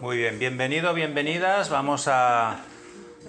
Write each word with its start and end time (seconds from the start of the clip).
Muy 0.00 0.16
bien, 0.16 0.38
bienvenido, 0.38 0.94
bienvenidas. 0.94 1.70
Vamos 1.70 2.06
a 2.06 2.60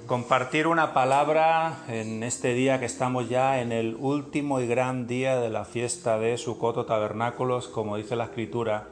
compartir 0.05 0.67
una 0.67 0.93
palabra 0.93 1.79
en 1.87 2.21
este 2.21 2.53
día 2.53 2.79
que 2.79 2.85
estamos 2.85 3.27
ya 3.27 3.59
en 3.59 3.71
el 3.71 3.95
último 3.99 4.61
y 4.61 4.67
gran 4.67 5.07
día 5.07 5.39
de 5.39 5.49
la 5.49 5.65
fiesta 5.65 6.19
de 6.19 6.37
Sucoto 6.37 6.85
Tabernáculos, 6.85 7.69
como 7.69 7.97
dice 7.97 8.15
la 8.15 8.25
Escritura, 8.25 8.89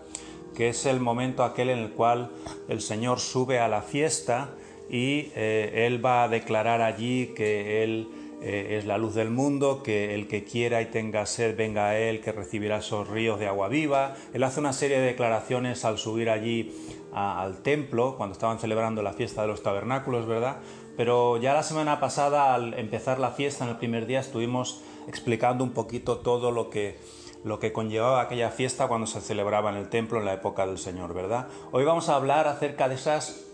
que 0.56 0.70
es 0.70 0.88
el 0.88 1.00
momento 1.00 1.44
aquel 1.44 1.70
en 1.70 1.78
el 1.78 1.92
cual 1.92 2.32
el 2.68 2.82
Señor 2.82 3.20
sube 3.20 3.60
a 3.60 3.68
la 3.68 3.84
fiesta 3.84 4.50
y 4.90 5.32
eh, 5.36 5.86
Él 5.86 6.04
va 6.04 6.24
a 6.24 6.30
declarar 6.30 6.82
allí 6.82 7.28
que 7.36 7.84
Él 7.84 8.08
eh, 8.42 8.78
es 8.78 8.86
la 8.86 8.98
luz 8.98 9.16
del 9.16 9.32
mundo, 9.32 9.82
que 9.82 10.14
el 10.14 10.28
que 10.28 10.44
quiera 10.44 10.82
y 10.82 10.86
tenga 10.86 11.26
sed 11.26 11.56
venga 11.56 11.90
a 11.90 12.00
Él, 12.00 12.22
que 12.22 12.32
recibirá 12.32 12.78
esos 12.78 13.08
ríos 13.08 13.40
de 13.40 13.48
agua 13.48 13.68
viva. 13.68 14.16
Él 14.34 14.44
hace 14.44 14.60
una 14.60 14.74
serie 14.74 15.00
de 15.00 15.08
declaraciones 15.08 15.86
al 15.86 15.98
subir 15.98 16.30
allí 16.30 16.72
al 17.18 17.64
templo, 17.64 18.16
cuando 18.16 18.34
estaban 18.34 18.60
celebrando 18.60 19.02
la 19.02 19.14
fiesta 19.14 19.42
de 19.42 19.48
los 19.48 19.64
tabernáculos, 19.64 20.28
¿verdad? 20.28 20.58
Pero 20.96 21.38
ya 21.38 21.54
la 21.54 21.64
semana 21.64 22.00
pasada, 22.00 22.54
al 22.54 22.74
empezar 22.76 23.20
la 23.20 23.32
fiesta 23.32 23.64
en 23.64 23.72
el 23.72 23.78
primer 23.78 24.06
día, 24.06 24.20
estuvimos 24.20 24.82
explicando 25.08 25.64
un 25.64 25.72
poquito 25.72 26.20
todo 26.20 26.52
lo 26.52 26.70
que, 26.70 27.00
lo 27.44 27.60
que 27.60 27.74
conllevaba 27.74 28.22
aquella 28.22 28.52
fiesta 28.52 28.88
cuando 28.88 29.08
se 29.08 29.22
celebraba 29.22 29.72
en 29.72 29.78
el 29.78 29.90
templo 29.90 30.20
en 30.20 30.26
la 30.26 30.34
época 30.34 30.68
del 30.68 30.78
Señor, 30.78 31.14
¿verdad? 31.14 31.48
Hoy 31.72 31.86
vamos 31.86 32.10
a 32.10 32.16
hablar 32.16 32.48
acerca 32.48 32.88
de 32.88 32.96
esas 32.96 33.46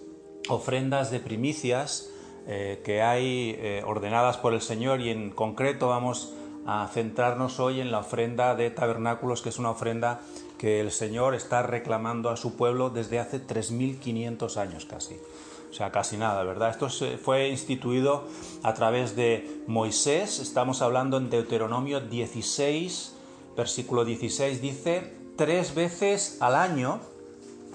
ofrendas 0.49 1.09
de 1.09 1.21
primicias 1.21 2.09
eh, 2.45 2.81
que 2.83 3.01
hay 3.01 3.55
eh, 3.57 3.83
ordenadas 3.85 4.37
por 4.37 4.53
el 4.53 4.61
Señor 4.61 4.99
y 4.99 5.09
en 5.09 5.29
concreto 5.29 5.87
vamos 5.87 6.33
a 6.65 6.89
centrarnos 6.93 7.59
hoy 7.59 7.79
en 7.79 7.91
la 7.91 7.99
ofrenda 7.99 8.55
de 8.55 8.69
tabernáculos, 8.71 9.41
que 9.41 9.49
es 9.49 9.59
una 9.59 9.71
ofrenda 9.71 10.21
que 10.63 10.79
el 10.79 10.91
Señor 10.91 11.35
está 11.35 11.61
reclamando 11.61 12.29
a 12.29 12.37
su 12.37 12.55
pueblo 12.55 12.89
desde 12.89 13.19
hace 13.19 13.45
3.500 13.45 14.55
años 14.55 14.85
casi. 14.85 15.19
O 15.69 15.73
sea, 15.73 15.91
casi 15.91 16.15
nada, 16.15 16.41
¿verdad? 16.45 16.69
Esto 16.69 16.87
fue 17.17 17.49
instituido 17.49 18.29
a 18.63 18.73
través 18.73 19.17
de 19.17 19.61
Moisés, 19.67 20.39
estamos 20.39 20.81
hablando 20.81 21.17
en 21.17 21.29
Deuteronomio 21.29 21.99
16, 21.99 23.13
versículo 23.57 24.05
16, 24.05 24.61
dice, 24.61 25.13
tres 25.35 25.75
veces 25.75 26.37
al 26.39 26.55
año 26.55 27.01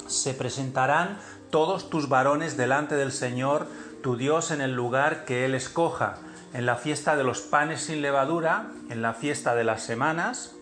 se 0.06 0.32
presentarán 0.32 1.18
todos 1.50 1.90
tus 1.90 2.08
varones 2.08 2.56
delante 2.56 2.94
del 2.94 3.12
Señor 3.12 3.66
tu 4.02 4.16
Dios 4.16 4.50
en 4.50 4.62
el 4.62 4.72
lugar 4.72 5.26
que 5.26 5.44
Él 5.44 5.54
escoja, 5.54 6.14
en 6.54 6.64
la 6.64 6.76
fiesta 6.76 7.16
de 7.16 7.24
los 7.24 7.42
panes 7.42 7.82
sin 7.82 8.00
levadura, 8.00 8.72
en 8.88 9.02
la 9.02 9.12
fiesta 9.12 9.54
de 9.54 9.64
las 9.64 9.82
semanas, 9.82 10.54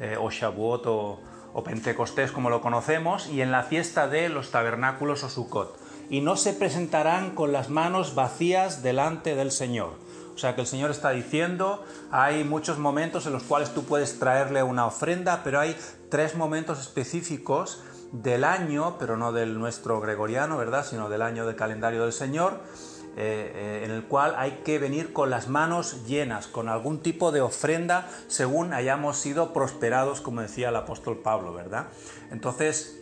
eh, 0.00 0.16
o 0.18 0.30
Shavuot 0.30 0.86
o, 0.86 1.20
Pentecostés 1.64 2.30
como 2.30 2.50
lo 2.50 2.60
conocemos, 2.60 3.26
y 3.26 3.42
en 3.42 3.50
la 3.50 3.64
fiesta 3.64 4.06
de 4.06 4.28
los 4.28 4.52
tabernáculos 4.52 5.24
o 5.24 5.28
Sukkot. 5.28 5.76
Y 6.08 6.20
no 6.20 6.36
se 6.36 6.52
presentarán 6.52 7.34
con 7.34 7.52
las 7.52 7.68
manos 7.68 8.14
vacías 8.14 8.84
delante 8.84 9.34
del 9.34 9.50
Señor. 9.50 9.94
O 10.36 10.38
sea 10.38 10.54
que 10.54 10.60
el 10.60 10.68
Señor 10.68 10.92
está 10.92 11.10
diciendo, 11.10 11.84
hay 12.12 12.44
muchos 12.44 12.78
momentos 12.78 13.26
en 13.26 13.32
los 13.32 13.42
cuales 13.42 13.74
tú 13.74 13.82
puedes 13.82 14.20
traerle 14.20 14.62
una 14.62 14.86
ofrenda, 14.86 15.40
pero 15.42 15.58
hay 15.58 15.76
tres 16.10 16.36
momentos 16.36 16.78
específicos 16.80 17.82
del 18.12 18.44
año, 18.44 18.96
pero 19.00 19.16
no 19.16 19.32
del 19.32 19.58
nuestro 19.58 20.00
gregoriano, 20.00 20.56
¿verdad? 20.56 20.86
Sino 20.88 21.08
del 21.08 21.22
año 21.22 21.44
del 21.44 21.56
calendario 21.56 22.04
del 22.04 22.12
Señor, 22.12 22.60
eh, 23.20 23.50
eh, 23.52 23.82
en 23.84 23.90
el 23.90 24.04
cual 24.04 24.34
hay 24.36 24.60
que 24.64 24.78
venir 24.78 25.12
con 25.12 25.28
las 25.28 25.48
manos 25.48 26.06
llenas, 26.06 26.46
con 26.46 26.68
algún 26.68 27.02
tipo 27.02 27.32
de 27.32 27.40
ofrenda, 27.40 28.08
según 28.28 28.72
hayamos 28.72 29.16
sido 29.16 29.52
prosperados, 29.52 30.20
como 30.20 30.40
decía 30.40 30.68
el 30.68 30.76
apóstol 30.76 31.18
Pablo, 31.18 31.52
¿verdad? 31.52 31.88
Entonces, 32.30 33.00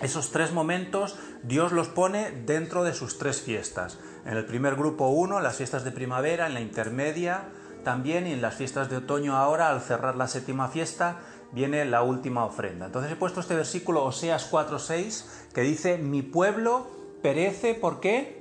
esos 0.00 0.32
tres 0.32 0.52
momentos 0.52 1.18
Dios 1.42 1.72
los 1.72 1.88
pone 1.88 2.30
dentro 2.30 2.84
de 2.84 2.94
sus 2.94 3.18
tres 3.18 3.42
fiestas. 3.42 3.98
En 4.24 4.38
el 4.38 4.46
primer 4.46 4.76
grupo 4.76 5.08
uno, 5.08 5.40
las 5.40 5.56
fiestas 5.56 5.84
de 5.84 5.92
primavera, 5.92 6.46
en 6.46 6.54
la 6.54 6.62
intermedia 6.62 7.42
también 7.84 8.26
y 8.26 8.32
en 8.32 8.40
las 8.40 8.54
fiestas 8.54 8.88
de 8.88 8.96
otoño 8.96 9.36
ahora, 9.36 9.68
al 9.68 9.82
cerrar 9.82 10.16
la 10.16 10.26
séptima 10.26 10.68
fiesta, 10.68 11.18
viene 11.52 11.84
la 11.84 12.00
última 12.00 12.46
ofrenda. 12.46 12.86
Entonces 12.86 13.12
he 13.12 13.16
puesto 13.16 13.40
este 13.40 13.56
versículo 13.56 14.04
Oseas 14.04 14.50
4:6 14.50 15.26
que 15.52 15.60
dice, 15.60 15.98
mi 15.98 16.22
pueblo 16.22 16.86
perece, 17.20 17.74
¿por 17.74 18.00
qué? 18.00 18.39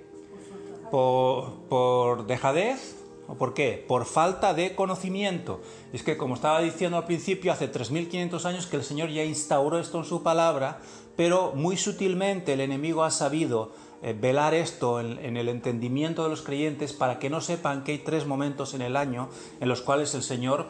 Por, 0.92 1.68
por 1.70 2.26
dejadez, 2.28 3.00
¿O 3.30 3.36
por 3.36 3.54
qué? 3.54 3.86
Por 3.88 4.06
falta 4.06 4.56
de 4.56 4.74
conocimiento. 4.74 5.62
Es 5.94 6.02
que, 6.02 6.18
como 6.18 6.34
estaba 6.34 6.62
diciendo 6.62 6.98
al 6.98 7.06
principio, 7.06 7.52
hace 7.52 7.72
3.500 7.72 8.44
años 8.46 8.66
que 8.66 8.76
el 8.76 8.84
Señor 8.84 9.10
ya 9.10 9.24
instauró 9.24 9.78
esto 9.78 10.00
en 10.00 10.06
su 10.06 10.24
palabra, 10.24 10.80
pero 11.16 11.54
muy 11.54 11.78
sutilmente 11.78 12.54
el 12.54 12.60
enemigo 12.60 13.04
ha 13.04 13.12
sabido 13.12 13.72
eh, 14.02 14.18
velar 14.20 14.56
esto 14.56 15.00
en, 15.00 15.38
el 15.38 15.48
entendimiento 15.48 16.24
de 16.24 16.30
los 16.30 16.42
creyentes 16.42 16.94
para 16.94 17.20
que 17.20 17.30
no 17.30 17.42
sepan 17.42 17.84
que 17.84 17.92
hay 17.92 17.98
tres 18.00 18.26
momentos 18.26 18.74
en 18.74 18.82
el 18.82 18.96
año 18.96 19.30
en 19.60 19.68
los 19.68 19.82
cuales 19.82 20.16
el 20.16 20.24
Señor 20.24 20.68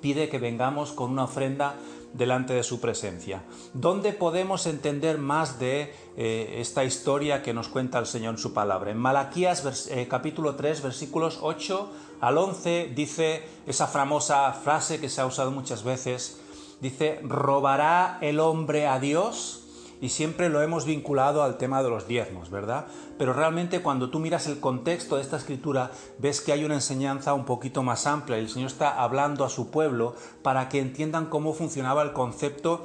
pide 0.00 0.28
que 0.28 0.38
vengamos 0.38 0.92
con 0.92 1.10
una 1.10 1.24
ofrenda 1.24 1.76
delante 2.12 2.52
de 2.54 2.62
su 2.62 2.80
presencia. 2.80 3.42
¿Dónde 3.74 4.12
podemos 4.12 4.66
entender 4.66 5.18
más 5.18 5.58
de 5.58 5.94
eh, 6.16 6.56
esta 6.58 6.84
historia 6.84 7.42
que 7.42 7.54
nos 7.54 7.68
cuenta 7.68 7.98
el 7.98 8.06
Señor 8.06 8.34
en 8.34 8.40
su 8.40 8.52
palabra? 8.52 8.90
En 8.90 8.98
Malaquías 8.98 9.88
eh, 9.90 10.06
capítulo 10.08 10.54
3 10.54 10.82
versículos 10.82 11.38
8 11.42 11.90
al 12.20 12.38
11 12.38 12.92
dice 12.94 13.42
esa 13.66 13.86
famosa 13.86 14.52
frase 14.52 15.00
que 15.00 15.08
se 15.08 15.20
ha 15.20 15.26
usado 15.26 15.50
muchas 15.50 15.82
veces, 15.82 16.40
dice, 16.80 17.20
¿robará 17.22 18.18
el 18.20 18.38
hombre 18.38 18.86
a 18.86 19.00
Dios? 19.00 19.61
Y 20.02 20.08
siempre 20.08 20.48
lo 20.48 20.60
hemos 20.60 20.84
vinculado 20.84 21.44
al 21.44 21.56
tema 21.56 21.80
de 21.80 21.88
los 21.88 22.08
diezmos, 22.08 22.50
¿verdad? 22.50 22.86
Pero 23.18 23.32
realmente 23.32 23.82
cuando 23.82 24.10
tú 24.10 24.18
miras 24.18 24.48
el 24.48 24.58
contexto 24.58 25.14
de 25.14 25.22
esta 25.22 25.36
escritura, 25.36 25.92
ves 26.18 26.40
que 26.40 26.50
hay 26.52 26.64
una 26.64 26.74
enseñanza 26.74 27.34
un 27.34 27.44
poquito 27.44 27.84
más 27.84 28.08
amplia 28.08 28.36
el 28.36 28.48
Señor 28.48 28.70
está 28.70 29.00
hablando 29.00 29.44
a 29.44 29.48
su 29.48 29.70
pueblo 29.70 30.16
para 30.42 30.68
que 30.68 30.80
entiendan 30.80 31.26
cómo 31.26 31.54
funcionaba 31.54 32.02
el 32.02 32.12
concepto 32.12 32.84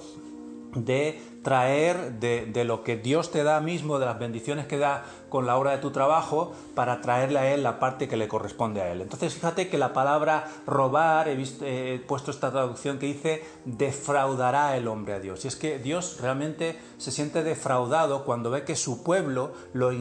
de 0.76 1.20
traer 1.44 2.20
de, 2.20 2.64
lo 2.66 2.84
que 2.84 2.98
Dios 2.98 3.32
te 3.32 3.44
da 3.44 3.62
mismo, 3.62 4.00
de 4.00 4.06
las 4.06 4.20
bendiciones 4.20 4.68
que 4.68 4.78
da 4.78 5.06
con 5.30 5.46
la 5.46 5.58
obra 5.58 5.72
de 5.72 5.78
tu 5.78 5.92
trabajo, 5.92 6.54
para 6.76 7.02
traerle 7.02 7.40
a 7.40 7.54
Él 7.54 7.64
la 7.64 7.80
parte 7.80 8.08
que 8.08 8.18
le 8.18 8.28
corresponde 8.28 8.82
a 8.82 8.92
Él. 8.92 9.02
Entonces 9.02 9.34
fíjate 9.34 9.70
que 9.70 9.78
la 9.78 9.94
palabra 9.94 10.46
robar, 10.66 11.30
he, 11.30 12.04
puesto 12.08 12.32
esta 12.32 12.52
traducción 12.52 13.00
que 13.00 13.06
dice 13.06 13.46
defraudará 13.66 14.76
el 14.76 14.88
hombre 14.88 15.14
a 15.14 15.20
Dios. 15.20 15.46
Y 15.46 15.48
es 15.48 15.56
que 15.56 15.80
Dios 15.80 16.18
realmente 16.22 16.78
se 16.98 17.12
siente 17.12 17.44
defraudado 17.44 18.26
cuando 18.26 18.52
ve 18.52 18.64
que 18.64 18.76
su 18.76 19.04
pueblo 19.04 19.54
lo 19.74 19.92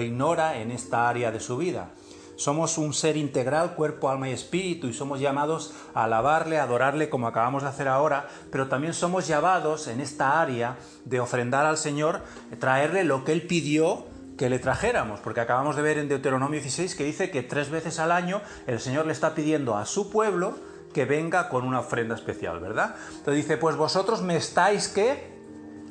ignora 0.00 0.60
en 0.60 0.70
esta 0.70 1.08
área 1.08 1.32
de 1.32 1.40
su 1.40 1.56
vida. 1.56 1.90
Somos 2.36 2.76
un 2.78 2.92
ser 2.92 3.16
integral, 3.16 3.74
cuerpo, 3.74 4.10
alma 4.10 4.28
y 4.28 4.32
espíritu, 4.32 4.86
y 4.86 4.92
somos 4.92 5.20
llamados 5.20 5.74
a 5.94 6.04
alabarle, 6.04 6.58
a 6.58 6.64
adorarle 6.64 7.08
como 7.08 7.26
acabamos 7.26 7.62
de 7.62 7.70
hacer 7.70 7.88
ahora, 7.88 8.28
pero 8.52 8.68
también 8.68 8.92
somos 8.92 9.26
llamados 9.26 9.88
en 9.88 10.00
esta 10.00 10.40
área 10.40 10.76
de 11.04 11.18
ofrendar 11.18 11.64
al 11.64 11.78
Señor, 11.78 12.22
traerle 12.58 13.04
lo 13.04 13.24
que 13.24 13.32
Él 13.32 13.46
pidió 13.46 14.04
que 14.36 14.50
le 14.50 14.58
trajéramos, 14.58 15.20
porque 15.20 15.40
acabamos 15.40 15.76
de 15.76 15.82
ver 15.82 15.98
en 15.98 16.08
Deuteronomio 16.08 16.60
16 16.60 16.94
que 16.94 17.04
dice 17.04 17.30
que 17.30 17.42
tres 17.42 17.70
veces 17.70 17.98
al 17.98 18.12
año 18.12 18.42
el 18.66 18.80
Señor 18.80 19.06
le 19.06 19.12
está 19.12 19.34
pidiendo 19.34 19.76
a 19.76 19.86
su 19.86 20.10
pueblo 20.10 20.54
que 20.92 21.04
venga 21.04 21.48
con 21.48 21.64
una 21.64 21.80
ofrenda 21.80 22.14
especial, 22.14 22.60
¿verdad? 22.60 22.96
Entonces 23.10 23.44
dice, 23.44 23.56
pues 23.56 23.76
vosotros 23.76 24.22
me 24.22 24.36
estáis 24.36 24.88
que 24.88 25.34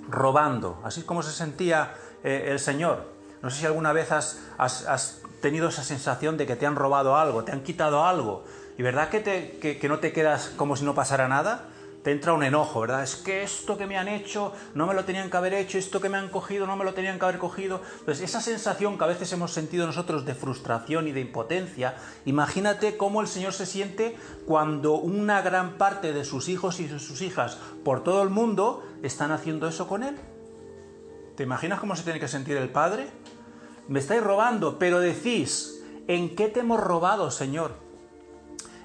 robando, 0.07 0.79
así 0.83 0.99
es 0.99 1.05
como 1.05 1.23
se 1.23 1.31
sentía 1.31 1.93
eh, 2.23 2.47
el 2.49 2.59
Señor. 2.59 3.13
No 3.41 3.49
sé 3.49 3.59
si 3.59 3.65
alguna 3.65 3.93
vez 3.93 4.11
has, 4.11 4.39
has 4.57 5.21
tenido 5.41 5.69
esa 5.69 5.83
sensación 5.83 6.37
de 6.37 6.45
que 6.45 6.55
te 6.55 6.65
han 6.65 6.75
robado 6.75 7.15
algo, 7.15 7.43
te 7.43 7.51
han 7.51 7.61
quitado 7.61 8.05
algo, 8.05 8.43
y 8.77 8.83
verdad 8.83 9.09
que, 9.09 9.19
te, 9.19 9.87
no 9.87 9.99
te 9.99 10.11
quedas 10.11 10.51
como 10.57 10.75
si 10.75 10.83
no 10.83 10.95
pasara 10.95 11.27
nada, 11.27 11.69
te 12.03 12.11
entra 12.11 12.33
un 12.33 12.43
enojo, 12.43 12.81
¿verdad? 12.81 13.01
Es 13.01 13.15
que 13.15 13.41
esto 13.41 13.79
que 13.79 13.87
me 13.87 13.97
han 13.97 14.07
hecho 14.07 14.53
no 14.75 14.85
me 14.85 14.93
lo 14.93 15.05
tenían 15.05 15.31
que 15.31 15.37
haber 15.37 15.55
hecho, 15.55 15.79
esto 15.79 15.99
que 15.99 16.09
me 16.09 16.19
han 16.19 16.29
cogido 16.29 16.67
no 16.67 16.75
me 16.75 16.83
lo 16.85 16.93
tenían 16.93 17.17
que 17.17 17.25
haber 17.25 17.39
cogido. 17.39 17.81
Pues 18.03 18.21
esa 18.21 18.41
sensación 18.41 18.99
que 18.99 19.03
a 19.05 19.07
veces 19.07 19.31
hemos 19.33 19.53
sentido 19.53 19.87
nosotros 19.87 20.23
de 20.23 20.35
frustración 20.35 21.07
y 21.07 21.13
de 21.13 21.21
impotencia, 21.21 21.95
imagínate 22.25 22.95
cómo 22.95 23.21
el 23.21 23.27
Señor 23.27 23.53
se 23.53 23.65
siente 23.65 24.15
cuando 24.45 24.95
una 24.95 25.41
gran 25.41 25.79
parte 25.79 26.13
de 26.13 26.25
sus 26.25 26.47
hijos 26.47 26.79
y 26.79 26.87
sus 26.99 27.23
hijas 27.23 27.57
por 27.83 28.03
todo 28.03 28.21
el 28.21 28.29
mundo 28.29 28.83
están 29.01 29.31
haciendo 29.31 29.67
eso 29.67 29.87
con 29.87 30.03
Él. 30.03 30.15
¿Te 31.35 31.41
imaginas 31.43 31.79
cómo 31.79 31.95
se 31.95 32.03
tiene 32.03 32.19
que 32.19 32.27
sentir 32.27 32.55
el 32.55 32.69
Padre? 32.69 33.07
Me 33.87 33.99
estáis 33.99 34.23
robando, 34.23 34.79
pero 34.79 34.99
decís, 34.99 35.83
¿en 36.07 36.35
qué 36.35 36.47
te 36.47 36.61
hemos 36.61 36.79
robado, 36.79 37.31
Señor? 37.31 37.73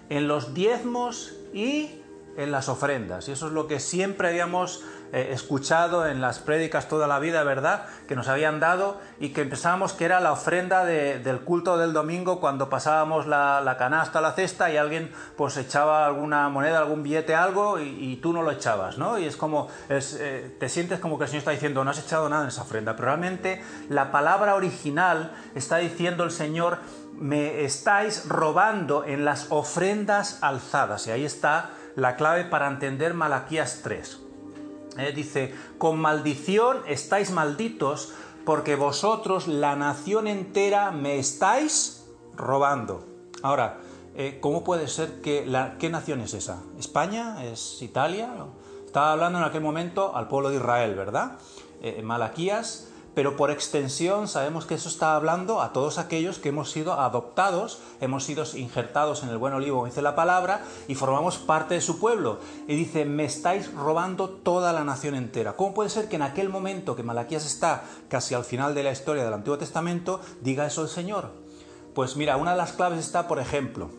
En 0.08 0.28
los 0.28 0.54
diezmos 0.54 1.34
y 1.52 1.90
en 2.36 2.50
las 2.50 2.68
ofrendas. 2.68 3.28
Y 3.28 3.32
eso 3.32 3.48
es 3.48 3.52
lo 3.52 3.66
que 3.66 3.80
siempre 3.80 4.28
habíamos 4.28 4.82
eh, 5.12 5.30
escuchado 5.32 6.06
en 6.06 6.20
las 6.20 6.38
prédicas 6.38 6.88
toda 6.88 7.08
la 7.08 7.18
vida, 7.18 7.42
¿verdad? 7.42 7.86
Que 8.06 8.14
nos 8.14 8.28
habían 8.28 8.60
dado 8.60 9.00
y 9.18 9.30
que 9.30 9.44
pensábamos 9.44 9.92
que 9.92 10.04
era 10.04 10.20
la 10.20 10.30
ofrenda 10.30 10.84
del 10.84 11.40
culto 11.40 11.78
del 11.78 11.92
domingo 11.92 12.40
cuando 12.40 12.68
pasábamos 12.68 13.26
la, 13.26 13.76
canasta 13.78 14.20
a 14.20 14.22
la 14.22 14.32
cesta 14.32 14.70
y 14.70 14.76
alguien 14.76 15.12
pues 15.36 15.56
echaba 15.56 16.06
alguna 16.06 16.48
moneda, 16.48 16.78
algún 16.78 17.02
billete, 17.02 17.34
algo 17.34 17.80
y, 17.80 18.20
tú 18.22 18.32
no 18.32 18.42
lo 18.42 18.52
echabas, 18.52 18.98
¿no? 18.98 19.18
Y 19.18 19.24
es 19.24 19.36
como, 19.36 19.68
eh, 19.88 20.56
te 20.60 20.68
sientes 20.68 21.00
como 21.00 21.18
que 21.18 21.24
el 21.24 21.30
Señor 21.30 21.40
está 21.40 21.50
diciendo, 21.52 21.82
no 21.82 21.90
has 21.90 21.98
echado 21.98 22.28
nada 22.28 22.42
en 22.42 22.48
esa 22.48 22.62
ofrenda, 22.62 22.94
pero 22.94 23.06
realmente 23.06 23.62
la 23.88 24.12
palabra 24.12 24.54
original 24.54 25.32
está 25.54 25.78
diciendo 25.78 26.22
el 26.22 26.30
Señor, 26.30 26.78
me 27.14 27.64
estáis 27.64 28.28
robando 28.28 29.04
en 29.04 29.24
las 29.24 29.46
ofrendas 29.50 30.38
alzadas. 30.42 31.06
Y 31.06 31.10
ahí 31.10 31.24
está 31.24 31.70
la 31.96 32.16
clave 32.16 32.44
para 32.44 32.68
entender 32.68 33.14
Malaquías 33.14 33.80
3. 33.82 34.29
Eh, 34.98 35.12
dice, 35.14 35.54
con 35.78 35.98
maldición 35.98 36.78
estáis 36.86 37.30
malditos 37.30 38.12
porque 38.44 38.74
vosotros, 38.74 39.46
la 39.46 39.76
nación 39.76 40.26
entera, 40.26 40.90
me 40.90 41.18
estáis 41.18 42.06
robando. 42.34 43.04
Ahora, 43.42 43.78
eh, 44.14 44.38
¿cómo 44.40 44.64
puede 44.64 44.88
ser 44.88 45.20
que... 45.20 45.46
La, 45.46 45.76
¿Qué 45.78 45.88
nación 45.88 46.20
es 46.20 46.34
esa? 46.34 46.62
¿España? 46.78 47.44
¿Es 47.44 47.80
Italia? 47.82 48.30
Estaba 48.84 49.12
hablando 49.12 49.38
en 49.38 49.44
aquel 49.44 49.60
momento 49.60 50.16
al 50.16 50.26
pueblo 50.28 50.50
de 50.50 50.56
Israel, 50.56 50.94
¿verdad? 50.94 51.38
Eh, 51.82 52.02
Malaquías 52.02 52.89
pero 53.14 53.36
por 53.36 53.50
extensión 53.50 54.28
sabemos 54.28 54.66
que 54.66 54.74
eso 54.74 54.88
está 54.88 55.16
hablando 55.16 55.60
a 55.60 55.72
todos 55.72 55.98
aquellos 55.98 56.38
que 56.38 56.50
hemos 56.50 56.70
sido 56.70 56.92
adoptados, 56.92 57.80
hemos 58.00 58.24
sido 58.24 58.44
injertados 58.54 59.22
en 59.22 59.30
el 59.30 59.38
buen 59.38 59.52
olivo, 59.52 59.84
dice 59.84 60.02
la 60.02 60.14
palabra, 60.14 60.62
y 60.86 60.94
formamos 60.94 61.38
parte 61.38 61.74
de 61.74 61.80
su 61.80 61.98
pueblo. 61.98 62.38
Y 62.68 62.76
dice, 62.76 63.04
me 63.04 63.24
estáis 63.24 63.72
robando 63.72 64.28
toda 64.28 64.72
la 64.72 64.84
nación 64.84 65.14
entera. 65.14 65.54
¿Cómo 65.54 65.74
puede 65.74 65.90
ser 65.90 66.08
que 66.08 66.16
en 66.16 66.22
aquel 66.22 66.48
momento 66.48 66.94
que 66.94 67.02
Malaquías 67.02 67.46
está 67.46 67.82
casi 68.08 68.34
al 68.34 68.44
final 68.44 68.74
de 68.74 68.84
la 68.84 68.92
historia 68.92 69.24
del 69.24 69.34
Antiguo 69.34 69.58
Testamento, 69.58 70.20
diga 70.40 70.66
eso 70.66 70.82
el 70.82 70.88
Señor? 70.88 71.30
Pues 71.94 72.16
mira, 72.16 72.36
una 72.36 72.52
de 72.52 72.58
las 72.58 72.72
claves 72.72 73.00
está, 73.00 73.26
por 73.26 73.40
ejemplo, 73.40 73.90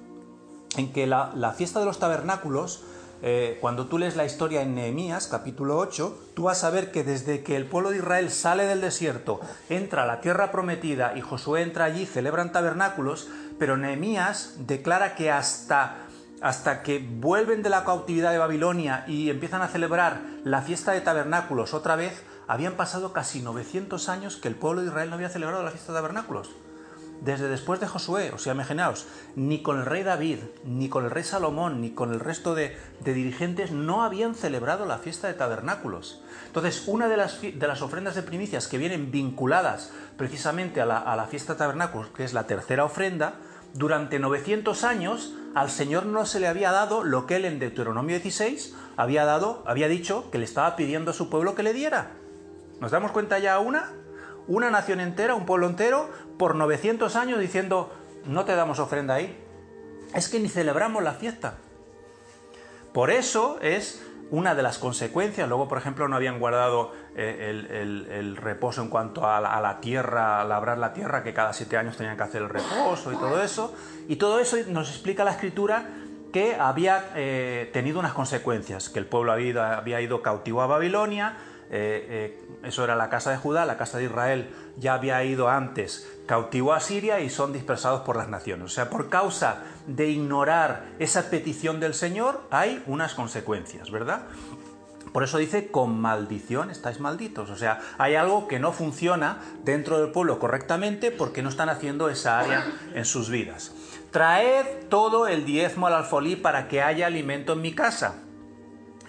en 0.77 0.93
que 0.93 1.05
la, 1.05 1.31
la 1.35 1.51
fiesta 1.51 1.79
de 1.79 1.85
los 1.85 1.99
tabernáculos 1.99 2.83
eh, 3.23 3.57
cuando 3.61 3.85
tú 3.85 3.99
lees 3.99 4.15
la 4.15 4.25
historia 4.25 4.61
en 4.61 4.73
Nehemías, 4.73 5.27
capítulo 5.27 5.77
8, 5.77 6.31
tú 6.35 6.43
vas 6.43 6.63
a 6.63 6.71
ver 6.71 6.91
que 6.91 7.03
desde 7.03 7.43
que 7.43 7.55
el 7.55 7.65
pueblo 7.65 7.91
de 7.91 7.97
Israel 7.97 8.31
sale 8.31 8.65
del 8.65 8.81
desierto, 8.81 9.39
entra 9.69 10.03
a 10.03 10.07
la 10.07 10.21
tierra 10.21 10.51
prometida 10.51 11.15
y 11.15 11.21
Josué 11.21 11.61
entra 11.61 11.85
allí, 11.85 12.05
celebran 12.05 12.51
tabernáculos, 12.51 13.29
pero 13.59 13.77
Nehemías 13.77 14.55
declara 14.59 15.13
que 15.13 15.29
hasta, 15.29 15.97
hasta 16.41 16.81
que 16.81 16.97
vuelven 16.97 17.61
de 17.61 17.69
la 17.69 17.85
cautividad 17.85 18.31
de 18.31 18.39
Babilonia 18.39 19.05
y 19.07 19.29
empiezan 19.29 19.61
a 19.61 19.67
celebrar 19.67 20.21
la 20.43 20.63
fiesta 20.63 20.93
de 20.93 21.01
tabernáculos 21.01 21.75
otra 21.75 21.95
vez, 21.95 22.23
habían 22.47 22.73
pasado 22.73 23.13
casi 23.13 23.41
900 23.41 24.09
años 24.09 24.35
que 24.37 24.47
el 24.47 24.55
pueblo 24.55 24.81
de 24.81 24.87
Israel 24.87 25.09
no 25.09 25.15
había 25.15 25.29
celebrado 25.29 25.63
la 25.63 25.71
fiesta 25.71 25.91
de 25.91 25.99
tabernáculos 25.99 26.49
desde 27.21 27.47
después 27.47 27.79
de 27.79 27.87
Josué, 27.87 28.31
o 28.33 28.37
sea, 28.37 28.53
imaginaos, 28.53 29.07
ni 29.35 29.61
con 29.61 29.79
el 29.79 29.85
rey 29.85 30.03
David, 30.03 30.39
ni 30.65 30.89
con 30.89 31.05
el 31.05 31.11
rey 31.11 31.23
Salomón, 31.23 31.79
ni 31.79 31.91
con 31.91 32.11
el 32.11 32.19
resto 32.19 32.55
de, 32.55 32.75
dirigentes 33.05 33.71
no 33.71 34.03
habían 34.03 34.35
celebrado 34.35 34.85
la 34.85 34.97
fiesta 34.97 35.27
de 35.27 35.35
tabernáculos. 35.35 36.21
Entonces, 36.47 36.83
una 36.87 37.07
de 37.07 37.17
las, 37.17 37.81
ofrendas 37.81 38.15
de 38.15 38.23
primicias 38.23 38.67
que 38.67 38.77
vienen 38.77 39.11
vinculadas 39.11 39.91
precisamente 40.17 40.81
a 40.81 40.85
la, 40.85 40.97
a 40.97 41.15
la 41.15 41.27
fiesta 41.27 41.53
de 41.53 41.59
tabernáculos, 41.59 42.09
que 42.09 42.23
es 42.23 42.33
la 42.33 42.47
tercera 42.47 42.83
ofrenda, 42.83 43.35
durante 43.73 44.19
900 44.19 44.83
años 44.83 45.33
al 45.55 45.69
Señor 45.69 46.05
no 46.05 46.25
se 46.25 46.39
le 46.39 46.47
había 46.47 46.71
dado 46.71 47.03
lo 47.03 47.25
que 47.25 47.37
él 47.37 47.45
en 47.45 47.59
Deuteronomio 47.59 48.15
16 48.17 48.75
había 48.97 49.25
dado, 49.25 49.63
había 49.65 49.87
dicho 49.87 50.29
que 50.31 50.39
le 50.39 50.45
estaba 50.45 50.75
pidiendo 50.75 51.11
a 51.11 51.13
su 51.13 51.29
pueblo 51.29 51.55
que 51.55 51.63
le 51.63 51.73
diera. 51.73 52.11
¿Nos 52.79 52.91
damos 52.91 53.11
cuenta 53.11 53.39
ya 53.39 53.59
una? 53.59 53.91
Una 54.47 54.71
nación 54.71 54.99
entera, 54.99 55.35
un 55.35 55.45
pueblo 55.45 55.67
entero, 55.67 56.09
por 56.37 56.55
900 56.55 57.15
años 57.15 57.39
diciendo, 57.39 57.91
no 58.25 58.45
te 58.45 58.55
damos 58.55 58.79
ofrenda 58.79 59.15
ahí. 59.15 59.37
Es 60.13 60.29
que 60.29 60.39
ni 60.39 60.49
celebramos 60.49 61.03
la 61.03 61.13
fiesta. 61.13 61.55
Por 62.93 63.11
eso 63.11 63.57
es 63.61 64.03
una 64.31 64.55
de 64.55 64.63
las 64.63 64.77
consecuencias. 64.77 65.47
Luego, 65.47 65.67
por 65.67 65.77
ejemplo, 65.77 66.07
no 66.07 66.15
habían 66.15 66.39
guardado 66.39 66.93
eh, 67.15 67.49
el, 67.49 68.37
reposo 68.37 68.81
en 68.81 68.89
cuanto 68.89 69.27
a 69.27 69.39
la, 69.39 69.79
tierra, 69.81 70.41
a 70.41 70.45
labrar 70.45 70.77
la 70.77 70.93
tierra, 70.93 71.23
que 71.23 71.33
cada 71.33 71.53
siete 71.53 71.77
años 71.77 71.97
tenían 71.97 72.17
que 72.17 72.23
hacer 72.23 72.41
el 72.41 72.49
reposo 72.49 73.11
y 73.11 73.15
todo 73.17 73.41
eso. 73.43 73.75
Y 74.07 74.15
todo 74.15 74.39
eso 74.39 74.57
nos 74.67 74.89
explica 74.89 75.23
la 75.23 75.31
escritura 75.31 75.89
que 76.31 76.55
había 76.55 77.11
eh, 77.15 77.69
tenido 77.73 77.99
unas 77.99 78.13
consecuencias, 78.13 78.89
que 78.89 78.99
el 78.99 79.05
pueblo 79.05 79.33
había, 79.33 79.77
había 79.77 79.99
ido 79.99 80.21
cautivo 80.21 80.61
a 80.61 80.67
Babilonia, 80.67 81.37
eh, 81.73 82.37
eh, 82.41 82.67
eso 82.67 82.83
era 82.83 82.97
la 82.97 83.09
casa 83.09 83.31
de 83.31 83.37
Judá, 83.37 83.65
la 83.65 83.77
casa 83.77 83.97
de 83.97 84.03
Israel 84.03 84.53
ya 84.77 84.93
había 84.93 85.23
ido 85.23 85.47
antes 85.49 86.05
cautivo 86.25 86.73
a 86.73 86.81
Siria 86.81 87.21
y 87.21 87.29
son 87.29 87.53
dispersados 87.53 88.01
por 88.01 88.17
las 88.17 88.27
naciones. 88.27 88.65
O 88.65 88.69
sea, 88.69 88.89
por 88.89 89.09
causa 89.09 89.63
de 89.87 90.09
ignorar 90.09 90.89
esa 90.99 91.29
petición 91.29 91.79
del 91.79 91.93
Señor 91.93 92.41
hay 92.51 92.83
unas 92.87 93.13
consecuencias, 93.13 93.89
¿verdad? 93.89 94.23
Por 95.13 95.23
eso 95.23 95.37
dice, 95.37 95.71
con 95.71 95.99
maldición 95.99 96.71
estáis 96.71 96.99
malditos. 96.99 97.49
O 97.49 97.55
sea, 97.55 97.79
hay 97.97 98.15
algo 98.15 98.49
que 98.49 98.59
no 98.59 98.73
funciona 98.73 99.39
dentro 99.63 99.99
del 99.99 100.11
pueblo 100.11 100.39
correctamente 100.39 101.11
porque 101.11 101.41
no 101.41 101.49
están 101.49 101.69
haciendo 101.69 102.09
esa 102.09 102.39
área 102.39 102.65
en 102.93 103.05
sus 103.05 103.29
vidas. 103.29 103.73
Traed 104.11 104.87
todo 104.89 105.27
el 105.27 105.45
diezmo 105.45 105.87
al 105.87 105.93
alfolí 105.93 106.35
para 106.35 106.67
que 106.67 106.81
haya 106.81 107.07
alimento 107.07 107.53
en 107.53 107.61
mi 107.61 107.73
casa. 107.73 108.15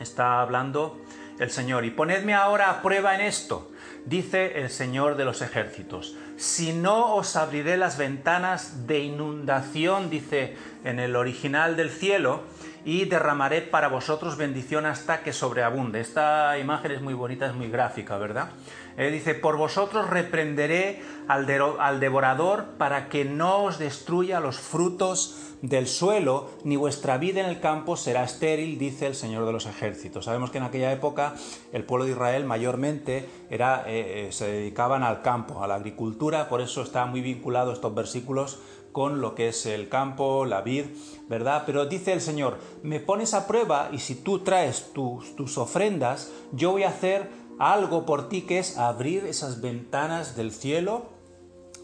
Está 0.01 0.41
hablando 0.41 1.01
el 1.43 1.51
Señor. 1.51 1.85
Y 1.85 1.91
ponedme 1.91 2.35
ahora 2.35 2.71
a 2.71 2.83
prueba 2.83 3.15
en 3.15 3.21
esto, 3.21 3.71
dice 4.07 4.61
el 4.61 4.71
Señor 4.71 5.17
de 5.17 5.25
los 5.25 5.43
ejércitos. 5.43 6.17
Si 6.37 6.73
no 6.73 7.15
os 7.15 7.37
abriré 7.37 7.77
las 7.77 7.99
ventanas 7.99 8.87
de 8.87 9.01
inundación, 9.01 10.11
dice 10.11 10.57
en 10.85 10.99
el 10.99 11.17
original 11.17 11.77
del 11.77 11.91
cielo, 11.91 12.43
y 12.85 13.05
derramaré 13.05 13.63
para 13.63 13.89
vosotros 13.89 14.37
bendición 14.37 14.87
hasta 14.87 15.23
que 15.23 15.33
sobreabunde. 15.33 16.01
Esta 16.01 16.59
imagen 16.59 16.93
es 16.93 17.01
muy 17.01 17.15
bonita, 17.15 17.47
es 17.47 17.55
muy 17.55 17.71
gráfica, 17.71 18.19
¿verdad? 18.19 18.51
Eh, 18.97 19.11
dice, 19.11 19.35
por 19.35 19.57
vosotros 19.57 20.09
reprenderé 20.11 21.01
al, 21.29 21.47
devorador 22.01 22.65
para 22.79 23.09
que 23.09 23.25
no 23.25 23.65
os 23.65 23.79
destruya 23.79 24.41
los 24.41 24.59
frutos 24.59 25.37
del 25.63 25.87
suelo, 25.87 26.51
ni 26.65 26.77
vuestra 26.77 27.19
vida 27.19 27.41
en 27.41 27.47
el 27.47 27.61
campo 27.61 27.97
será 27.97 28.25
estéril, 28.25 28.79
dice 28.79 29.07
el 29.07 29.15
Señor 29.15 29.47
de 29.47 29.53
los 29.53 29.67
ejércitos. 29.67 30.25
Sabemos 30.25 30.51
que 30.51 30.59
en 30.59 30.65
aquella 30.65 30.93
época 30.93 31.35
el 31.73 31.85
pueblo 31.85 32.05
de 32.05 32.13
Israel 32.13 32.45
mayormente 32.45 33.29
era, 33.49 33.85
eh, 33.87 34.27
eh, 34.27 34.33
se 34.33 34.47
dedicaban 34.49 35.05
al 35.05 35.23
campo, 35.23 35.63
a 35.63 35.69
la 35.69 35.77
agricultura, 35.77 36.49
por 36.49 36.61
eso 36.61 36.83
están 36.83 37.11
muy 37.11 37.21
vinculados 37.21 37.75
estos 37.75 37.95
versículos 37.95 38.59
con 38.91 39.21
lo 39.21 39.35
que 39.35 39.49
es 39.49 39.65
el 39.67 39.89
campo, 39.89 40.45
la 40.45 40.61
vid, 40.61 40.85
¿verdad? 41.29 41.63
Pero 41.65 41.87
dice 41.87 42.13
el 42.13 42.21
Señor, 42.21 42.59
me 42.83 43.01
pones 43.01 43.33
a 43.33 43.47
prueba 43.47 43.89
y 43.91 43.99
si 43.99 44.17
tú 44.17 44.41
traes 44.41 44.93
tus 44.93 45.59
ofrendas, 45.59 46.31
yo 46.53 46.73
voy 46.73 46.83
a 46.83 46.91
hacer 46.91 47.31
algo 47.59 48.07
por 48.07 48.29
ti 48.29 48.43
que 48.43 48.59
es 48.59 48.79
abrir 48.79 49.25
esas 49.25 49.61
ventanas 49.61 50.37
del 50.37 50.53
cielo 50.53 51.07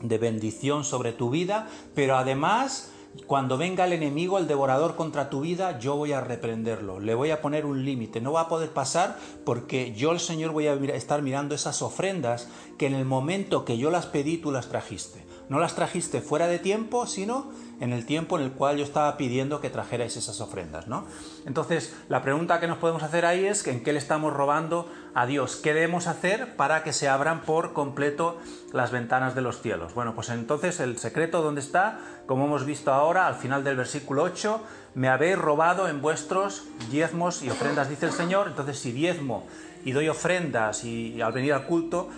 de 0.02 0.18
bendición 0.18 0.84
sobre 0.84 1.12
tu 1.12 1.30
vida, 1.30 1.68
pero 1.94 2.16
además 2.16 2.92
cuando 3.26 3.58
venga 3.58 3.84
el 3.84 3.92
enemigo, 3.92 4.38
el 4.38 4.46
devorador 4.46 4.94
contra 4.94 5.30
tu 5.30 5.40
vida, 5.40 5.78
yo 5.78 5.96
voy 5.96 6.12
a 6.12 6.20
reprenderlo, 6.20 7.00
le 7.00 7.14
voy 7.14 7.30
a 7.30 7.40
poner 7.40 7.66
un 7.66 7.84
límite, 7.84 8.20
no 8.20 8.32
va 8.32 8.42
a 8.42 8.48
poder 8.48 8.70
pasar 8.70 9.18
porque 9.44 9.92
yo 9.94 10.12
el 10.12 10.20
Señor 10.20 10.52
voy 10.52 10.66
a 10.66 10.74
estar 10.74 11.22
mirando 11.22 11.54
esas 11.54 11.82
ofrendas 11.82 12.48
que 12.76 12.86
en 12.86 12.94
el 12.94 13.04
momento 13.04 13.64
que 13.64 13.78
yo 13.78 13.90
las 13.90 14.06
pedí 14.06 14.38
tú 14.38 14.50
las 14.50 14.68
trajiste. 14.68 15.26
No 15.48 15.58
las 15.60 15.74
trajiste 15.74 16.20
fuera 16.20 16.46
de 16.46 16.58
tiempo, 16.58 17.06
sino 17.06 17.50
en 17.80 17.94
el 17.94 18.04
tiempo 18.04 18.38
en 18.38 18.44
el 18.44 18.52
cual 18.52 18.76
yo 18.76 18.84
estaba 18.84 19.16
pidiendo 19.16 19.62
que 19.62 19.70
trajerais 19.70 20.16
esas 20.16 20.42
ofrendas, 20.42 20.88
¿no? 20.88 21.06
Entonces, 21.46 21.96
la 22.10 22.20
pregunta 22.20 22.60
que 22.60 22.66
nos 22.66 22.76
podemos 22.76 23.02
hacer 23.02 23.24
ahí 23.24 23.46
es 23.46 23.66
en 23.66 23.82
qué 23.82 23.94
le 23.94 23.98
estamos 23.98 24.34
robando 24.34 24.86
a 25.14 25.26
Dios, 25.26 25.56
qué 25.56 25.74
debemos 25.74 26.06
hacer 26.06 26.56
para 26.56 26.82
que 26.82 26.92
se 26.92 27.08
abran 27.08 27.42
por 27.42 27.72
completo 27.72 28.38
las 28.72 28.90
ventanas 28.90 29.34
de 29.34 29.42
los 29.42 29.60
cielos. 29.60 29.94
Bueno, 29.94 30.14
pues 30.14 30.28
entonces 30.30 30.80
el 30.80 30.98
secreto 30.98 31.42
dónde 31.42 31.60
está, 31.60 31.98
como 32.26 32.46
hemos 32.46 32.64
visto 32.64 32.92
ahora 32.92 33.26
al 33.26 33.34
final 33.34 33.64
del 33.64 33.76
versículo 33.76 34.22
8, 34.22 34.62
me 34.94 35.08
habéis 35.08 35.38
robado 35.38 35.88
en 35.88 36.00
vuestros 36.00 36.64
diezmos 36.90 37.42
y 37.42 37.50
ofrendas, 37.50 37.88
dice 37.88 38.06
el 38.06 38.12
Señor. 38.12 38.48
Entonces, 38.48 38.78
si 38.78 38.92
diezmo 38.92 39.46
y 39.84 39.92
doy 39.92 40.08
ofrendas 40.08 40.84
y 40.84 41.20
al 41.20 41.32
venir 41.32 41.52
al 41.52 41.64
culto, 41.64 42.08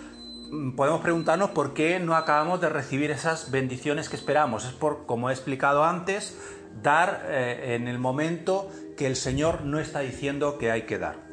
Mm, 0.51 0.71
podemos 0.71 0.99
preguntarnos 0.99 1.51
por 1.51 1.73
qué 1.73 1.99
no 2.01 2.13
acabamos 2.13 2.59
de 2.59 2.67
recibir 2.67 3.09
esas 3.09 3.51
bendiciones 3.51 4.09
que 4.09 4.17
esperamos. 4.17 4.65
Es 4.65 4.73
por, 4.73 5.05
como 5.05 5.29
he 5.29 5.33
explicado 5.33 5.85
antes, 5.85 6.37
dar 6.83 7.25
eh, 7.29 7.75
en 7.75 7.87
el 7.87 7.99
momento 7.99 8.69
que 8.97 9.07
el 9.07 9.15
Señor 9.15 9.61
no 9.61 9.79
está 9.79 10.01
diciendo 10.01 10.57
que 10.57 10.69
hay 10.69 10.81
que 10.83 10.97
dar 10.97 11.30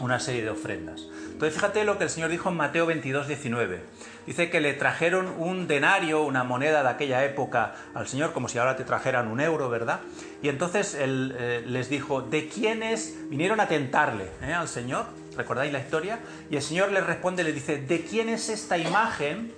una 0.00 0.20
serie 0.20 0.42
de 0.42 0.50
ofrendas. 0.50 1.06
Entonces 1.24 1.54
fíjate 1.54 1.84
lo 1.84 1.98
que 1.98 2.04
el 2.04 2.10
Señor 2.10 2.30
dijo 2.30 2.48
en 2.48 2.56
Mateo 2.56 2.86
22, 2.86 3.28
19. 3.28 3.80
Dice 4.26 4.50
que 4.50 4.60
le 4.60 4.74
trajeron 4.74 5.28
un 5.38 5.66
denario, 5.66 6.22
una 6.22 6.44
moneda 6.44 6.82
de 6.82 6.88
aquella 6.88 7.24
época 7.24 7.74
al 7.94 8.06
Señor, 8.06 8.32
como 8.32 8.48
si 8.48 8.58
ahora 8.58 8.76
te 8.76 8.84
trajeran 8.84 9.28
un 9.28 9.40
euro, 9.40 9.70
¿verdad? 9.70 10.00
Y 10.42 10.48
entonces 10.48 10.94
Él 10.94 11.34
eh, 11.38 11.62
les 11.66 11.88
dijo, 11.88 12.22
¿de 12.22 12.48
quiénes 12.48 13.16
vinieron 13.30 13.60
a 13.60 13.68
tentarle 13.68 14.30
eh, 14.42 14.52
al 14.52 14.68
Señor? 14.68 15.06
¿recordáis 15.38 15.72
la 15.72 15.78
historia? 15.78 16.18
Y 16.50 16.56
el 16.56 16.62
Señor 16.62 16.92
les 16.92 17.06
responde, 17.06 17.44
le 17.44 17.52
dice, 17.52 17.78
¿de 17.78 18.02
quién 18.02 18.28
es 18.28 18.50
esta 18.50 18.76
imagen 18.76 19.52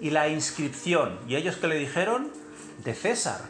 y 0.00 0.10
la 0.10 0.28
inscripción? 0.28 1.20
Y 1.28 1.36
ellos 1.36 1.56
que 1.56 1.68
le 1.68 1.76
dijeron, 1.76 2.32
de 2.82 2.94
César. 2.94 3.40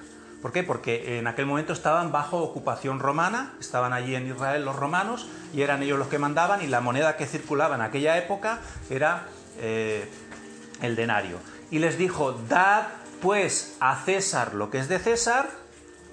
¿Por 0.43 0.53
qué? 0.53 0.63
Porque 0.63 1.19
en 1.19 1.27
aquel 1.27 1.47
momento 1.47 1.73
estaban 1.73 2.13
bajo 2.13 2.39
ocupación 2.39 3.01
romana, 3.01 3.55
estaban 3.59 3.93
allí 3.93 4.15
en 4.15 4.29
Israel 4.29 4.65
los 4.65 4.77
romanos 4.77 5.29
y 5.55 5.63
eran 5.63 5.83
ellos 5.83 5.99
los 5.99 6.09
que 6.09 6.19
mandaban 6.19 6.63
y 6.63 6.67
la 6.67 6.81
moneda 6.81 7.17
que 7.17 7.27
circulaba 7.27 7.75
en 7.75 7.81
aquella 7.81 8.19
época 8.19 8.61
era 8.91 9.27
eh, 9.59 10.09
el 10.83 10.95
denario. 10.95 11.39
Y 11.71 11.79
les 11.79 11.99
dijo, 11.99 12.33
dad 12.49 12.87
pues 13.21 13.77
a 13.81 13.97
César 14.05 14.55
lo 14.55 14.71
que 14.71 14.79
es 14.79 14.89
de 14.89 14.99
César 14.99 15.49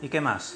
y 0.01 0.09
qué 0.09 0.21
más. 0.21 0.55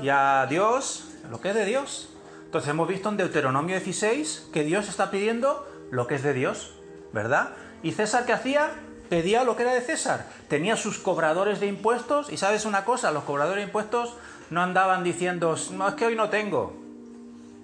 Y 0.00 0.08
a 0.08 0.46
Dios 0.48 1.08
lo 1.30 1.40
que 1.40 1.50
es 1.50 1.54
de 1.54 1.64
Dios. 1.64 2.10
Entonces 2.44 2.70
hemos 2.70 2.88
visto 2.88 3.08
en 3.08 3.16
Deuteronomio 3.16 3.76
16 3.76 4.50
que 4.52 4.62
Dios 4.62 4.88
está 4.88 5.10
pidiendo 5.10 5.66
lo 5.90 6.06
que 6.06 6.14
es 6.14 6.22
de 6.22 6.32
Dios, 6.32 6.74
¿verdad? 7.12 7.50
¿Y 7.82 7.92
César 7.92 8.24
qué 8.24 8.32
hacía? 8.32 8.70
Pedía 9.14 9.44
lo 9.44 9.54
que 9.54 9.62
era 9.62 9.72
de 9.72 9.80
César. 9.80 10.26
Tenía 10.48 10.74
sus 10.74 10.98
cobradores 10.98 11.60
de 11.60 11.68
impuestos 11.68 12.32
y 12.32 12.36
sabes 12.36 12.64
una 12.64 12.84
cosa, 12.84 13.12
los 13.12 13.22
cobradores 13.22 13.62
de 13.62 13.68
impuestos 13.68 14.16
no 14.50 14.60
andaban 14.60 15.04
diciendo, 15.04 15.54
no 15.70 15.86
es 15.86 15.94
que 15.94 16.06
hoy 16.06 16.16
no 16.16 16.30
tengo. 16.30 16.76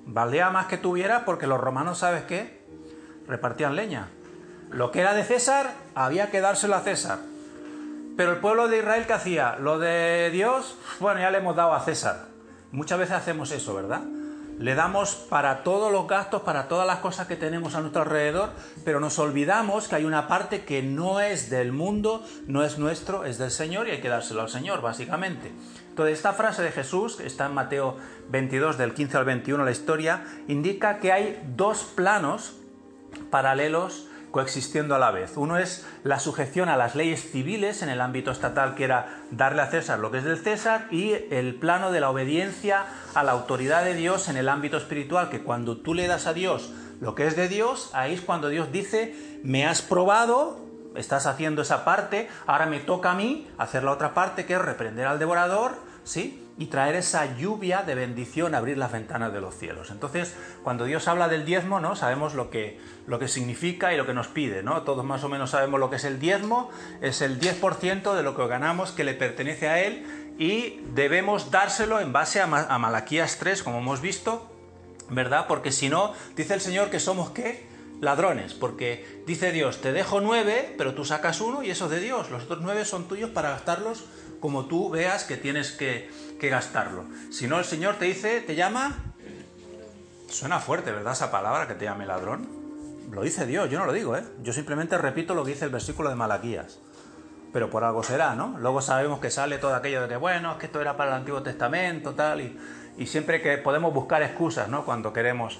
Valdría 0.07 0.51
más 0.51 0.67
que 0.67 0.79
tuviera 0.79 1.25
porque 1.25 1.49
los 1.49 1.59
romanos, 1.59 1.99
¿sabes 1.99 2.23
qué? 2.23 2.65
Repartían 3.27 3.75
leña. 3.75 4.11
Lo 4.71 4.93
que 4.93 5.01
era 5.01 5.13
de 5.13 5.25
César 5.25 5.73
había 5.97 6.31
que 6.31 6.41
dárselo 6.41 6.77
a 6.77 6.83
César. 6.83 7.19
Pero 8.17 8.31
el 8.31 8.39
pueblo 8.39 8.69
de 8.69 8.79
Israel, 8.79 9.07
¿qué 9.09 9.15
hacía? 9.15 9.57
Lo 9.57 9.81
de 9.81 10.31
Dios, 10.31 10.79
bueno, 11.01 11.19
ya 11.19 11.33
le 11.33 11.39
hemos 11.39 11.57
dado 11.57 11.75
a 11.75 11.81
César. 11.81 12.27
Muchas 12.71 13.01
veces 13.01 13.17
hacemos 13.17 13.51
eso, 13.51 13.75
¿verdad? 13.75 14.03
Le 14.61 14.75
damos 14.75 15.15
para 15.15 15.63
todos 15.63 15.91
los 15.91 16.07
gastos, 16.07 16.43
para 16.43 16.69
todas 16.69 16.87
las 16.87 16.99
cosas 16.99 17.27
que 17.27 17.35
tenemos 17.35 17.75
a 17.75 17.81
nuestro 17.81 18.03
alrededor, 18.03 18.51
pero 18.85 19.01
nos 19.01 19.19
olvidamos 19.19 19.89
que 19.89 19.97
hay 19.97 20.05
una 20.05 20.29
parte 20.29 20.67
que 20.67 20.83
no 20.83 21.19
es 21.19 21.49
del 21.49 21.73
mundo, 21.73 22.23
no 22.47 22.63
es 22.63 22.79
nuestro, 22.79 23.25
es 23.25 23.39
del 23.39 23.51
Señor 23.51 23.89
y 23.89 23.93
hay 23.93 24.01
que 24.03 24.11
dárselo 24.11 24.43
al 24.43 24.51
Señor, 24.51 24.83
básicamente. 24.83 25.51
Entonces, 25.89 26.19
esta 26.19 26.35
frase 26.35 26.63
de 26.63 26.73
Jesús, 26.73 27.21
está 27.21 27.47
en 27.47 27.55
Mateo 27.55 27.97
22, 28.29 28.77
del 28.77 28.93
15 28.93 29.17
al 29.17 29.25
21, 29.25 29.65
la 29.65 29.71
historia, 29.71 30.25
indica 30.47 30.99
que 30.99 31.11
hay 31.11 31.43
dos 31.57 31.85
planos 31.95 32.53
paralelos 33.31 34.10
coexistiendo 34.31 34.95
a 34.95 34.99
la 34.99 35.11
vez. 35.11 35.37
Uno 35.37 35.59
es 35.59 35.87
la 36.05 36.19
sujeción 36.19 36.69
a 36.69 36.77
las 36.77 36.95
leyes 36.95 37.31
civiles 37.31 37.83
en 37.83 37.89
el 37.89 38.01
ámbito 38.01 38.31
estatal, 38.31 38.75
que 38.75 38.85
era 38.85 39.23
darle 39.31 39.63
a 39.63 39.71
César 39.71 39.99
lo 39.99 40.11
que 40.11 40.19
es 40.19 40.25
del 40.25 40.39
César, 40.39 40.87
y 40.91 41.15
el 41.31 41.55
plano 41.57 41.93
de 41.93 42.01
la 42.01 42.11
obediencia 42.11 42.87
a 43.15 43.23
la 43.23 43.33
autoridad 43.33 43.85
de 43.85 43.95
Dios 43.95 44.29
en 44.29 44.37
el 44.37 44.49
ámbito 44.49 44.77
espiritual, 44.77 45.29
que 45.29 45.43
cuando 45.43 45.77
tú 45.79 45.95
le 45.95 46.07
das 46.07 46.27
a 46.27 46.33
Dios 46.33 46.73
lo 47.01 47.15
que 47.15 47.27
es 47.27 47.35
de 47.35 47.49
Dios, 47.49 47.91
ahí 47.95 48.15
es 48.15 48.21
cuando 48.21 48.49
Dios 48.49 48.71
dice, 48.73 49.15
me 49.43 49.67
has 49.67 49.81
probado, 49.81 50.61
estás 50.95 51.27
haciendo 51.27 51.63
esa 51.63 51.85
parte, 51.85 52.29
ahora 52.47 52.67
me 52.67 52.79
toca 52.79 53.13
a 53.13 53.15
mí 53.15 53.49
hacer 53.57 53.85
la 53.85 53.93
otra 53.93 54.13
parte, 54.13 54.45
que 54.45 54.55
es 54.55 54.61
reprender 54.61 55.07
al 55.07 55.19
devorador, 55.19 55.90
¿sí? 56.05 56.47
y 56.61 56.67
traer 56.67 56.95
esa 56.95 57.39
lluvia 57.39 57.85
de 57.85 57.95
bendición, 57.95 58.55
abrir 58.55 58.77
las 58.77 58.93
ventanas 58.93 59.33
de 59.33 59.41
los 59.41 59.57
cielos. 59.57 59.91
Entonces, 59.91 60.37
cuando 60.63 60.85
Dios 60.85 61.09
habla 61.09 61.27
del 61.27 61.47
diezmo, 61.47 61.81
¿no? 61.81 61.97
Sabemos 61.97 62.35
lo 62.35 62.51
que, 62.51 62.79
lo 63.07 63.19
que 63.19 63.29
significa 63.29 63.95
y 63.95 63.97
lo 63.97 64.05
que 64.05 64.13
nos 64.13 64.29
pide, 64.29 64.63
¿no? 64.63 64.83
Todos 64.83 65.03
más 65.03 65.25
o 65.25 65.31
menos 65.31 65.53
sabemos 65.53 65.81
lo 65.81 65.89
que 65.89 65.97
es 65.97 66.05
el 66.05 66.21
diezmo, 66.21 66.71
es 67.01 67.23
el 67.23 67.41
10% 67.41 68.15
de 68.15 68.23
lo 68.23 68.37
que 68.37 68.47
ganamos 68.47 68.91
que 68.93 69.05
le 69.05 69.15
pertenece 69.15 69.71
a 69.71 69.81
Él 69.81 70.35
y 70.39 70.83
debemos 70.93 71.51
dárselo 71.51 71.99
en 71.99 72.13
base 72.13 72.41
a, 72.41 72.45
a 72.45 72.79
Malaquías 72.79 73.39
3, 73.39 73.63
como 73.63 73.79
hemos 73.79 74.03
visto, 74.03 74.55
¿verdad? 75.09 75.47
Porque 75.49 75.73
si 75.73 75.89
no, 75.89 76.13
dice 76.37 76.53
el 76.53 76.61
Señor 76.61 76.91
que 76.91 77.01
somos 77.01 77.31
qué? 77.31 77.71
ladrones, 78.01 78.55
porque 78.55 79.23
dice 79.27 79.53
Dios, 79.53 79.83
te 79.83 79.93
dejo 79.93 80.23
nueve, 80.23 80.75
pero 80.79 80.95
tú 80.95 81.05
sacas 81.05 81.41
uno 81.43 81.63
y 81.63 81.71
eso 81.71 81.85
es 81.85 81.91
de 81.91 82.01
Dios, 82.01 82.31
los 82.31 82.45
otros 82.45 82.61
nueve 82.63 82.87
son 82.87 83.05
tuyos 83.05 83.29
para 83.29 83.51
gastarlos 83.51 84.05
como 84.41 84.67
tú 84.67 84.91
veas 84.91 85.25
que 85.25 85.37
tienes 85.37 85.73
que, 85.73 86.11
que 86.41 86.49
gastarlo. 86.49 87.05
Si 87.31 87.47
no, 87.47 87.59
el 87.59 87.65
Señor 87.65 87.97
te 87.97 88.07
dice, 88.07 88.41
te 88.41 88.55
llama... 88.55 88.97
Suena 90.29 90.61
fuerte, 90.61 90.93
¿verdad? 90.93 91.13
Esa 91.13 91.31
palabra 91.31 91.67
que 91.67 91.75
te 91.75 91.85
llame 91.85 92.07
ladrón. 92.07 92.49
Lo 93.11 93.23
dice 93.23 93.47
Dios, 93.47 93.69
yo 93.69 93.81
no 93.81 93.87
lo 93.87 93.93
digo, 93.93 94.17
¿eh? 94.17 94.23
Yo 94.43 94.53
simplemente 94.53 94.97
repito 94.97 95.35
lo 95.35 95.45
que 95.45 95.51
dice 95.51 95.65
el 95.65 95.73
versículo 95.73 96.09
de 96.09 96.15
Malaquías. 96.15 96.79
Pero 97.53 97.69
por 97.69 97.83
algo 97.83 98.05
será, 98.05 98.37
¿no? 98.37 98.57
Luego 98.61 98.81
sabemos 98.81 99.19
que 99.19 99.31
sale 99.31 99.59
todo 99.59 99.75
aquello 99.75 100.03
de 100.03 100.09
que, 100.09 100.17
bueno, 100.17 100.53
es 100.53 100.59
que 100.59 100.67
esto 100.67 100.81
era 100.81 100.97
para 100.97 101.11
el 101.11 101.17
Antiguo 101.17 101.43
Testamento, 101.43 102.15
tal, 102.15 102.41
y, 102.41 102.57
y 102.97 103.07
siempre 103.07 103.43
que 103.43 103.59
podemos 103.59 103.93
buscar 103.93 104.23
excusas, 104.23 104.69
¿no? 104.69 104.85
Cuando 104.85 105.13
queremos 105.13 105.59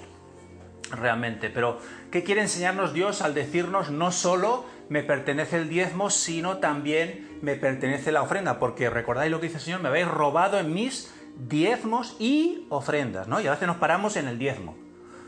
realmente. 0.91 1.49
Pero, 1.49 1.79
¿qué 2.09 2.23
quiere 2.23 2.41
enseñarnos 2.41 2.93
Dios 2.93 3.21
al 3.21 3.33
decirnos 3.33 3.91
no 3.91 4.13
solo 4.13 4.65
me 4.87 5.03
pertenece 5.03 5.57
el 5.57 5.67
diezmo, 5.67 6.09
sino 6.09 6.59
también 6.59 7.30
me 7.41 7.55
pertenece 7.55 8.11
la 8.11 8.21
ofrenda? 8.21 8.59
Porque 8.59 8.89
recordáis 8.89 9.31
lo 9.31 9.39
que 9.39 9.47
dice 9.47 9.57
el 9.57 9.63
Señor, 9.63 9.81
me 9.81 9.89
habéis 9.89 10.07
robado 10.07 10.59
en 10.59 10.73
mis 10.73 11.11
diezmos 11.37 12.15
y 12.19 12.65
ofrendas, 12.69 13.27
¿no? 13.27 13.41
Y 13.41 13.47
a 13.47 13.51
veces 13.51 13.67
nos 13.67 13.77
paramos 13.77 14.15
en 14.15 14.27
el 14.27 14.37
diezmo. 14.37 14.75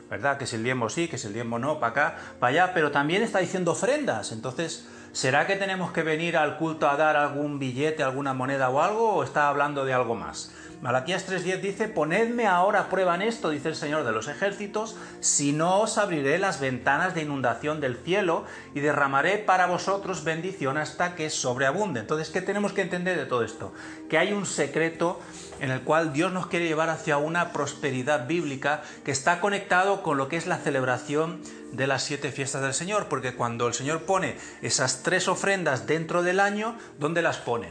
¿Verdad? 0.10 0.38
Que 0.38 0.46
si 0.46 0.58
el 0.58 0.63
diezmo 0.63 0.89
sí, 0.89 1.08
que 1.08 1.17
si 1.17 1.27
el 1.27 1.34
diezmo 1.34 1.58
no, 1.58 1.79
para 1.79 1.91
acá, 1.91 2.15
para 2.39 2.51
allá, 2.51 2.74
pero 2.74 2.91
también 2.91 3.24
está 3.24 3.39
diciendo 3.39 3.72
ofrendas. 3.72 4.32
Entonces, 4.32 4.88
¿será 5.12 5.48
que 5.48 5.55
tenemos 5.55 5.91
que 5.91 6.03
venir 6.03 6.38
al 6.38 6.58
culto 6.58 6.88
a 6.88 6.96
dar 6.98 7.15
algún 7.15 7.58
billete, 7.58 8.03
alguna 8.03 8.34
moneda 8.34 8.70
o 8.70 8.82
algo, 8.82 9.15
o 9.15 9.24
está 9.24 9.48
hablando 9.48 9.86
de 9.86 9.93
algo 9.93 10.13
más? 10.13 10.53
Malaquías 10.83 11.25
3.10 11.29 11.61
dice, 11.61 11.87
ponedme 11.87 12.45
ahora 12.45 12.81
a 12.81 12.89
prueba 12.89 13.15
en 13.15 13.21
esto, 13.21 13.51
dice 13.51 13.69
el 13.69 13.75
Señor 13.75 14.03
de 14.03 14.11
los 14.11 14.27
ejércitos, 14.27 14.97
si 15.21 15.53
no 15.53 15.79
os 15.79 15.97
abriré 15.97 16.37
las 16.39 16.59
ventanas 16.59 17.15
de 17.15 17.21
inundación 17.21 17.79
del 17.79 17.95
cielo 17.95 18.43
y 18.75 18.81
derramaré 18.81 19.37
para 19.37 19.67
vosotros 19.67 20.25
bendición 20.25 20.77
hasta 20.77 21.15
que 21.15 21.29
sobreabunde. 21.29 22.01
Entonces, 22.01 22.29
¿qué 22.31 22.41
tenemos 22.41 22.73
que 22.73 22.81
entender 22.81 23.17
de 23.17 23.25
todo 23.25 23.43
esto? 23.43 23.71
Que 24.09 24.17
hay 24.17 24.33
un 24.33 24.45
secreto 24.45 25.21
en 25.61 25.71
el 25.71 25.83
cual 25.83 26.11
Dios 26.11 26.33
nos 26.33 26.47
quiere 26.47 26.67
llevar 26.67 26.89
hacia 26.89 27.15
una 27.15 27.53
prosperidad 27.53 28.27
bíblica 28.27 28.81
que 29.05 29.11
está 29.11 29.39
conectado 29.39 30.03
con 30.03 30.17
lo 30.17 30.27
que 30.27 30.35
es 30.35 30.47
la 30.47 30.57
celebración 30.57 31.41
de 31.71 31.87
las 31.87 32.03
siete 32.03 32.29
fiestas 32.29 32.61
del 32.61 32.73
Señor, 32.73 33.07
porque 33.07 33.35
cuando 33.35 33.67
el 33.67 33.73
Señor 33.73 34.01
pone 34.01 34.35
esas 34.61 35.01
tres 35.01 35.29
ofrendas 35.29 35.87
dentro 35.87 36.23
del 36.23 36.41
año, 36.41 36.77
¿dónde 36.99 37.21
las 37.21 37.37
pone? 37.37 37.69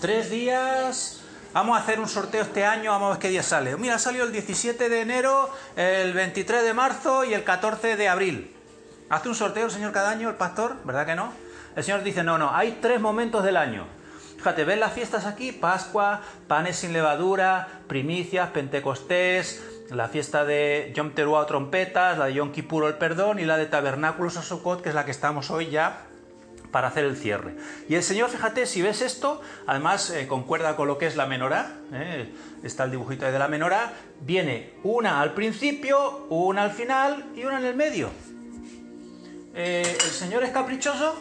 Tres 0.00 0.30
días 0.30 1.24
Vamos 1.58 1.76
a 1.76 1.82
hacer 1.82 1.98
un 1.98 2.06
sorteo 2.06 2.42
este 2.42 2.64
año, 2.64 2.92
vamos 2.92 3.08
a 3.08 3.10
ver 3.14 3.18
qué 3.18 3.30
día 3.30 3.42
sale. 3.42 3.76
Mira, 3.76 3.98
salió 3.98 4.22
el 4.22 4.30
17 4.30 4.88
de 4.88 5.00
enero, 5.00 5.50
el 5.74 6.12
23 6.12 6.62
de 6.62 6.72
marzo 6.72 7.24
y 7.24 7.34
el 7.34 7.42
14 7.42 7.96
de 7.96 8.08
abril. 8.08 8.54
¿Hace 9.10 9.28
un 9.28 9.34
sorteo 9.34 9.64
el 9.64 9.72
Señor 9.72 9.90
cada 9.90 10.10
año, 10.10 10.28
el 10.28 10.36
pastor? 10.36 10.76
¿Verdad 10.84 11.04
que 11.04 11.16
no? 11.16 11.32
El 11.74 11.82
Señor 11.82 12.04
dice, 12.04 12.22
no, 12.22 12.38
no, 12.38 12.54
hay 12.54 12.78
tres 12.80 13.00
momentos 13.00 13.42
del 13.42 13.56
año. 13.56 13.88
Fíjate, 14.36 14.62
¿ves 14.64 14.78
las 14.78 14.92
fiestas 14.92 15.26
aquí? 15.26 15.50
Pascua, 15.50 16.20
panes 16.46 16.76
sin 16.76 16.92
levadura, 16.92 17.66
primicias, 17.88 18.50
Pentecostés, 18.50 19.60
la 19.90 20.06
fiesta 20.06 20.44
de 20.44 20.92
Yom 20.94 21.10
Teruah 21.10 21.46
trompetas, 21.46 22.18
la 22.18 22.26
de 22.26 22.34
Yom 22.34 22.52
Kippur 22.52 22.84
el 22.84 22.98
perdón 22.98 23.40
y 23.40 23.44
la 23.44 23.56
de 23.56 23.66
Tabernáculos 23.66 24.36
a 24.36 24.42
Sukkot, 24.42 24.80
que 24.80 24.90
es 24.90 24.94
la 24.94 25.04
que 25.04 25.10
estamos 25.10 25.50
hoy 25.50 25.70
ya 25.70 26.07
para 26.70 26.88
hacer 26.88 27.04
el 27.04 27.16
cierre. 27.16 27.56
Y 27.88 27.94
el 27.94 28.02
Señor, 28.02 28.30
fíjate, 28.30 28.66
si 28.66 28.82
ves 28.82 29.02
esto, 29.02 29.40
además 29.66 30.10
eh, 30.10 30.26
concuerda 30.26 30.76
con 30.76 30.88
lo 30.88 30.98
que 30.98 31.06
es 31.06 31.16
la 31.16 31.26
menorá, 31.26 31.76
eh, 31.92 32.32
está 32.62 32.84
el 32.84 32.90
dibujito 32.90 33.26
de 33.26 33.38
la 33.38 33.48
menorá, 33.48 33.92
viene 34.20 34.74
una 34.82 35.20
al 35.20 35.34
principio, 35.34 36.26
una 36.28 36.62
al 36.62 36.70
final 36.70 37.32
y 37.34 37.44
una 37.44 37.58
en 37.58 37.64
el 37.64 37.76
medio. 37.76 38.10
Eh, 39.54 39.82
el 39.82 40.10
Señor 40.10 40.44
es 40.44 40.50
caprichoso, 40.50 41.16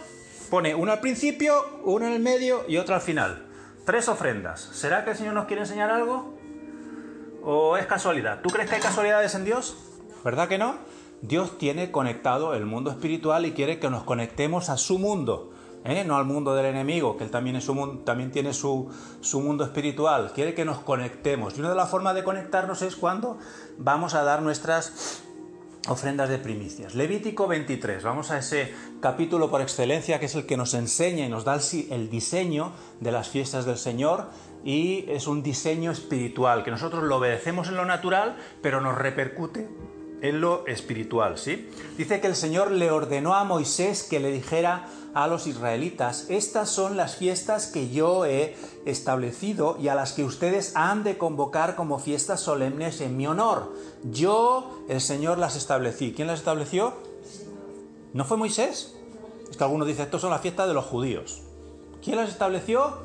pone 0.50 0.75
una 0.75 0.94
al 0.94 1.00
principio, 1.00 1.82
una 1.84 2.08
en 2.08 2.13
el 2.13 2.20
medio 2.20 2.66
y 2.68 2.77
otra 2.77 2.96
al 2.96 3.01
final. 3.01 3.46
Tres 3.86 4.10
ofrendas. 4.10 4.60
¿Será 4.60 5.04
que 5.06 5.12
el 5.12 5.18
Señor 5.18 5.34
nos 5.34 5.46
quiere 5.46 5.62
enseñar 5.62 5.89
algo? 5.89 6.38
¿O 7.42 7.77
es 7.77 7.86
casualidad? 7.86 8.42
¿Tú 8.42 8.50
crees 8.50 8.70
que 8.70 8.75
hay 8.75 8.82
casualidades 8.82 9.34
en 9.36 9.46
Dios? 9.46 9.77
¿Verdad 10.24 10.50
que 10.50 10.58
no? 10.58 10.77
Dios 11.21 11.57
tiene 11.57 11.91
conectado 11.91 12.53
el 12.53 12.65
mundo 12.65 12.91
espiritual 12.91 13.45
y 13.45 13.53
quiere 13.53 13.79
que 13.79 13.89
nos 13.89 14.03
conectemos 14.03 14.69
a 14.69 14.77
su 14.77 15.00
mundo, 15.00 15.51
¿eh? 15.83 16.03
no 16.05 16.15
al 16.15 16.25
mundo 16.25 16.53
del 16.53 16.67
enemigo, 16.67 17.17
que 17.17 17.24
él 17.24 17.31
también, 17.31 17.59
tiene 18.31 18.53
su, 18.53 18.89
su, 19.21 19.41
mundo 19.41 19.63
espiritual. 19.63 20.31
Quiere 20.33 20.53
que 20.53 20.63
nos 20.63 20.79
conectemos. 20.79 21.57
Y 21.57 21.62
una 21.62 21.69
de 21.69 21.75
las 21.75 21.89
formas 21.89 22.13
de 22.13 22.24
conectarnos 22.24 22.83
es 22.83 22.95
cuando 22.95 23.39
vamos 23.79 24.13
a 24.13 24.24
dar 24.24 24.43
nuestras 24.43 25.24
ofrendas 25.88 26.29
de 26.29 26.38
primicias. 26.38 26.93
Levítico 26.93 27.47
23, 27.47 28.03
vamos 28.03 28.29
a 28.29 28.38
ese 28.38 28.74
capítulo 29.00 29.50
por 29.50 29.62
excelencia 29.62 30.19
que 30.19 30.25
es 30.27 30.36
el 30.36 30.45
que 30.45 30.57
nos 30.57 30.74
enseña 30.74 31.25
y 31.25 31.29
nos 31.29 31.45
da 31.45 31.59
el 31.89 32.09
diseño 32.09 32.74
de 33.00 33.12
las 33.12 33.29
fiestas 33.29 33.65
del 33.65 33.77
Señor 33.77 34.29
y 34.63 35.05
es 35.07 35.27
un 35.27 35.43
diseño 35.43 35.91
espiritual, 35.91 36.63
que 36.63 36.71
nosotros 36.71 37.03
lo 37.03 37.17
obedecemos 37.17 37.69
en 37.69 37.75
lo 37.75 37.86
natural, 37.86 38.36
pero 38.62 38.81
nos 38.81 38.97
repercute 38.97 39.69
en 40.21 40.41
lo 40.41 40.65
espiritual, 40.67 41.38
¿sí? 41.38 41.69
Dice 41.97 42.19
que 42.19 42.27
el 42.27 42.36
Señor 42.36 42.71
le 42.71 42.91
ordenó 42.91 43.36
a 43.36 43.43
Moisés 43.43 44.03
que 44.03 44.19
le 44.19 44.31
dijera 44.31 44.88
a 45.13 45.27
los 45.27 45.47
israelitas, 45.47 46.29
estas 46.29 46.69
son 46.69 46.95
las 46.95 47.15
fiestas 47.15 47.67
que 47.67 47.89
yo 47.89 48.25
he 48.25 48.55
establecido 48.86 49.77
y 49.79 49.88
a 49.88 49.95
las 49.95 50.13
que 50.13 50.24
ustedes 50.24 50.75
han 50.75 51.03
de 51.03 51.17
convocar 51.17 51.75
como 51.75 51.97
fiestas 51.97 52.41
solemnes 52.41 53.01
en 53.01 53.17
mi 53.17 53.25
honor. 53.25 53.74
Yo, 54.03 54.83
el 54.89 55.01
Señor, 55.01 55.38
las 55.39 55.55
establecí. 55.55 56.13
¿Quién 56.15 56.27
las 56.27 56.39
estableció? 56.39 56.93
¿No 58.13 58.25
fue 58.25 58.38
Moisés? 58.38 58.95
Es 59.50 59.57
que 59.57 59.63
algunos 59.63 59.88
dicen, 59.88 60.05
estas 60.05 60.21
son 60.21 60.31
las 60.31 60.41
fiestas 60.41 60.67
de 60.67 60.74
los 60.74 60.86
judíos. 60.86 61.41
¿Quién 62.03 62.17
las 62.17 62.29
estableció? 62.29 62.97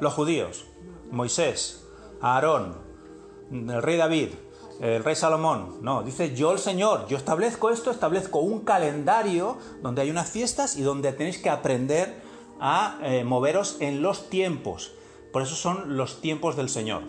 Los 0.00 0.14
judíos. 0.14 0.64
Moisés, 1.10 1.84
Aarón, 2.20 2.76
el 3.50 3.82
rey 3.82 3.96
David, 3.96 4.30
el 4.80 5.04
rey 5.04 5.14
Salomón. 5.14 5.76
No, 5.82 6.02
dice 6.02 6.34
yo 6.34 6.52
el 6.52 6.58
Señor, 6.58 7.06
yo 7.06 7.16
establezco 7.16 7.70
esto, 7.70 7.90
establezco 7.90 8.40
un 8.40 8.60
calendario 8.60 9.58
donde 9.82 10.02
hay 10.02 10.10
unas 10.10 10.30
fiestas 10.30 10.76
y 10.76 10.82
donde 10.82 11.12
tenéis 11.12 11.38
que 11.38 11.50
aprender 11.50 12.22
a 12.60 12.98
eh, 13.02 13.24
moveros 13.24 13.76
en 13.80 14.02
los 14.02 14.30
tiempos. 14.30 14.92
Por 15.32 15.42
eso 15.42 15.54
son 15.54 15.96
los 15.96 16.20
tiempos 16.20 16.56
del 16.56 16.68
Señor. 16.68 17.02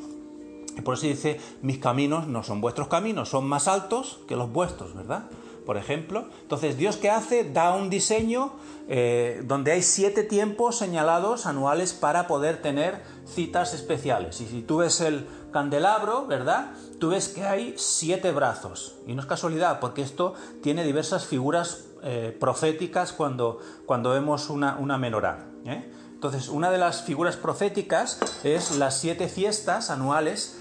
Por 0.84 0.96
eso 0.96 1.08
dice, 1.08 1.40
mis 1.62 1.80
caminos 1.80 2.28
no 2.28 2.44
son 2.44 2.62
vuestros 2.62 2.88
caminos, 2.88 3.30
son 3.30 3.46
más 3.46 3.68
altos 3.68 4.20
que 4.28 4.36
los 4.36 4.52
vuestros, 4.52 4.96
¿verdad? 4.96 5.26
Por 5.66 5.78
ejemplo. 5.78 6.26
Entonces, 6.42 6.78
Dios 6.78 6.98
que 6.98 7.10
hace 7.10 7.44
da 7.44 7.76
un 7.76 7.90
diseño 7.90 8.54
eh, 8.88 9.42
donde 9.46 9.74
hay 9.74 9.84
siete 9.84 10.24
tiempos 10.24 10.78
señalados 10.78 11.46
anuales 11.46 11.94
para 11.94 12.28
poder 12.28 12.62
tener 12.62 13.04
citas 13.26 13.74
especiales. 13.74 14.42
Y 14.42 14.48
si 14.48 14.62
tú 14.62 14.78
ves 14.78 15.02
el 15.02 15.28
candelabro, 15.52 16.26
¿verdad? 16.28 16.72
Tú 17.00 17.10
ves 17.10 17.30
que 17.30 17.44
hay 17.44 17.76
siete 17.78 18.32
brazos. 18.32 18.96
Y 19.08 19.14
no 19.14 19.22
es 19.22 19.28
casualidad, 19.28 19.80
porque 19.80 20.02
esto 20.02 20.34
tiene 20.62 20.84
diversas 20.84 21.26
figuras 21.26 21.86
eh, 22.04 22.36
proféticas 22.40 23.14
cuando, 23.14 23.60
cuando 23.86 24.12
vemos 24.12 24.50
una, 24.50 24.78
una 24.78 24.98
menorá. 24.98 25.48
¿eh? 25.66 25.92
Entonces, 26.14 26.50
una 26.50 26.72
de 26.72 26.78
las 26.78 27.04
figuras 27.04 27.36
proféticas 27.36 28.20
es 28.44 28.78
las 28.78 28.98
siete 29.00 29.28
fiestas 29.28 29.90
anuales 29.90 30.58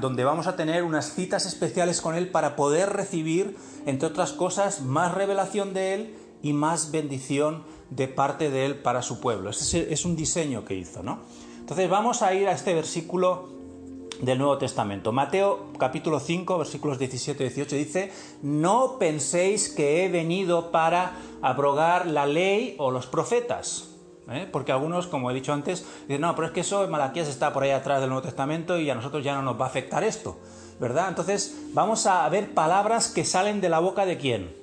donde 0.00 0.24
vamos 0.24 0.48
a 0.48 0.56
tener 0.56 0.82
unas 0.82 1.14
citas 1.14 1.46
especiales 1.46 2.00
con 2.00 2.16
Él 2.16 2.30
para 2.30 2.56
poder 2.56 2.90
recibir, 2.90 3.56
entre 3.86 4.08
otras 4.08 4.32
cosas, 4.32 4.80
más 4.80 5.14
revelación 5.14 5.72
de 5.72 5.94
Él 5.94 6.16
y 6.42 6.52
más 6.52 6.90
bendición 6.90 7.62
de 7.90 8.08
parte 8.08 8.50
de 8.50 8.66
Él 8.66 8.80
para 8.80 9.02
su 9.02 9.20
pueblo. 9.20 9.50
Ese 9.50 9.92
es 9.92 10.04
un 10.04 10.16
diseño 10.16 10.64
que 10.64 10.74
hizo, 10.74 11.02
¿no? 11.02 11.20
Entonces 11.60 11.88
vamos 11.88 12.22
a 12.22 12.34
ir 12.34 12.48
a 12.48 12.52
este 12.52 12.74
versículo 12.74 13.57
del 14.20 14.38
Nuevo 14.38 14.58
Testamento. 14.58 15.12
Mateo 15.12 15.66
capítulo 15.78 16.20
5, 16.20 16.58
versículos 16.58 16.98
17 16.98 17.44
y 17.44 17.48
18 17.48 17.76
dice, 17.76 18.12
no 18.42 18.98
penséis 18.98 19.68
que 19.68 20.04
he 20.04 20.08
venido 20.08 20.70
para 20.70 21.12
abrogar 21.42 22.06
la 22.06 22.26
ley 22.26 22.74
o 22.78 22.90
los 22.90 23.06
profetas. 23.06 23.90
¿eh? 24.30 24.48
Porque 24.50 24.72
algunos, 24.72 25.06
como 25.06 25.30
he 25.30 25.34
dicho 25.34 25.52
antes, 25.52 25.86
dicen, 26.02 26.22
no, 26.22 26.34
pero 26.34 26.48
es 26.48 26.52
que 26.52 26.60
eso 26.60 26.84
en 26.84 26.90
Malaquías 26.90 27.28
está 27.28 27.52
por 27.52 27.62
ahí 27.62 27.70
atrás 27.70 28.00
del 28.00 28.10
Nuevo 28.10 28.22
Testamento 28.22 28.78
y 28.78 28.90
a 28.90 28.94
nosotros 28.94 29.24
ya 29.24 29.34
no 29.34 29.42
nos 29.42 29.60
va 29.60 29.66
a 29.66 29.68
afectar 29.68 30.02
esto, 30.04 30.36
¿verdad? 30.80 31.08
Entonces 31.08 31.56
vamos 31.72 32.06
a 32.06 32.28
ver 32.28 32.54
palabras 32.54 33.08
que 33.08 33.24
salen 33.24 33.60
de 33.60 33.68
la 33.68 33.78
boca 33.78 34.06
de 34.06 34.18
quién? 34.18 34.56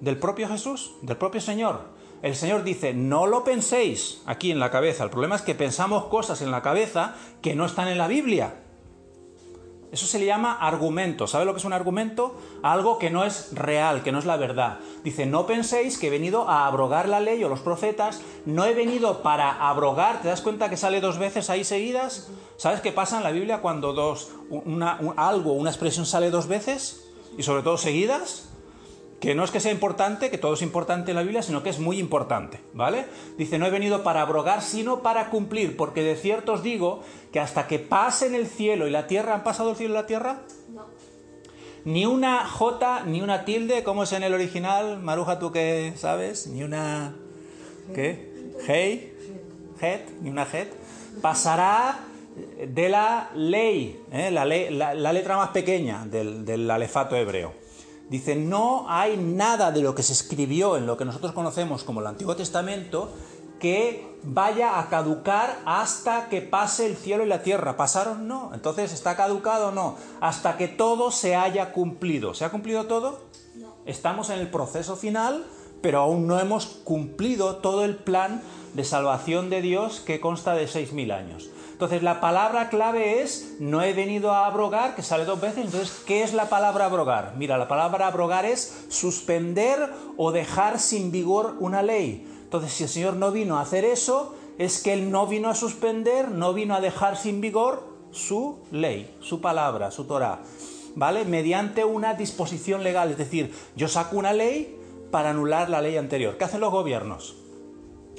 Del 0.00 0.18
propio 0.18 0.48
Jesús, 0.48 0.92
del 1.02 1.16
propio 1.16 1.40
Señor. 1.40 1.92
El 2.22 2.36
Señor 2.36 2.62
dice, 2.62 2.94
no 2.94 3.26
lo 3.26 3.42
penséis 3.42 4.22
aquí 4.26 4.52
en 4.52 4.60
la 4.60 4.70
cabeza. 4.70 5.02
El 5.02 5.10
problema 5.10 5.34
es 5.34 5.42
que 5.42 5.56
pensamos 5.56 6.04
cosas 6.04 6.40
en 6.40 6.52
la 6.52 6.62
cabeza 6.62 7.16
que 7.42 7.56
no 7.56 7.66
están 7.66 7.88
en 7.88 7.98
la 7.98 8.06
Biblia. 8.06 8.54
Eso 9.90 10.06
se 10.06 10.20
le 10.20 10.24
llama 10.24 10.54
argumento. 10.54 11.26
¿Sabe 11.26 11.44
lo 11.44 11.52
que 11.52 11.58
es 11.58 11.64
un 11.64 11.72
argumento? 11.72 12.40
Algo 12.62 12.98
que 12.98 13.10
no 13.10 13.24
es 13.24 13.50
real, 13.52 14.04
que 14.04 14.12
no 14.12 14.20
es 14.20 14.24
la 14.24 14.36
verdad. 14.36 14.78
Dice, 15.02 15.26
no 15.26 15.46
penséis 15.46 15.98
que 15.98 16.06
he 16.06 16.10
venido 16.10 16.48
a 16.48 16.66
abrogar 16.66 17.08
la 17.08 17.18
ley 17.18 17.42
o 17.42 17.48
los 17.48 17.60
profetas. 17.60 18.22
No 18.46 18.64
he 18.64 18.72
venido 18.72 19.22
para 19.22 19.68
abrogar. 19.68 20.22
¿Te 20.22 20.28
das 20.28 20.40
cuenta 20.42 20.70
que 20.70 20.76
sale 20.76 21.00
dos 21.00 21.18
veces 21.18 21.50
ahí 21.50 21.64
seguidas? 21.64 22.30
¿Sabes 22.56 22.80
qué 22.80 22.92
pasa 22.92 23.18
en 23.18 23.24
la 23.24 23.32
Biblia 23.32 23.60
cuando 23.60 23.92
dos, 23.92 24.30
una, 24.48 24.98
algo, 25.16 25.52
una 25.52 25.70
expresión 25.70 26.06
sale 26.06 26.30
dos 26.30 26.46
veces? 26.46 27.10
Y 27.36 27.42
sobre 27.42 27.62
todo 27.62 27.76
seguidas 27.76 28.51
que 29.22 29.36
no 29.36 29.44
es 29.44 29.52
que 29.52 29.60
sea 29.60 29.70
importante, 29.70 30.30
que 30.30 30.36
todo 30.36 30.54
es 30.54 30.62
importante 30.62 31.12
en 31.12 31.16
la 31.16 31.22
Biblia, 31.22 31.42
sino 31.42 31.62
que 31.62 31.70
es 31.70 31.78
muy 31.78 32.00
importante, 32.00 32.58
¿vale? 32.74 33.06
Dice, 33.38 33.56
no 33.56 33.66
he 33.66 33.70
venido 33.70 34.02
para 34.02 34.20
abrogar, 34.20 34.62
sino 34.62 35.00
para 35.00 35.30
cumplir, 35.30 35.76
porque 35.76 36.02
de 36.02 36.16
cierto 36.16 36.54
os 36.54 36.64
digo 36.64 37.04
que 37.30 37.38
hasta 37.38 37.68
que 37.68 37.78
pasen 37.78 38.34
el 38.34 38.48
cielo 38.48 38.88
y 38.88 38.90
la 38.90 39.06
tierra, 39.06 39.34
¿han 39.34 39.44
pasado 39.44 39.70
el 39.70 39.76
cielo 39.76 39.94
y 39.94 39.98
la 39.98 40.06
tierra? 40.06 40.40
No. 40.74 40.86
Ni 41.84 42.04
una 42.04 42.44
J, 42.44 43.04
ni 43.04 43.22
una 43.22 43.44
tilde, 43.44 43.84
¿cómo 43.84 44.02
es 44.02 44.12
en 44.12 44.24
el 44.24 44.34
original? 44.34 44.98
Maruja, 44.98 45.38
¿tú 45.38 45.52
qué 45.52 45.92
sabes? 45.94 46.48
Ni 46.48 46.64
una... 46.64 47.14
¿Qué? 47.94 48.28
Hey, 48.66 49.16
het, 49.80 50.10
ni 50.20 50.30
una 50.30 50.48
het. 50.52 50.74
Pasará 51.20 52.00
de 52.66 52.88
la 52.88 53.30
ley, 53.36 54.02
¿eh? 54.10 54.32
la, 54.32 54.44
la, 54.44 55.12
letra 55.12 55.36
más 55.36 55.50
pequeña 55.50 56.06
del, 56.06 56.44
del 56.44 56.68
alefato 56.68 57.14
hebreo. 57.14 57.61
Dice, 58.12 58.36
no 58.36 58.84
hay 58.90 59.16
nada 59.16 59.72
de 59.72 59.80
lo 59.80 59.94
que 59.94 60.02
se 60.02 60.12
escribió 60.12 60.76
en 60.76 60.84
lo 60.86 60.98
que 60.98 61.06
nosotros 61.06 61.32
conocemos 61.32 61.82
como 61.82 62.00
el 62.00 62.06
Antiguo 62.06 62.36
Testamento 62.36 63.08
que 63.58 64.18
vaya 64.22 64.78
a 64.78 64.90
caducar 64.90 65.60
hasta 65.64 66.28
que 66.28 66.42
pase 66.42 66.84
el 66.84 66.98
cielo 66.98 67.24
y 67.24 67.26
la 67.26 67.42
tierra. 67.42 67.78
¿Pasaron? 67.78 68.28
No. 68.28 68.50
Entonces, 68.52 68.92
¿está 68.92 69.16
caducado? 69.16 69.72
No. 69.72 69.96
Hasta 70.20 70.58
que 70.58 70.68
todo 70.68 71.10
se 71.10 71.36
haya 71.36 71.72
cumplido. 71.72 72.34
¿Se 72.34 72.44
ha 72.44 72.50
cumplido 72.50 72.84
todo? 72.84 73.18
No. 73.54 73.76
Estamos 73.86 74.28
en 74.28 74.40
el 74.40 74.50
proceso 74.50 74.94
final, 74.94 75.46
pero 75.80 76.00
aún 76.00 76.26
no 76.26 76.38
hemos 76.38 76.66
cumplido 76.66 77.56
todo 77.56 77.82
el 77.82 77.96
plan 77.96 78.42
de 78.74 78.84
salvación 78.84 79.48
de 79.48 79.62
Dios 79.62 80.00
que 80.00 80.20
consta 80.20 80.54
de 80.54 80.66
6.000 80.66 81.16
años. 81.16 81.48
Entonces 81.82 82.04
la 82.04 82.20
palabra 82.20 82.68
clave 82.68 83.22
es, 83.22 83.56
no 83.58 83.82
he 83.82 83.92
venido 83.92 84.30
a 84.30 84.46
abrogar, 84.46 84.94
que 84.94 85.02
sale 85.02 85.24
dos 85.24 85.40
veces, 85.40 85.64
entonces, 85.64 86.04
¿qué 86.06 86.22
es 86.22 86.32
la 86.32 86.48
palabra 86.48 86.84
abrogar? 86.84 87.34
Mira, 87.36 87.58
la 87.58 87.66
palabra 87.66 88.06
abrogar 88.06 88.44
es 88.44 88.84
suspender 88.88 89.90
o 90.16 90.30
dejar 90.30 90.78
sin 90.78 91.10
vigor 91.10 91.56
una 91.58 91.82
ley. 91.82 92.24
Entonces, 92.44 92.72
si 92.72 92.84
el 92.84 92.88
Señor 92.88 93.16
no 93.16 93.32
vino 93.32 93.58
a 93.58 93.62
hacer 93.62 93.84
eso, 93.84 94.32
es 94.58 94.80
que 94.80 94.92
Él 94.92 95.10
no 95.10 95.26
vino 95.26 95.50
a 95.50 95.56
suspender, 95.56 96.30
no 96.30 96.54
vino 96.54 96.76
a 96.76 96.80
dejar 96.80 97.16
sin 97.16 97.40
vigor 97.40 97.82
su 98.12 98.60
ley, 98.70 99.16
su 99.18 99.40
palabra, 99.40 99.90
su 99.90 100.04
Torah. 100.04 100.38
¿Vale? 100.94 101.24
Mediante 101.24 101.84
una 101.84 102.14
disposición 102.14 102.84
legal, 102.84 103.10
es 103.10 103.18
decir, 103.18 103.52
yo 103.74 103.88
saco 103.88 104.18
una 104.18 104.32
ley 104.32 104.78
para 105.10 105.30
anular 105.30 105.68
la 105.68 105.82
ley 105.82 105.96
anterior. 105.96 106.38
¿Qué 106.38 106.44
hacen 106.44 106.60
los 106.60 106.70
gobiernos? 106.70 107.41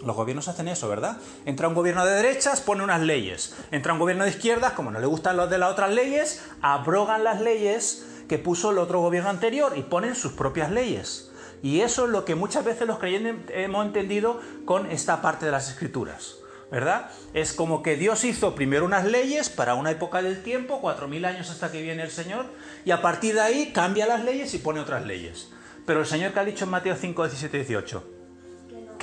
Los 0.01 0.15
gobiernos 0.15 0.47
hacen 0.47 0.67
eso, 0.67 0.89
¿verdad? 0.89 1.17
Entra 1.45 1.67
un 1.67 1.75
gobierno 1.75 2.05
de 2.05 2.15
derechas, 2.15 2.61
pone 2.61 2.83
unas 2.83 3.01
leyes. 3.01 3.55
Entra 3.71 3.93
un 3.93 3.99
gobierno 3.99 4.23
de 4.23 4.31
izquierdas, 4.31 4.73
como 4.73 4.91
no 4.91 4.99
le 4.99 5.05
gustan 5.05 5.37
los 5.37 5.49
de 5.49 5.57
las 5.57 5.71
otras 5.71 5.91
leyes, 5.91 6.43
abrogan 6.61 7.23
las 7.23 7.39
leyes 7.39 8.05
que 8.27 8.37
puso 8.37 8.71
el 8.71 8.79
otro 8.79 8.99
gobierno 8.99 9.29
anterior 9.29 9.73
y 9.77 9.83
ponen 9.83 10.15
sus 10.15 10.33
propias 10.33 10.71
leyes. 10.71 11.31
Y 11.61 11.81
eso 11.81 12.05
es 12.05 12.11
lo 12.11 12.25
que 12.25 12.35
muchas 12.35 12.65
veces 12.65 12.87
los 12.87 12.99
creyentes 12.99 13.55
hemos 13.55 13.85
entendido 13.85 14.41
con 14.65 14.91
esta 14.91 15.21
parte 15.21 15.45
de 15.45 15.51
las 15.51 15.69
escrituras. 15.69 16.35
¿Verdad? 16.69 17.11
Es 17.35 17.53
como 17.53 17.83
que 17.83 17.95
Dios 17.95 18.23
hizo 18.23 18.55
primero 18.55 18.83
unas 18.83 19.05
leyes 19.05 19.49
para 19.49 19.75
una 19.75 19.91
época 19.91 20.23
del 20.23 20.41
tiempo, 20.41 20.81
cuatro 20.81 21.07
mil 21.07 21.23
años 21.23 21.51
hasta 21.51 21.71
que 21.71 21.83
viene 21.83 22.01
el 22.01 22.09
Señor, 22.09 22.47
y 22.83 22.89
a 22.89 23.01
partir 23.01 23.35
de 23.35 23.41
ahí 23.41 23.71
cambia 23.71 24.07
las 24.07 24.25
leyes 24.25 24.55
y 24.55 24.57
pone 24.57 24.79
otras 24.79 25.05
leyes. 25.05 25.49
Pero 25.85 25.99
el 25.99 26.07
Señor 26.07 26.33
que 26.33 26.39
ha 26.39 26.45
dicho 26.45 26.65
en 26.65 26.71
Mateo 26.71 26.95
5, 26.95 27.25
17 27.25 27.57
18, 27.57 28.12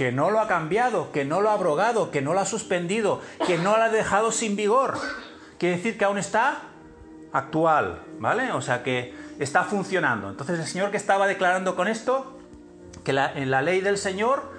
que 0.00 0.12
no 0.12 0.30
lo 0.30 0.40
ha 0.40 0.48
cambiado, 0.48 1.12
que 1.12 1.26
no 1.26 1.42
lo 1.42 1.50
ha 1.50 1.52
abrogado, 1.52 2.10
que 2.10 2.22
no 2.22 2.32
lo 2.32 2.40
ha 2.40 2.46
suspendido, 2.46 3.20
que 3.46 3.58
no 3.58 3.76
lo 3.76 3.82
ha 3.82 3.90
dejado 3.90 4.32
sin 4.32 4.56
vigor. 4.56 4.98
Quiere 5.58 5.76
decir 5.76 5.98
que 5.98 6.06
aún 6.06 6.16
está 6.16 6.62
actual, 7.34 8.00
¿vale? 8.18 8.50
O 8.52 8.62
sea 8.62 8.82
que 8.82 9.14
está 9.38 9.62
funcionando. 9.62 10.30
Entonces 10.30 10.58
el 10.58 10.64
Señor 10.64 10.90
que 10.90 10.96
estaba 10.96 11.26
declarando 11.26 11.76
con 11.76 11.86
esto, 11.86 12.40
que 13.04 13.10
en 13.10 13.50
la 13.50 13.60
ley 13.60 13.82
del 13.82 13.98
Señor, 13.98 14.50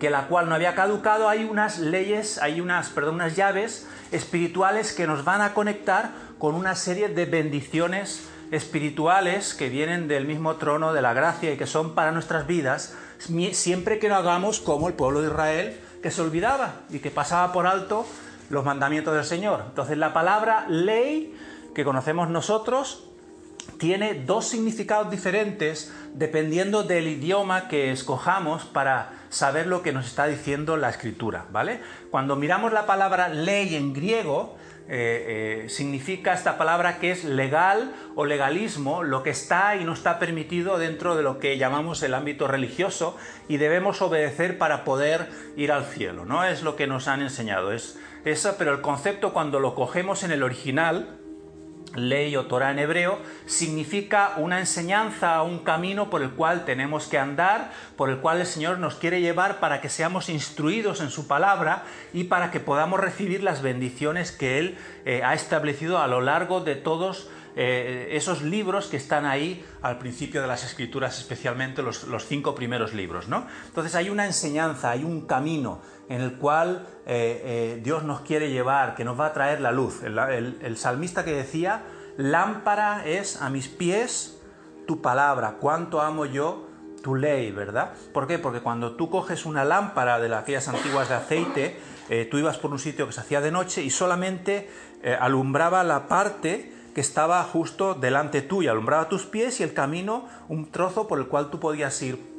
que 0.00 0.08
la 0.08 0.28
cual 0.28 0.48
no 0.48 0.54
había 0.54 0.74
caducado, 0.74 1.28
hay 1.28 1.44
unas 1.44 1.78
leyes, 1.78 2.38
hay 2.38 2.62
unas, 2.62 2.88
perdón, 2.88 3.16
unas 3.16 3.36
llaves 3.36 3.86
espirituales 4.12 4.94
que 4.94 5.06
nos 5.06 5.26
van 5.26 5.42
a 5.42 5.52
conectar 5.52 6.12
con 6.38 6.54
una 6.54 6.74
serie 6.74 7.10
de 7.10 7.26
bendiciones 7.26 8.30
espirituales 8.50 9.52
que 9.52 9.68
vienen 9.68 10.08
del 10.08 10.24
mismo 10.24 10.56
trono 10.56 10.94
de 10.94 11.02
la 11.02 11.12
gracia 11.12 11.52
y 11.52 11.58
que 11.58 11.66
son 11.66 11.94
para 11.94 12.12
nuestras 12.12 12.46
vidas 12.46 12.96
siempre 13.52 13.98
que 13.98 14.08
no 14.08 14.16
hagamos 14.16 14.60
como 14.60 14.88
el 14.88 14.94
pueblo 14.94 15.20
de 15.20 15.28
Israel, 15.28 15.80
que 16.02 16.10
se 16.10 16.22
olvidaba 16.22 16.80
y 16.90 16.98
que 16.98 17.10
pasaba 17.10 17.52
por 17.52 17.66
alto 17.66 18.06
los 18.48 18.64
mandamientos 18.64 19.14
del 19.14 19.24
Señor. 19.24 19.64
Entonces 19.68 19.96
la 19.98 20.12
palabra 20.12 20.66
ley 20.68 21.36
que 21.74 21.84
conocemos 21.84 22.28
nosotros 22.28 23.04
tiene 23.78 24.14
dos 24.14 24.46
significados 24.46 25.10
diferentes 25.10 25.92
dependiendo 26.14 26.82
del 26.82 27.08
idioma 27.08 27.68
que 27.68 27.92
escojamos 27.92 28.64
para 28.64 29.12
saber 29.28 29.66
lo 29.66 29.82
que 29.82 29.92
nos 29.92 30.06
está 30.06 30.26
diciendo 30.26 30.76
la 30.76 30.90
escritura, 30.90 31.46
¿vale? 31.52 31.80
Cuando 32.10 32.36
miramos 32.36 32.72
la 32.72 32.86
palabra 32.86 33.28
ley 33.28 33.76
en 33.76 33.92
griego, 33.92 34.56
eh, 34.88 35.62
eh, 35.64 35.68
significa 35.68 36.32
esta 36.32 36.58
palabra 36.58 36.98
que 36.98 37.10
es 37.10 37.24
legal 37.24 37.94
o 38.16 38.24
legalismo, 38.24 39.02
lo 39.02 39.22
que 39.22 39.30
está 39.30 39.76
y 39.76 39.84
no 39.84 39.92
está 39.92 40.18
permitido 40.18 40.78
dentro 40.78 41.16
de 41.16 41.22
lo 41.22 41.38
que 41.38 41.58
llamamos 41.58 42.02
el 42.02 42.14
ámbito 42.14 42.48
religioso 42.48 43.16
y 43.48 43.58
debemos 43.58 44.02
obedecer 44.02 44.58
para 44.58 44.84
poder 44.84 45.28
ir 45.56 45.70
al 45.70 45.84
cielo, 45.84 46.24
¿no? 46.24 46.44
Es 46.44 46.62
lo 46.62 46.74
que 46.74 46.86
nos 46.86 47.06
han 47.06 47.22
enseñado, 47.22 47.72
es 47.72 47.98
eso, 48.24 48.56
pero 48.58 48.72
el 48.72 48.80
concepto 48.80 49.32
cuando 49.32 49.60
lo 49.60 49.74
cogemos 49.74 50.24
en 50.24 50.32
el 50.32 50.42
original, 50.42 51.19
ley 51.94 52.36
o 52.36 52.46
Torah 52.46 52.70
en 52.70 52.78
hebreo, 52.78 53.18
significa 53.46 54.34
una 54.36 54.58
enseñanza, 54.60 55.42
un 55.42 55.60
camino 55.60 56.10
por 56.10 56.22
el 56.22 56.30
cual 56.30 56.64
tenemos 56.64 57.06
que 57.06 57.18
andar, 57.18 57.72
por 57.96 58.10
el 58.10 58.18
cual 58.18 58.40
el 58.40 58.46
Señor 58.46 58.78
nos 58.78 58.94
quiere 58.94 59.20
llevar 59.20 59.60
para 59.60 59.80
que 59.80 59.88
seamos 59.88 60.28
instruidos 60.28 61.00
en 61.00 61.10
su 61.10 61.26
palabra 61.26 61.84
y 62.12 62.24
para 62.24 62.50
que 62.50 62.60
podamos 62.60 63.00
recibir 63.00 63.42
las 63.42 63.62
bendiciones 63.62 64.32
que 64.32 64.58
Él 64.58 64.78
eh, 65.04 65.22
ha 65.24 65.34
establecido 65.34 65.98
a 65.98 66.06
lo 66.06 66.20
largo 66.20 66.60
de 66.60 66.76
todos 66.76 67.28
eh, 67.56 68.10
esos 68.12 68.42
libros 68.42 68.86
que 68.86 68.96
están 68.96 69.26
ahí 69.26 69.64
al 69.82 69.98
principio 69.98 70.40
de 70.40 70.46
las 70.46 70.64
escrituras, 70.64 71.18
especialmente 71.18 71.82
los, 71.82 72.06
cinco 72.26 72.54
primeros 72.54 72.94
libros. 72.94 73.28
¿no? 73.28 73.46
Entonces 73.66 73.94
hay 73.94 74.08
una 74.08 74.26
enseñanza, 74.26 74.90
hay 74.90 75.04
un 75.04 75.26
camino 75.26 75.80
en 76.10 76.20
el 76.20 76.34
cual 76.34 76.86
eh, 77.06 77.40
eh, 77.44 77.80
Dios 77.82 78.02
nos 78.02 78.20
quiere 78.22 78.50
llevar, 78.50 78.96
que 78.96 79.04
nos 79.04 79.18
va 79.18 79.26
a 79.26 79.32
traer 79.32 79.60
la 79.60 79.70
luz. 79.70 80.02
El, 80.02 80.76
salmista 80.76 81.24
que 81.24 81.32
decía, 81.32 81.84
lámpara 82.16 83.06
es 83.06 83.40
a 83.40 83.48
mis 83.48 83.68
pies 83.68 84.36
tu 84.88 85.00
palabra, 85.00 85.58
cuánto 85.60 86.02
amo 86.02 86.26
yo 86.26 86.66
tu 87.00 87.14
ley, 87.14 87.52
¿verdad? 87.52 87.92
¿Por 88.12 88.26
qué? 88.26 88.40
Porque 88.40 88.60
cuando 88.60 88.96
tú 88.96 89.08
coges 89.08 89.46
una 89.46 89.64
lámpara 89.64 90.18
de 90.18 90.34
aquellas 90.34 90.66
antiguas 90.66 91.08
de 91.08 91.14
aceite, 91.14 91.80
eh, 92.08 92.26
tú 92.28 92.38
ibas 92.38 92.58
por 92.58 92.72
un 92.72 92.80
sitio 92.80 93.06
que 93.06 93.12
se 93.12 93.20
hacía 93.20 93.40
de 93.40 93.52
noche 93.52 93.82
y 93.82 93.90
solamente 93.90 94.68
alumbraba 95.20 95.82
la 95.82 96.08
parte 96.08 96.74
que 96.94 97.00
estaba 97.00 97.42
justo 97.44 97.94
delante 97.94 98.42
tuya, 98.42 98.72
alumbraba 98.72 99.08
tus 99.08 99.24
pies 99.24 99.60
y 99.60 99.62
el 99.62 99.72
camino, 99.72 100.28
un 100.48 100.70
trozo 100.70 101.06
por 101.06 101.20
el 101.20 101.28
cual 101.28 101.50
tú 101.50 101.58
podías 101.58 102.02
ir 102.02 102.29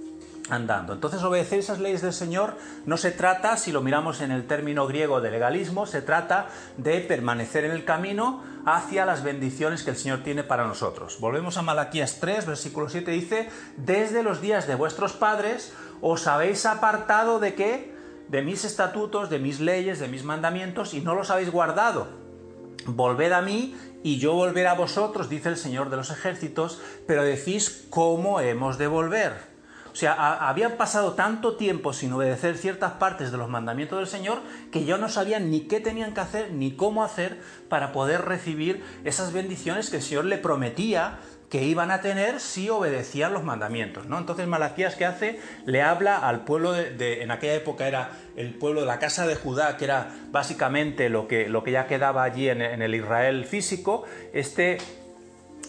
andando. 0.50 0.94
Entonces 0.94 1.24
obedecer 1.24 1.60
esas 1.60 1.80
leyes 1.80 2.02
del 2.02 2.14
Señor 2.14 2.56
no 2.86 2.98
se 2.98 3.12
trata, 3.12 3.58
si 3.58 3.72
lo 3.72 3.82
miramos 3.82 4.22
en 4.22 4.32
el 4.32 4.48
término 4.48 4.88
griego 4.88 5.22
de 5.22 5.32
legalismo, 5.32 5.86
se 5.86 6.02
trata 6.02 6.48
de 6.78 7.00
permanecer 7.02 7.66
en 7.66 7.72
el 7.72 7.86
camino 7.86 8.44
hacia 8.66 9.06
las 9.06 9.24
bendiciones 9.24 9.84
que 9.84 9.92
el 9.92 9.98
Señor 9.98 10.24
tiene 10.24 10.44
para 10.44 10.66
nosotros. 10.66 11.20
Volvemos 11.20 11.58
a 11.58 11.62
Malaquías 11.62 12.20
3, 12.20 12.46
versículo 12.46 12.90
7, 12.90 13.12
dice, 13.12 13.50
desde 13.78 14.24
los 14.24 14.42
días 14.42 14.68
de 14.68 14.76
vuestros 14.76 15.14
padres 15.14 15.74
os 16.02 16.28
habéis 16.28 16.66
apartado 16.66 17.40
de 17.40 17.54
qué? 17.54 17.94
De 18.28 18.42
mis 18.42 18.66
estatutos, 18.66 19.30
de 19.30 19.40
mis 19.40 19.60
leyes, 19.60 20.00
de 20.00 20.08
mis 20.08 20.24
mandamientos 20.24 20.94
y 20.94 21.02
no 21.02 21.16
los 21.16 21.30
habéis 21.30 21.52
guardado. 21.52 22.08
Volved 22.86 23.32
a 23.32 23.42
mí 23.42 23.76
y 24.04 24.18
yo 24.18 24.34
volveré 24.34 24.68
a 24.68 24.74
vosotros, 24.74 25.30
dice 25.30 25.50
el 25.50 25.58
Señor 25.58 25.90
de 25.90 25.98
los 25.98 26.10
ejércitos, 26.10 26.82
pero 27.06 27.24
decís 27.24 27.86
cómo 27.90 28.40
hemos 28.40 28.78
de 28.78 28.88
volver. 28.88 29.51
O 29.92 29.96
sea, 29.96 30.14
habían 30.48 30.74
pasado 30.74 31.14
tanto 31.14 31.56
tiempo 31.58 31.94
sin 31.94 32.14
obedecer 32.14 32.58
ciertas 32.58 32.94
partes 32.94 33.32
de 33.32 33.38
los 33.38 33.50
mandamientos 33.50 34.00
del 34.00 34.08
Señor 34.08 34.40
que 34.72 34.86
yo 34.86 34.98
no 34.98 35.10
sabían 35.10 35.52
ni 35.52 35.62
qué 35.62 35.80
tenían 35.80 36.14
que 36.14 36.22
hacer 36.22 36.52
ni 36.52 36.72
cómo 36.76 37.04
hacer 37.04 37.42
para 37.68 37.92
poder 37.92 38.24
recibir 38.26 38.84
esas 39.04 39.34
bendiciones 39.34 39.90
que 39.90 39.98
el 39.98 40.04
Señor 40.04 40.26
le 40.26 40.38
prometía 40.38 41.20
que 41.50 41.66
iban 41.66 41.92
a 41.92 42.00
tener 42.00 42.40
si 42.40 42.70
obedecían 42.70 43.34
los 43.34 43.44
mandamientos. 43.44 44.06
¿no? 44.08 44.18
Entonces 44.18 44.48
Malaquías 44.48 44.96
que 44.96 45.06
hace 45.06 45.42
le 45.66 45.82
habla 45.82 46.18
al 46.18 46.46
pueblo 46.46 46.72
de, 46.72 47.22
en 47.22 47.30
aquella 47.30 47.56
época 47.56 47.90
era 47.90 48.12
el 48.38 48.54
pueblo 48.54 48.80
de 48.80 48.88
la 48.88 49.00
casa 49.00 49.28
de 49.28 49.36
Judá, 49.36 49.76
que 49.76 49.84
era 49.84 50.16
básicamente 50.32 51.10
lo 51.10 51.28
que, 51.28 51.50
lo 51.50 51.66
que 51.66 51.72
ya 51.72 51.88
quedaba 51.88 52.24
allí 52.24 52.48
en 52.48 52.62
el 52.62 52.96
Israel 52.96 53.44
físico, 53.44 54.06
este 54.32 54.78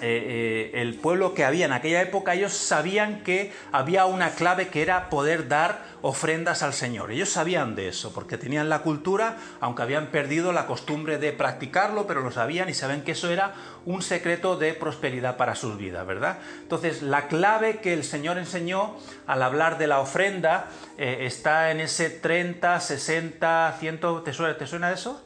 eh, 0.01 0.71
eh, 0.75 0.81
el 0.81 0.95
pueblo 0.95 1.33
que 1.35 1.45
había 1.45 1.67
en 1.67 1.73
aquella 1.73 2.03
época, 2.03 2.35
ellos 2.35 2.53
sabían 2.53 3.23
que 3.23 3.53
había 3.71 4.07
una 4.07 4.31
clave 4.31 4.69
que 4.69 4.83
era 4.83 5.11
poder 5.11 5.49
dar 5.49 5.85
ofrendas 6.03 6.63
al 6.63 6.73
Señor. 6.73 7.13
Ellos 7.13 7.29
sabían 7.29 7.77
de 7.77 7.89
eso, 7.89 8.13
porque 8.13 8.37
tenían 8.37 8.69
la 8.69 8.81
cultura, 8.81 9.37
aunque 9.61 9.83
habían 9.83 10.09
perdido 10.09 10.53
la 10.53 10.67
costumbre 10.67 11.19
de 11.19 11.33
practicarlo, 11.33 12.07
pero 12.07 12.21
lo 12.21 12.33
sabían 12.33 12.69
y 12.69 12.75
saben 12.75 13.03
que 13.03 13.13
eso 13.13 13.31
era 13.31 13.55
un 13.85 14.03
secreto 14.03 14.57
de 14.57 14.75
prosperidad 14.75 15.37
para 15.37 15.55
sus 15.55 15.77
vidas, 15.77 16.05
¿verdad? 16.07 16.39
Entonces, 16.63 17.03
la 17.03 17.29
clave 17.29 17.79
que 17.79 17.93
el 17.93 18.03
Señor 18.03 18.39
enseñó 18.39 18.97
al 19.27 19.43
hablar 19.43 19.79
de 19.79 19.87
la 19.87 20.01
ofrenda 20.01 20.69
eh, 20.99 21.19
está 21.21 21.71
en 21.71 21.81
ese 21.81 22.11
30, 22.11 22.81
60, 22.81 23.77
100, 23.79 24.01
¿te 24.25 24.33
suena, 24.33 24.59
¿te 24.59 24.67
suena 24.67 24.93
eso? 24.93 25.25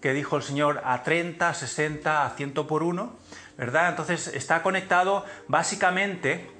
Que 0.00 0.12
dijo 0.12 0.36
el 0.36 0.42
Señor 0.42 0.82
a 0.84 1.04
30, 1.04 1.54
60, 1.54 2.26
a 2.26 2.30
100 2.30 2.52
por 2.52 2.82
uno 2.82 3.24
¿verdad? 3.56 3.90
Entonces 3.90 4.28
está 4.28 4.62
conectado 4.62 5.24
básicamente 5.48 6.50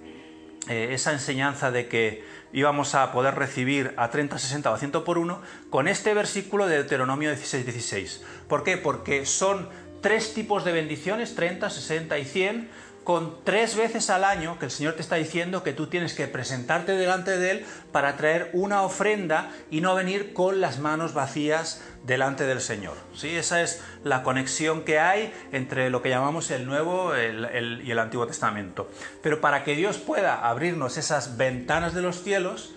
eh, 0.68 0.88
esa 0.92 1.12
enseñanza 1.12 1.70
de 1.70 1.88
que 1.88 2.24
íbamos 2.52 2.94
a 2.94 3.12
poder 3.12 3.34
recibir 3.34 3.94
a 3.96 4.10
30, 4.10 4.38
60 4.38 4.70
o 4.70 4.74
a 4.74 4.78
100 4.78 4.90
por 5.04 5.18
uno 5.18 5.40
con 5.70 5.88
este 5.88 6.14
versículo 6.14 6.66
de 6.66 6.76
Deuteronomio 6.76 7.30
16, 7.30 7.64
16. 7.64 8.24
¿Por 8.48 8.64
qué? 8.64 8.76
Porque 8.76 9.26
son 9.26 9.68
tres 10.00 10.34
tipos 10.34 10.64
de 10.64 10.72
bendiciones, 10.72 11.34
30, 11.34 11.70
60 11.70 12.18
y 12.18 12.24
100, 12.24 12.70
con 13.06 13.44
tres 13.44 13.76
veces 13.76 14.10
al 14.10 14.24
año 14.24 14.58
que 14.58 14.64
el 14.64 14.72
Señor 14.72 14.94
te 14.94 15.00
está 15.00 15.14
diciendo 15.14 15.62
que 15.62 15.72
tú 15.72 15.86
tienes 15.86 16.12
que 16.12 16.26
presentarte 16.26 16.96
delante 16.96 17.38
de 17.38 17.52
Él 17.52 17.66
para 17.92 18.16
traer 18.16 18.50
una 18.52 18.82
ofrenda 18.82 19.52
y 19.70 19.80
no 19.80 19.94
venir 19.94 20.32
con 20.32 20.60
las 20.60 20.80
manos 20.80 21.14
vacías 21.14 21.84
delante 22.04 22.46
del 22.46 22.60
Señor. 22.60 22.94
¿Sí? 23.14 23.28
Esa 23.36 23.62
es 23.62 23.80
la 24.02 24.24
conexión 24.24 24.82
que 24.82 24.98
hay 24.98 25.32
entre 25.52 25.88
lo 25.88 26.02
que 26.02 26.08
llamamos 26.08 26.50
el 26.50 26.66
Nuevo 26.66 27.12
y 27.16 27.90
el 27.92 27.98
Antiguo 28.00 28.26
Testamento. 28.26 28.90
Pero 29.22 29.40
para 29.40 29.62
que 29.62 29.76
Dios 29.76 29.98
pueda 29.98 30.44
abrirnos 30.44 30.96
esas 30.96 31.36
ventanas 31.36 31.94
de 31.94 32.02
los 32.02 32.24
cielos, 32.24 32.74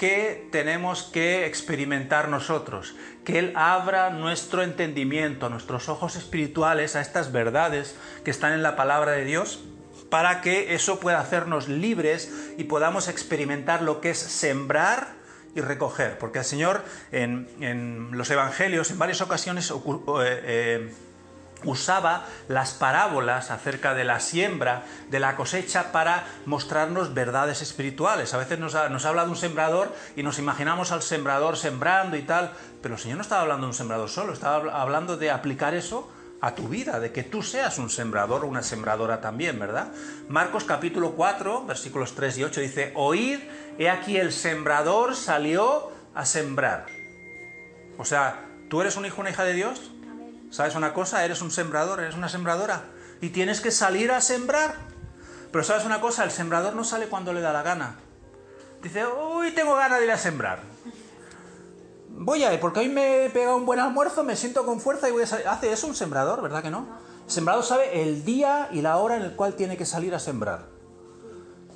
que 0.00 0.48
tenemos 0.50 1.02
que 1.02 1.44
experimentar 1.44 2.30
nosotros, 2.30 2.94
que 3.22 3.38
Él 3.38 3.52
abra 3.54 4.08
nuestro 4.08 4.62
entendimiento, 4.62 5.50
nuestros 5.50 5.90
ojos 5.90 6.16
espirituales 6.16 6.96
a 6.96 7.02
estas 7.02 7.32
verdades 7.32 7.96
que 8.24 8.30
están 8.30 8.54
en 8.54 8.62
la 8.62 8.76
palabra 8.76 9.12
de 9.12 9.26
Dios 9.26 9.62
para 10.08 10.40
que 10.40 10.74
eso 10.74 11.00
pueda 11.00 11.20
hacernos 11.20 11.68
libres 11.68 12.32
y 12.56 12.64
podamos 12.64 13.08
experimentar 13.08 13.82
lo 13.82 14.00
que 14.00 14.08
es 14.10 14.18
sembrar 14.18 15.16
y 15.54 15.60
recoger. 15.60 16.16
Porque 16.16 16.38
el 16.38 16.46
Señor 16.46 16.82
en, 17.12 18.08
los 18.12 18.30
Evangelios 18.30 18.90
en 18.90 18.98
varias 18.98 19.20
ocasiones 19.20 19.70
eh, 19.70 19.74
eh, 20.24 20.94
usaba 21.64 22.26
las 22.48 22.72
parábolas 22.72 23.50
acerca 23.50 23.94
de 23.94 24.04
la 24.04 24.20
siembra, 24.20 24.84
de 25.10 25.20
la 25.20 25.36
cosecha, 25.36 25.92
para 25.92 26.24
mostrarnos 26.46 27.14
verdades 27.14 27.62
espirituales. 27.62 28.34
A 28.34 28.38
veces 28.38 28.58
nos, 28.58 28.74
nos, 28.90 29.04
habla 29.04 29.24
de 29.24 29.30
un 29.30 29.36
sembrador 29.36 29.94
y 30.16 30.22
nos 30.22 30.38
imaginamos 30.38 30.92
al 30.92 31.02
sembrador 31.02 31.56
sembrando 31.56 32.16
y 32.16 32.22
tal, 32.22 32.52
pero 32.82 32.94
el 32.94 33.00
Señor 33.00 33.16
no 33.16 33.22
estaba 33.22 33.42
hablando 33.42 33.66
de 33.66 33.70
un 33.70 33.74
sembrador 33.74 34.08
solo, 34.08 34.32
estaba 34.32 34.80
hablando 34.80 35.16
de 35.16 35.30
aplicar 35.30 35.74
eso 35.74 36.10
a 36.40 36.54
tu 36.54 36.68
vida, 36.68 37.00
de 37.00 37.12
que 37.12 37.22
tú 37.22 37.42
seas 37.42 37.78
un 37.78 37.90
sembrador 37.90 38.44
o 38.44 38.48
una 38.48 38.62
sembradora 38.62 39.20
también, 39.20 39.58
¿verdad? 39.58 39.88
Marcos 40.28 40.64
capítulo 40.64 41.12
4, 41.12 41.66
versículos 41.66 42.14
3 42.14 42.38
y 42.38 42.44
8 42.44 42.60
dice, 42.60 42.92
oíd, 42.96 43.40
he 43.78 43.90
aquí 43.90 44.16
el 44.16 44.32
sembrador 44.32 45.14
salió 45.14 45.92
a 46.14 46.24
sembrar. 46.24 46.86
O 47.98 48.04
sea, 48.04 48.46
¿tú 48.70 48.80
eres 48.80 48.96
un 48.96 49.04
hijo 49.04 49.20
una 49.20 49.30
hija 49.30 49.44
de 49.44 49.52
Dios? 49.52 49.92
¿Sabes 50.50 50.74
una 50.74 50.92
cosa? 50.92 51.24
Eres 51.24 51.42
un 51.42 51.50
sembrador, 51.50 52.00
eres 52.00 52.16
una 52.16 52.28
sembradora. 52.28 52.82
Y 53.20 53.30
tienes 53.30 53.60
que 53.60 53.70
salir 53.70 54.10
a 54.12 54.20
sembrar. 54.20 54.74
Pero 55.52 55.64
¿sabes 55.64 55.84
una 55.84 56.00
cosa? 56.00 56.24
El 56.24 56.30
sembrador 56.30 56.74
no 56.74 56.84
sale 56.84 57.06
cuando 57.06 57.32
le 57.32 57.40
da 57.40 57.52
la 57.52 57.62
gana. 57.62 57.96
Dice, 58.82 59.04
uy, 59.06 59.52
tengo 59.52 59.74
ganas 59.76 59.98
de 59.98 60.06
ir 60.06 60.10
a 60.12 60.18
sembrar 60.18 60.60
voy 62.20 62.44
a 62.44 62.52
ir, 62.52 62.60
porque 62.60 62.80
hoy 62.80 62.88
me 62.88 63.24
he 63.24 63.30
pegado 63.30 63.56
un 63.56 63.66
buen 63.66 63.80
almuerzo, 63.80 64.22
me 64.24 64.36
siento 64.36 64.66
con 64.66 64.80
fuerza 64.80 65.08
y 65.08 65.12
voy 65.12 65.22
a 65.22 65.26
salir. 65.26 65.48
Hace 65.48 65.72
eso 65.72 65.86
un 65.86 65.94
sembrador, 65.94 66.42
¿verdad 66.42 66.62
que 66.62 66.70
no? 66.70 66.86
El 67.24 67.30
sembrador 67.30 67.64
sabe 67.64 68.02
el 68.02 68.24
día 68.24 68.68
y 68.72 68.82
la 68.82 68.98
hora 68.98 69.16
en 69.16 69.22
el 69.22 69.34
cual 69.34 69.54
tiene 69.54 69.76
que 69.76 69.86
salir 69.86 70.14
a 70.14 70.18
sembrar. 70.18 70.66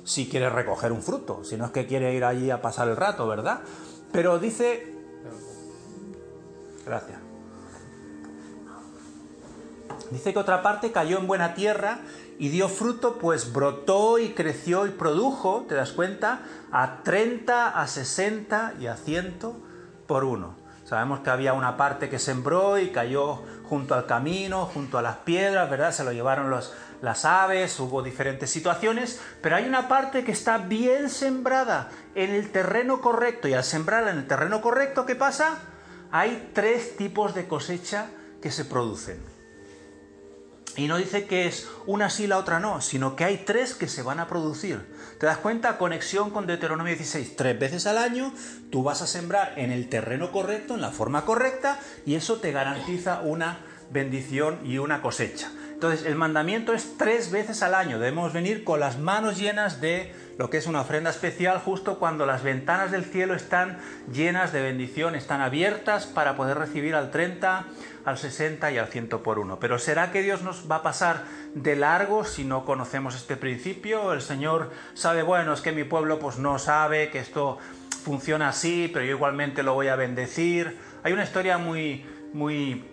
Si 0.03 0.29
quiere 0.29 0.49
recoger 0.49 0.91
un 0.91 1.01
fruto, 1.01 1.43
si 1.43 1.57
no 1.57 1.65
es 1.65 1.71
que 1.71 1.87
quiere 1.87 2.13
ir 2.13 2.23
allí 2.23 2.51
a 2.51 2.61
pasar 2.61 2.87
el 2.87 2.95
rato, 2.95 3.27
¿verdad? 3.27 3.61
Pero 4.11 4.37
dice... 4.37 4.93
Gracias. 6.85 7.24
Dice 10.11 10.33
que 10.33 10.39
otra 10.39 10.61
parte 10.61 10.91
cayó 10.91 11.17
en 11.17 11.27
buena 11.27 11.55
tierra 11.55 11.99
y 12.37 12.49
dio 12.49 12.69
fruto, 12.69 13.17
pues 13.17 13.53
brotó 13.53 14.19
y 14.19 14.33
creció 14.33 14.85
y 14.85 14.91
produjo, 14.91 15.65
¿te 15.67 15.75
das 15.75 15.91
cuenta? 15.91 16.41
A 16.71 17.03
30, 17.03 17.79
a 17.79 17.87
60 17.87 18.75
y 18.79 18.87
a 18.87 18.97
100 18.97 19.39
por 20.07 20.23
uno. 20.23 20.55
Sabemos 20.83 21.21
que 21.21 21.31
había 21.31 21.53
una 21.53 21.77
parte 21.77 22.09
que 22.09 22.19
sembró 22.19 22.77
y 22.77 22.91
cayó 22.91 23.41
junto 23.63 23.95
al 23.95 24.05
camino, 24.05 24.65
junto 24.65 24.99
a 24.99 25.01
las 25.01 25.17
piedras, 25.17 25.67
¿verdad? 25.67 25.91
Se 25.91 26.03
lo 26.03 26.11
llevaron 26.11 26.51
los, 26.51 26.73
las 27.01 27.25
aves, 27.25 27.79
hubo 27.79 28.03
diferentes 28.03 28.51
situaciones, 28.51 29.19
pero 29.41 29.55
hay 29.55 29.67
una 29.67 29.87
parte 29.87 30.23
que 30.23 30.31
está 30.31 30.59
bien 30.59 31.09
sembrada 31.09 31.89
en 32.13 32.29
el 32.31 32.51
terreno 32.51 33.01
correcto 33.01 33.47
y 33.47 33.53
al 33.53 33.63
sembrarla 33.63 34.11
en 34.11 34.19
el 34.19 34.27
terreno 34.27 34.61
correcto, 34.61 35.07
¿qué 35.07 35.15
pasa? 35.15 35.57
Hay 36.11 36.51
tres 36.53 36.95
tipos 36.97 37.33
de 37.33 37.47
cosecha 37.47 38.07
que 38.39 38.51
se 38.51 38.65
producen. 38.65 39.34
Y 40.77 40.87
no 40.87 40.97
dice 40.97 41.25
que 41.25 41.47
es 41.47 41.69
una 41.85 42.09
sí, 42.09 42.27
la 42.27 42.37
otra 42.37 42.59
no, 42.59 42.81
sino 42.81 43.15
que 43.15 43.23
hay 43.23 43.37
tres 43.37 43.75
que 43.75 43.87
se 43.87 44.01
van 44.01 44.19
a 44.19 44.27
producir. 44.27 44.93
¿Te 45.19 45.25
das 45.25 45.37
cuenta? 45.37 45.77
Conexión 45.77 46.31
con 46.31 46.47
Deuteronomio 46.47 46.93
16. 46.93 47.35
Tres 47.35 47.57
veces 47.57 47.87
al 47.87 47.97
año 47.97 48.33
tú 48.71 48.83
vas 48.83 49.01
a 49.01 49.07
sembrar 49.07 49.53
en 49.57 49.71
el 49.71 49.87
terreno 49.87 50.31
correcto, 50.31 50.75
en 50.75 50.81
la 50.81 50.91
forma 50.91 51.23
correcta, 51.23 51.79
y 52.05 52.15
eso 52.15 52.37
te 52.37 52.51
garantiza 52.51 53.21
una 53.21 53.59
bendición 53.91 54.59
y 54.65 54.77
una 54.77 55.01
cosecha. 55.01 55.49
Entonces, 55.75 56.05
el 56.05 56.15
mandamiento 56.15 56.73
es 56.73 56.97
tres 56.97 57.31
veces 57.31 57.61
al 57.61 57.73
año. 57.75 57.99
Debemos 57.99 58.31
venir 58.31 58.63
con 58.63 58.79
las 58.79 58.97
manos 58.97 59.37
llenas 59.37 59.81
de 59.81 60.13
lo 60.37 60.49
que 60.49 60.57
es 60.57 60.67
una 60.67 60.81
ofrenda 60.81 61.09
especial 61.09 61.59
justo 61.59 61.99
cuando 61.99 62.25
las 62.25 62.43
ventanas 62.43 62.91
del 62.91 63.05
cielo 63.05 63.35
están 63.35 63.79
llenas 64.11 64.51
de 64.51 64.61
bendición, 64.61 65.15
están 65.15 65.41
abiertas 65.41 66.05
para 66.05 66.35
poder 66.35 66.57
recibir 66.57 66.95
al 66.95 67.11
30, 67.11 67.65
al 68.05 68.17
60 68.17 68.71
y 68.71 68.77
al 68.77 68.87
100 68.87 69.09
por 69.09 69.39
uno. 69.39 69.59
Pero 69.59 69.79
¿será 69.79 70.11
que 70.11 70.21
Dios 70.21 70.43
nos 70.43 70.69
va 70.69 70.77
a 70.77 70.83
pasar 70.83 71.23
de 71.53 71.75
largo 71.75 72.23
si 72.23 72.43
no 72.43 72.63
conocemos 72.63 73.15
este 73.15 73.35
principio? 73.35 74.13
El 74.13 74.21
Señor 74.21 74.71
sabe, 74.93 75.23
bueno, 75.23 75.53
es 75.53 75.61
que 75.61 75.71
mi 75.71 75.83
pueblo 75.83 76.19
pues 76.19 76.37
no 76.37 76.59
sabe 76.59 77.09
que 77.09 77.19
esto 77.19 77.57
funciona 78.03 78.49
así, 78.49 78.89
pero 78.93 79.03
yo 79.03 79.11
igualmente 79.11 79.63
lo 79.63 79.73
voy 79.73 79.87
a 79.87 79.95
bendecir. 79.95 80.77
Hay 81.03 81.13
una 81.13 81.23
historia 81.23 81.57
muy, 81.57 82.05
muy 82.33 82.85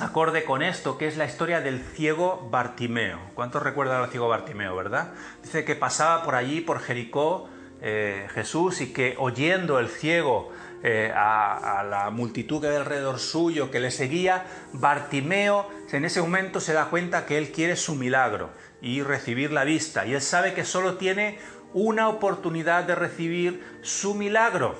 acorde 0.00 0.44
con 0.44 0.62
esto, 0.62 0.98
que 0.98 1.08
es 1.08 1.16
la 1.16 1.24
historia 1.24 1.60
del 1.60 1.80
ciego 1.80 2.48
Bartimeo. 2.50 3.18
¿Cuántos 3.34 3.62
recuerdan 3.62 4.02
al 4.02 4.10
ciego 4.10 4.28
Bartimeo, 4.28 4.76
verdad? 4.76 5.12
Dice 5.42 5.64
que 5.64 5.74
pasaba 5.74 6.22
por 6.22 6.36
allí, 6.36 6.60
por 6.60 6.80
Jericó, 6.80 7.48
eh, 7.80 8.28
Jesús, 8.32 8.80
y 8.80 8.92
que 8.92 9.16
oyendo 9.18 9.78
el 9.78 9.88
ciego 9.88 10.52
eh, 10.88 11.12
a, 11.14 11.80
a, 11.80 11.84
la 11.84 12.10
multitud 12.10 12.60
que 12.60 12.68
había 12.68 12.78
alrededor 12.78 13.18
suyo, 13.18 13.70
que 13.70 13.80
le 13.80 13.90
seguía, 13.90 14.44
Bartimeo 14.72 15.68
en 15.90 16.04
ese 16.04 16.20
momento 16.20 16.60
se 16.60 16.72
da 16.72 16.90
cuenta 16.90 17.26
que 17.26 17.38
él 17.38 17.50
quiere 17.50 17.74
su 17.74 17.94
milagro 17.94 18.50
y 18.80 19.02
recibir 19.02 19.50
la 19.50 19.64
vista. 19.64 20.06
Y 20.06 20.14
él 20.14 20.20
sabe 20.20 20.54
que 20.54 20.64
solo 20.64 20.96
tiene 20.96 21.38
una 21.72 22.08
oportunidad 22.08 22.84
de 22.84 22.94
recibir 22.94 23.78
su 23.82 24.14
milagro 24.14 24.76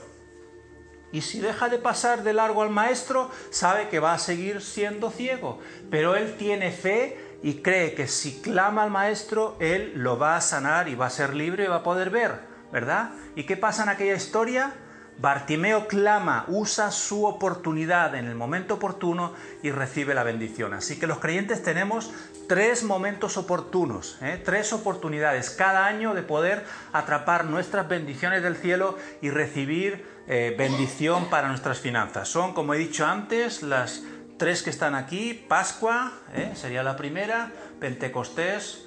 y 1.12 1.22
si 1.22 1.40
deja 1.40 1.68
de 1.68 1.78
pasar 1.78 2.22
de 2.24 2.32
largo 2.32 2.62
al 2.62 2.70
maestro, 2.70 3.30
sabe 3.50 3.88
que 3.88 4.00
va 4.00 4.12
a 4.12 4.18
seguir 4.18 4.60
siendo 4.60 5.10
ciego. 5.10 5.60
Pero 5.90 6.16
él 6.16 6.36
tiene 6.36 6.70
fe 6.72 7.38
y 7.42 7.62
cree 7.62 7.94
que 7.94 8.08
si 8.08 8.40
clama 8.42 8.82
al 8.82 8.90
maestro, 8.90 9.56
él 9.60 9.92
lo 9.94 10.18
va 10.18 10.36
a 10.36 10.40
sanar 10.40 10.88
y 10.88 10.94
va 10.94 11.06
a 11.06 11.10
ser 11.10 11.34
libre 11.34 11.64
y 11.64 11.68
va 11.68 11.76
a 11.76 11.82
poder 11.82 12.10
ver, 12.10 12.40
¿verdad? 12.72 13.12
¿Y 13.34 13.44
qué 13.44 13.56
pasa 13.56 13.84
en 13.84 13.88
aquella 13.90 14.14
historia? 14.14 14.74
Bartimeo 15.18 15.88
clama, 15.88 16.44
usa 16.48 16.90
su 16.90 17.24
oportunidad 17.24 18.14
en 18.14 18.26
el 18.26 18.34
momento 18.34 18.74
oportuno 18.74 19.32
y 19.62 19.70
recibe 19.70 20.14
la 20.14 20.22
bendición. 20.22 20.74
Así 20.74 20.98
que 20.98 21.06
los 21.06 21.20
creyentes 21.20 21.62
tenemos 21.62 22.12
tres 22.48 22.84
momentos 22.84 23.38
oportunos, 23.38 24.18
¿eh? 24.20 24.40
tres 24.44 24.74
oportunidades 24.74 25.50
cada 25.50 25.86
año 25.86 26.12
de 26.12 26.22
poder 26.22 26.64
atrapar 26.92 27.46
nuestras 27.46 27.88
bendiciones 27.88 28.42
del 28.42 28.56
cielo 28.56 28.98
y 29.22 29.30
recibir 29.30 30.04
eh, 30.28 30.54
bendición 30.58 31.30
para 31.30 31.48
nuestras 31.48 31.78
finanzas. 31.78 32.28
Son, 32.28 32.52
como 32.52 32.74
he 32.74 32.78
dicho 32.78 33.06
antes, 33.06 33.62
las 33.62 34.02
tres 34.36 34.62
que 34.62 34.70
están 34.70 34.94
aquí, 34.94 35.32
Pascua, 35.48 36.12
¿eh? 36.34 36.52
sería 36.54 36.82
la 36.82 36.96
primera, 36.96 37.52
Pentecostés, 37.80 38.86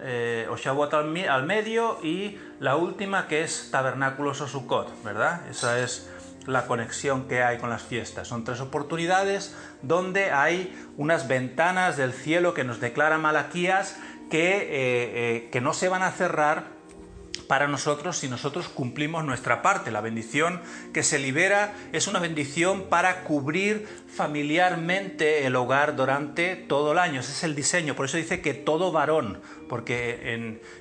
eh, 0.00 0.46
o 0.50 0.56
Shavuot 0.56 0.94
al, 0.94 1.46
medio 1.46 1.98
y 2.02 2.38
la 2.60 2.76
última 2.76 3.28
que 3.28 3.42
es 3.42 3.70
Tabernáculos 3.70 4.40
o 4.40 4.86
¿verdad? 5.04 5.48
Esa 5.48 5.78
es 5.80 6.10
la 6.46 6.66
conexión 6.66 7.26
que 7.28 7.42
hay 7.42 7.58
con 7.58 7.70
las 7.70 7.82
fiestas. 7.82 8.28
Son 8.28 8.44
tres 8.44 8.60
oportunidades 8.60 9.56
donde 9.82 10.30
hay 10.30 10.74
unas 10.96 11.28
ventanas 11.28 11.96
del 11.96 12.12
cielo 12.12 12.54
que 12.54 12.64
nos 12.64 12.80
declara 12.80 13.18
Malaquías 13.18 13.98
que, 14.30 15.48
que 15.50 15.60
no 15.60 15.72
se 15.72 15.88
van 15.88 16.02
a 16.02 16.10
cerrar 16.12 16.75
para 17.46 17.68
nosotros 17.68 18.18
si 18.18 18.28
nosotros 18.28 18.68
cumplimos 18.68 19.24
nuestra 19.24 19.62
parte. 19.62 19.90
La 19.90 20.00
bendición 20.00 20.60
que 20.92 21.02
se 21.02 21.18
libera 21.18 21.74
es 21.92 22.06
una 22.06 22.18
bendición 22.18 22.84
para 22.84 23.24
cubrir 23.24 23.88
familiarmente 24.08 25.46
el 25.46 25.56
hogar 25.56 25.96
durante 25.96 26.56
todo 26.56 26.92
el 26.92 26.98
año. 26.98 27.20
Ese 27.20 27.32
es 27.32 27.44
el 27.44 27.54
diseño. 27.54 27.94
Por 27.94 28.06
eso 28.06 28.16
dice 28.16 28.40
que 28.40 28.54
todo 28.54 28.92
varón, 28.92 29.40
porque 29.68 30.34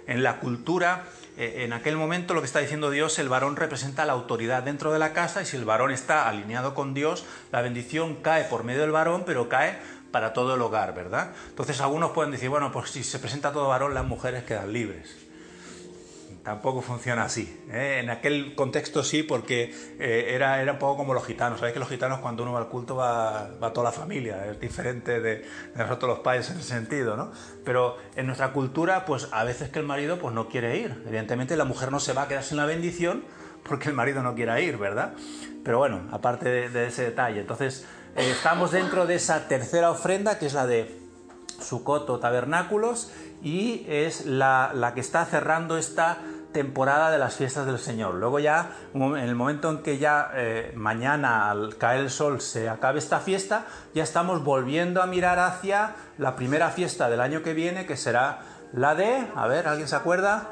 en, 0.07 0.23
la 0.23 0.39
cultura 0.39 1.05
eh, 1.37 1.63
en 1.65 1.73
aquel 1.73 1.97
momento 1.97 2.33
lo 2.33 2.41
que 2.41 2.47
está 2.47 2.59
diciendo 2.59 2.89
Dios, 2.89 3.19
el 3.19 3.29
varón 3.29 3.55
representa 3.55 4.05
la 4.05 4.13
autoridad 4.13 4.63
dentro 4.63 4.91
de 4.91 4.99
la 4.99 5.13
casa 5.13 5.41
y 5.41 5.45
si 5.45 5.57
el 5.57 5.65
varón 5.65 5.91
está 5.91 6.27
alineado 6.27 6.73
con 6.73 6.93
Dios, 6.93 7.25
la 7.51 7.61
bendición 7.61 8.15
cae 8.15 8.45
por 8.45 8.63
medio 8.63 8.81
del 8.81 8.91
varón, 8.91 9.23
pero 9.25 9.49
cae 9.49 9.77
para 10.11 10.31
todo 10.31 10.55
el 10.55 10.61
hogar, 10.61 10.95
¿verdad? 10.95 11.33
Entonces 11.49 11.81
algunos 11.81 12.11
pueden 12.11 12.31
decir, 12.31 12.47
bueno, 12.47 12.71
pues 12.71 12.91
si 12.91 13.03
se 13.03 13.19
presenta 13.19 13.51
todo 13.51 13.67
varón, 13.67 13.93
las 13.93 14.05
mujeres 14.05 14.45
quedan 14.45 14.71
libres 14.71 15.24
tampoco 16.45 16.81
funciona 16.81 17.23
así. 17.23 17.59
¿eh? 17.71 17.99
En 18.01 18.11
aquel 18.11 18.53
contexto 18.53 19.03
sí, 19.03 19.23
porque 19.23 19.73
eh, 19.99 20.27
era, 20.29 20.61
era 20.61 20.73
un 20.73 20.79
poco 20.79 20.97
como 20.97 21.15
los 21.15 21.25
gitanos. 21.25 21.59
Sabéis 21.59 21.73
que 21.73 21.79
los 21.79 21.89
gitanos 21.89 22.19
cuando 22.19 22.43
uno 22.43 22.53
va 22.53 22.59
al 22.59 22.69
culto 22.69 22.95
va, 22.95 23.49
va 23.61 23.73
toda 23.73 23.85
la 23.85 23.91
familia, 23.91 24.45
es 24.45 24.59
diferente 24.59 25.19
de, 25.19 25.43
nosotros 25.75 26.07
los 26.07 26.19
padres 26.19 26.51
en 26.51 26.59
ese 26.59 26.69
sentido, 26.69 27.17
¿no? 27.17 27.31
Pero 27.65 27.97
en 28.15 28.27
nuestra 28.27 28.53
cultura, 28.53 29.05
pues 29.05 29.27
a 29.31 29.43
veces 29.43 29.69
que 29.69 29.79
el 29.79 29.85
marido 29.85 30.19
pues, 30.19 30.35
no 30.35 30.47
quiere 30.47 30.77
ir. 30.77 31.03
Evidentemente 31.07 31.57
la 31.57 31.65
mujer 31.65 31.91
no 31.91 31.99
se 31.99 32.13
va 32.13 32.21
a 32.21 32.27
quedar 32.27 32.43
sin 32.43 32.57
la 32.57 32.65
bendición 32.65 33.23
porque 33.67 33.89
el 33.89 33.95
marido 33.95 34.21
no 34.21 34.35
quiera 34.35 34.61
ir, 34.61 34.77
¿verdad? 34.77 35.13
Pero 35.63 35.79
bueno, 35.79 36.07
aparte 36.11 36.69
de, 36.69 36.87
ese 36.87 37.05
detalle. 37.05 37.41
Entonces, 37.41 37.87
eh, 38.15 38.29
estamos 38.29 38.71
dentro 38.71 39.07
de 39.07 39.15
esa 39.15 39.47
tercera 39.47 39.89
ofrenda, 39.89 40.37
que 40.37 40.45
es 40.45 40.53
la 40.53 40.67
de 40.67 40.95
Sucoto 41.59 42.19
Tabernáculos, 42.19 43.11
y 43.41 43.83
es 43.87 44.27
la, 44.27 44.71
la 44.75 44.93
que 44.93 44.99
está 44.99 45.25
cerrando 45.25 45.77
esta 45.77 46.19
temporada 46.55 47.11
de 47.11 47.17
las 47.17 47.35
fiestas 47.35 47.65
del 47.65 47.77
Señor. 47.77 48.13
Luego 48.13 48.39
ya, 48.39 48.69
en 48.93 49.17
el 49.17 49.35
momento 49.35 49.69
en 49.69 49.83
que 49.83 49.97
ya 49.97 50.31
eh, 50.33 50.71
mañana 50.73 51.51
al 51.51 51.75
caer 51.75 51.99
el 51.99 52.09
sol 52.09 52.39
se 52.39 52.69
acabe 52.69 52.99
esta 52.99 53.19
fiesta, 53.19 53.65
ya 53.93 54.03
estamos 54.03 54.41
volviendo 54.41 55.03
a 55.03 55.05
mirar 55.05 55.37
hacia 55.37 55.95
la 56.17 56.37
primera 56.37 56.69
fiesta 56.69 57.09
del 57.09 57.19
año 57.19 57.43
que 57.43 57.53
viene, 57.53 57.85
que 57.85 57.97
será 57.97 58.39
la 58.71 58.95
de, 58.95 59.27
a 59.35 59.47
ver, 59.47 59.67
¿alguien 59.67 59.89
se 59.89 59.97
acuerda? 59.97 60.49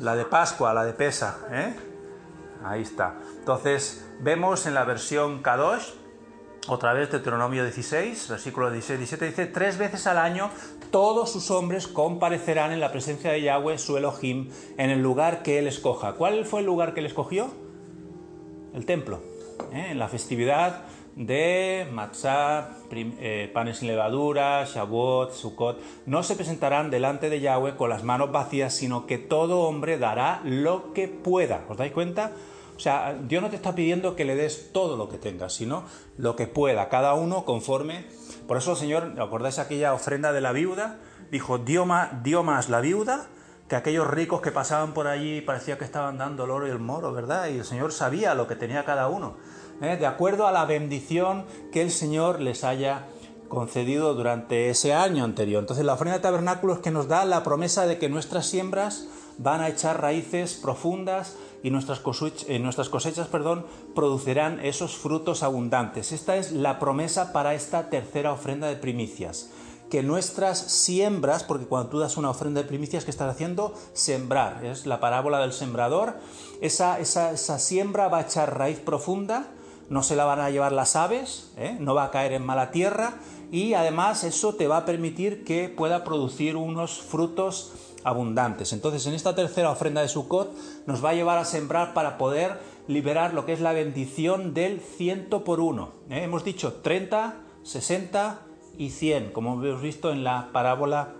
La 0.00 0.16
de 0.16 0.24
Pascua, 0.24 0.72
la 0.72 0.84
de 0.84 0.94
Pesa, 0.94 1.36
¿eh? 1.50 1.76
Ahí 2.64 2.80
está. 2.80 3.16
Entonces, 3.38 4.08
vemos 4.20 4.64
en 4.64 4.72
la 4.72 4.84
versión 4.84 5.42
Kadosh, 5.42 5.90
otra 6.68 6.92
vez 6.92 7.10
Deuteronomio 7.10 7.62
16, 7.62 8.28
versículo 8.28 8.70
16, 8.70 8.98
17, 8.98 9.26
dice, 9.26 9.46
tres 9.46 9.78
veces 9.78 10.06
al 10.06 10.18
año 10.18 10.50
todos 10.90 11.30
sus 11.30 11.50
hombres 11.50 11.86
comparecerán 11.86 12.72
en 12.72 12.80
la 12.80 12.90
presencia 12.90 13.30
de 13.32 13.42
Yahweh, 13.42 13.78
su 13.78 13.96
Elohim, 13.96 14.50
en 14.76 14.90
el 14.90 15.02
lugar 15.02 15.42
que 15.42 15.58
él 15.58 15.66
escoja. 15.66 16.14
¿Cuál 16.14 16.44
fue 16.44 16.60
el 16.60 16.66
lugar 16.66 16.94
que 16.94 17.00
él 17.00 17.06
escogió? 17.06 17.50
El 18.74 18.86
templo. 18.86 19.20
¿eh? 19.72 19.88
En 19.90 19.98
la 19.98 20.08
festividad 20.08 20.84
de 21.16 21.88
Matzah, 21.92 22.76
eh, 22.90 23.50
panes 23.52 23.78
sin 23.78 23.88
levadura, 23.88 24.64
Shavuot, 24.64 25.32
Sukkot, 25.32 25.80
no 26.04 26.22
se 26.22 26.36
presentarán 26.36 26.90
delante 26.90 27.30
de 27.30 27.40
Yahweh 27.40 27.76
con 27.76 27.88
las 27.88 28.04
manos 28.04 28.32
vacías, 28.32 28.74
sino 28.74 29.06
que 29.06 29.16
todo 29.16 29.60
hombre 29.62 29.98
dará 29.98 30.40
lo 30.44 30.92
que 30.92 31.08
pueda. 31.08 31.64
¿Os 31.68 31.76
dais 31.76 31.92
cuenta? 31.92 32.32
O 32.76 32.80
sea, 32.80 33.18
Dios 33.26 33.42
no 33.42 33.50
te 33.50 33.56
está 33.56 33.74
pidiendo 33.74 34.16
que 34.16 34.24
le 34.24 34.36
des 34.36 34.72
todo 34.72 34.96
lo 34.96 35.08
que 35.08 35.18
tengas, 35.18 35.54
sino 35.54 35.84
lo 36.18 36.36
que 36.36 36.46
pueda, 36.46 36.88
cada 36.88 37.14
uno 37.14 37.44
conforme. 37.44 38.06
Por 38.46 38.58
eso 38.58 38.76
Señor, 38.76 39.14
¿acordáis 39.20 39.58
aquella 39.58 39.94
ofrenda 39.94 40.32
de 40.32 40.40
la 40.40 40.52
viuda? 40.52 40.98
Dijo, 41.30 41.58
dio 41.58 41.86
más, 41.86 42.22
dio 42.22 42.42
más 42.42 42.68
la 42.68 42.80
viuda 42.80 43.28
que 43.68 43.76
aquellos 43.76 44.06
ricos 44.06 44.40
que 44.40 44.52
pasaban 44.52 44.94
por 44.94 45.08
allí 45.08 45.40
parecía 45.40 45.78
que 45.78 45.84
estaban 45.84 46.18
dando 46.18 46.44
el 46.44 46.50
oro 46.50 46.68
y 46.68 46.70
el 46.70 46.78
moro, 46.78 47.12
¿verdad? 47.12 47.48
Y 47.48 47.58
el 47.58 47.64
Señor 47.64 47.92
sabía 47.92 48.34
lo 48.34 48.46
que 48.46 48.54
tenía 48.54 48.84
cada 48.84 49.08
uno, 49.08 49.36
¿eh? 49.80 49.96
de 49.96 50.06
acuerdo 50.06 50.46
a 50.46 50.52
la 50.52 50.64
bendición 50.66 51.46
que 51.72 51.82
el 51.82 51.90
Señor 51.90 52.40
les 52.40 52.62
haya 52.62 53.06
concedido 53.48 54.14
durante 54.14 54.70
ese 54.70 54.94
año 54.94 55.24
anterior. 55.24 55.60
Entonces 55.60 55.84
la 55.84 55.94
ofrenda 55.94 56.18
de 56.18 56.22
tabernáculo 56.22 56.74
es 56.74 56.78
que 56.80 56.90
nos 56.90 57.08
da 57.08 57.24
la 57.24 57.42
promesa 57.42 57.86
de 57.86 57.98
que 57.98 58.08
nuestras 58.08 58.46
siembras 58.46 59.08
van 59.38 59.60
a 59.60 59.68
echar 59.68 60.00
raíces 60.00 60.54
profundas 60.54 61.36
y 61.66 61.70
nuestras 61.72 61.98
cosechas, 61.98 62.46
eh, 62.48 62.60
nuestras 62.60 62.88
cosechas 62.88 63.26
perdón, 63.26 63.66
producirán 63.92 64.64
esos 64.64 64.94
frutos 64.94 65.42
abundantes. 65.42 66.12
Esta 66.12 66.36
es 66.36 66.52
la 66.52 66.78
promesa 66.78 67.32
para 67.32 67.54
esta 67.54 67.90
tercera 67.90 68.30
ofrenda 68.32 68.68
de 68.68 68.76
primicias. 68.76 69.50
Que 69.90 70.04
nuestras 70.04 70.58
siembras, 70.58 71.42
porque 71.42 71.66
cuando 71.66 71.88
tú 71.88 71.98
das 71.98 72.16
una 72.18 72.30
ofrenda 72.30 72.62
de 72.62 72.68
primicias, 72.68 73.04
¿qué 73.04 73.10
estás 73.10 73.34
haciendo? 73.34 73.74
Sembrar. 73.94 74.64
Es 74.64 74.86
la 74.86 75.00
parábola 75.00 75.40
del 75.40 75.52
sembrador. 75.52 76.14
Esa, 76.60 77.00
esa, 77.00 77.58
siembra 77.58 78.06
va 78.06 78.18
a 78.18 78.22
echar 78.22 78.56
raíz 78.56 78.78
profunda, 78.78 79.48
no 79.90 80.04
se 80.04 80.14
la 80.14 80.24
van 80.24 80.38
a 80.38 80.50
llevar 80.50 80.70
las 80.70 80.94
aves, 80.94 81.50
¿eh? 81.56 81.76
no 81.80 81.96
va 81.96 82.04
a 82.04 82.10
caer 82.12 82.32
en 82.32 82.46
mala 82.46 82.70
tierra 82.70 83.14
y 83.50 83.74
además 83.74 84.22
eso 84.22 84.54
te 84.54 84.68
va 84.68 84.78
a 84.78 84.84
permitir 84.84 85.42
que 85.42 85.68
pueda 85.68 86.04
producir 86.04 86.54
unos 86.54 87.00
frutos 87.00 87.72
abundantes. 88.06 88.72
Entonces, 88.72 89.04
en 89.06 89.14
esta 89.14 89.34
tercera 89.34 89.70
ofrenda 89.70 90.00
de 90.00 90.08
Sukkot 90.08 90.54
nos 90.86 91.04
va 91.04 91.10
a 91.10 91.14
llevar 91.14 91.38
a 91.38 91.44
sembrar 91.44 91.92
para 91.92 92.18
poder 92.18 92.60
liberar 92.86 93.34
lo 93.34 93.44
que 93.44 93.52
es 93.52 93.60
la 93.60 93.72
bendición 93.72 94.54
del 94.54 94.80
ciento 94.80 95.42
por 95.42 95.58
uno. 95.58 95.90
¿eh? 96.08 96.22
Hemos 96.22 96.44
dicho 96.44 96.74
30, 96.74 97.34
60 97.64 98.42
y 98.78 98.90
cien, 98.90 99.32
como 99.32 99.60
hemos 99.60 99.82
visto 99.82 100.12
en 100.12 100.22
la 100.22 100.50
parábola 100.52 101.14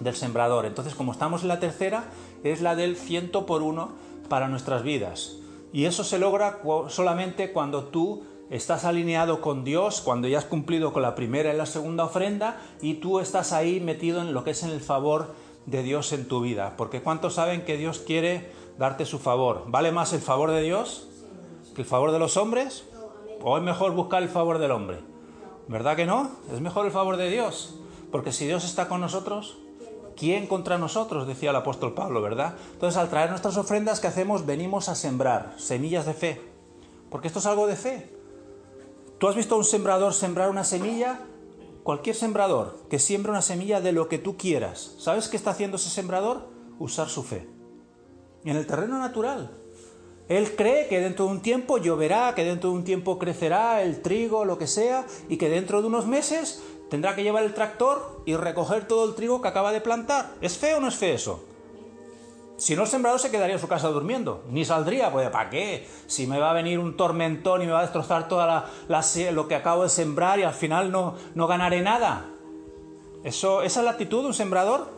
del 0.00 0.16
sembrador. 0.16 0.64
Entonces, 0.64 0.94
como 0.94 1.12
estamos 1.12 1.42
en 1.42 1.48
la 1.48 1.60
tercera, 1.60 2.04
es 2.42 2.62
la 2.62 2.74
del 2.74 2.96
ciento 2.96 3.44
por 3.44 3.62
uno 3.62 3.92
para 4.30 4.48
nuestras 4.48 4.82
vidas. 4.82 5.36
Y 5.74 5.84
eso 5.84 6.04
se 6.04 6.18
logra 6.18 6.62
solamente 6.88 7.52
cuando 7.52 7.84
tú 7.84 8.22
estás 8.48 8.86
alineado 8.86 9.42
con 9.42 9.62
Dios, 9.62 10.00
cuando 10.00 10.26
ya 10.26 10.38
has 10.38 10.46
cumplido 10.46 10.94
con 10.94 11.02
la 11.02 11.14
primera 11.14 11.52
y 11.52 11.56
la 11.56 11.66
segunda 11.66 12.04
ofrenda 12.04 12.60
y 12.80 12.94
tú 12.94 13.20
estás 13.20 13.52
ahí 13.52 13.80
metido 13.80 14.22
en 14.22 14.32
lo 14.32 14.42
que 14.42 14.52
es 14.52 14.62
en 14.62 14.70
el 14.70 14.80
favor 14.80 15.34
de 15.66 15.82
Dios 15.82 16.12
en 16.12 16.28
tu 16.28 16.40
vida. 16.40 16.74
Porque 16.76 17.02
¿cuántos 17.02 17.34
saben 17.34 17.64
que 17.64 17.76
Dios 17.76 17.98
quiere 17.98 18.50
darte 18.78 19.06
su 19.06 19.18
favor? 19.18 19.64
¿Vale 19.66 19.92
más 19.92 20.12
el 20.12 20.20
favor 20.20 20.50
de 20.50 20.62
Dios 20.62 21.08
que 21.74 21.82
el 21.82 21.86
favor 21.88 22.12
de 22.12 22.18
los 22.18 22.36
hombres? 22.36 22.84
¿O 23.42 23.56
es 23.56 23.62
mejor 23.62 23.92
buscar 23.92 24.22
el 24.22 24.28
favor 24.28 24.58
del 24.58 24.70
hombre? 24.70 24.98
¿Verdad 25.68 25.96
que 25.96 26.06
no? 26.06 26.30
Es 26.52 26.60
mejor 26.60 26.86
el 26.86 26.92
favor 26.92 27.16
de 27.16 27.30
Dios. 27.30 27.74
Porque 28.10 28.32
si 28.32 28.46
Dios 28.46 28.64
está 28.64 28.88
con 28.88 29.00
nosotros, 29.00 29.58
¿quién 30.16 30.46
contra 30.46 30.78
nosotros? 30.78 31.26
Decía 31.26 31.50
el 31.50 31.56
apóstol 31.56 31.94
Pablo, 31.94 32.22
¿verdad? 32.22 32.54
Entonces 32.72 32.98
al 32.98 33.10
traer 33.10 33.30
nuestras 33.30 33.56
ofrendas, 33.56 34.00
¿qué 34.00 34.06
hacemos? 34.06 34.46
Venimos 34.46 34.88
a 34.88 34.94
sembrar 34.94 35.54
semillas 35.56 36.06
de 36.06 36.14
fe. 36.14 36.40
Porque 37.10 37.28
esto 37.28 37.38
es 37.38 37.46
algo 37.46 37.66
de 37.66 37.76
fe. 37.76 38.10
¿Tú 39.18 39.28
has 39.28 39.36
visto 39.36 39.54
a 39.54 39.58
un 39.58 39.64
sembrador 39.64 40.12
sembrar 40.12 40.50
una 40.50 40.64
semilla? 40.64 41.20
Cualquier 41.84 42.16
sembrador 42.16 42.78
que 42.88 42.98
siembra 42.98 43.32
una 43.32 43.42
semilla 43.42 43.82
de 43.82 43.92
lo 43.92 44.08
que 44.08 44.16
tú 44.16 44.38
quieras. 44.38 44.94
¿Sabes 44.98 45.28
qué 45.28 45.36
está 45.36 45.50
haciendo 45.50 45.76
ese 45.76 45.90
sembrador? 45.90 46.48
Usar 46.78 47.10
su 47.10 47.22
fe. 47.22 47.46
En 48.42 48.56
el 48.56 48.66
terreno 48.66 48.98
natural. 48.98 49.50
Él 50.30 50.56
cree 50.56 50.88
que 50.88 51.00
dentro 51.00 51.26
de 51.26 51.32
un 51.32 51.42
tiempo 51.42 51.76
lloverá, 51.76 52.34
que 52.34 52.42
dentro 52.42 52.70
de 52.70 52.76
un 52.76 52.84
tiempo 52.84 53.18
crecerá 53.18 53.82
el 53.82 54.00
trigo, 54.00 54.46
lo 54.46 54.56
que 54.56 54.66
sea, 54.66 55.04
y 55.28 55.36
que 55.36 55.50
dentro 55.50 55.82
de 55.82 55.88
unos 55.88 56.06
meses 56.06 56.62
tendrá 56.88 57.14
que 57.14 57.22
llevar 57.22 57.44
el 57.44 57.52
tractor 57.52 58.22
y 58.24 58.34
recoger 58.34 58.88
todo 58.88 59.06
el 59.06 59.14
trigo 59.14 59.42
que 59.42 59.48
acaba 59.48 59.70
de 59.70 59.82
plantar. 59.82 60.32
¿Es 60.40 60.56
fe 60.56 60.74
o 60.74 60.80
no 60.80 60.88
es 60.88 60.96
fe 60.96 61.12
eso? 61.12 61.44
Si 62.64 62.74
no, 62.74 62.84
el 62.84 62.88
sembrador 62.88 63.20
se 63.20 63.30
quedaría 63.30 63.56
en 63.56 63.60
su 63.60 63.68
casa 63.68 63.88
durmiendo, 63.88 64.42
ni 64.48 64.64
saldría, 64.64 65.12
pues 65.12 65.28
¿para 65.28 65.50
qué? 65.50 65.86
Si 66.06 66.26
me 66.26 66.38
va 66.38 66.50
a 66.50 66.54
venir 66.54 66.78
un 66.78 66.96
tormentón 66.96 67.60
y 67.60 67.66
me 67.66 67.72
va 67.72 67.80
a 67.80 67.82
destrozar 67.82 68.26
toda 68.26 68.70
lo 69.32 69.48
que 69.48 69.54
acabo 69.54 69.82
de 69.82 69.90
sembrar 69.90 70.38
y 70.38 70.44
al 70.44 70.54
final 70.54 70.90
no, 70.90 71.14
no 71.34 71.46
ganaré 71.46 71.82
nada. 71.82 72.24
Eso, 73.22 73.60
¿Esa 73.60 73.80
es 73.80 73.84
la 73.84 73.90
actitud 73.90 74.22
de 74.22 74.28
un 74.28 74.32
sembrador? 74.32 74.88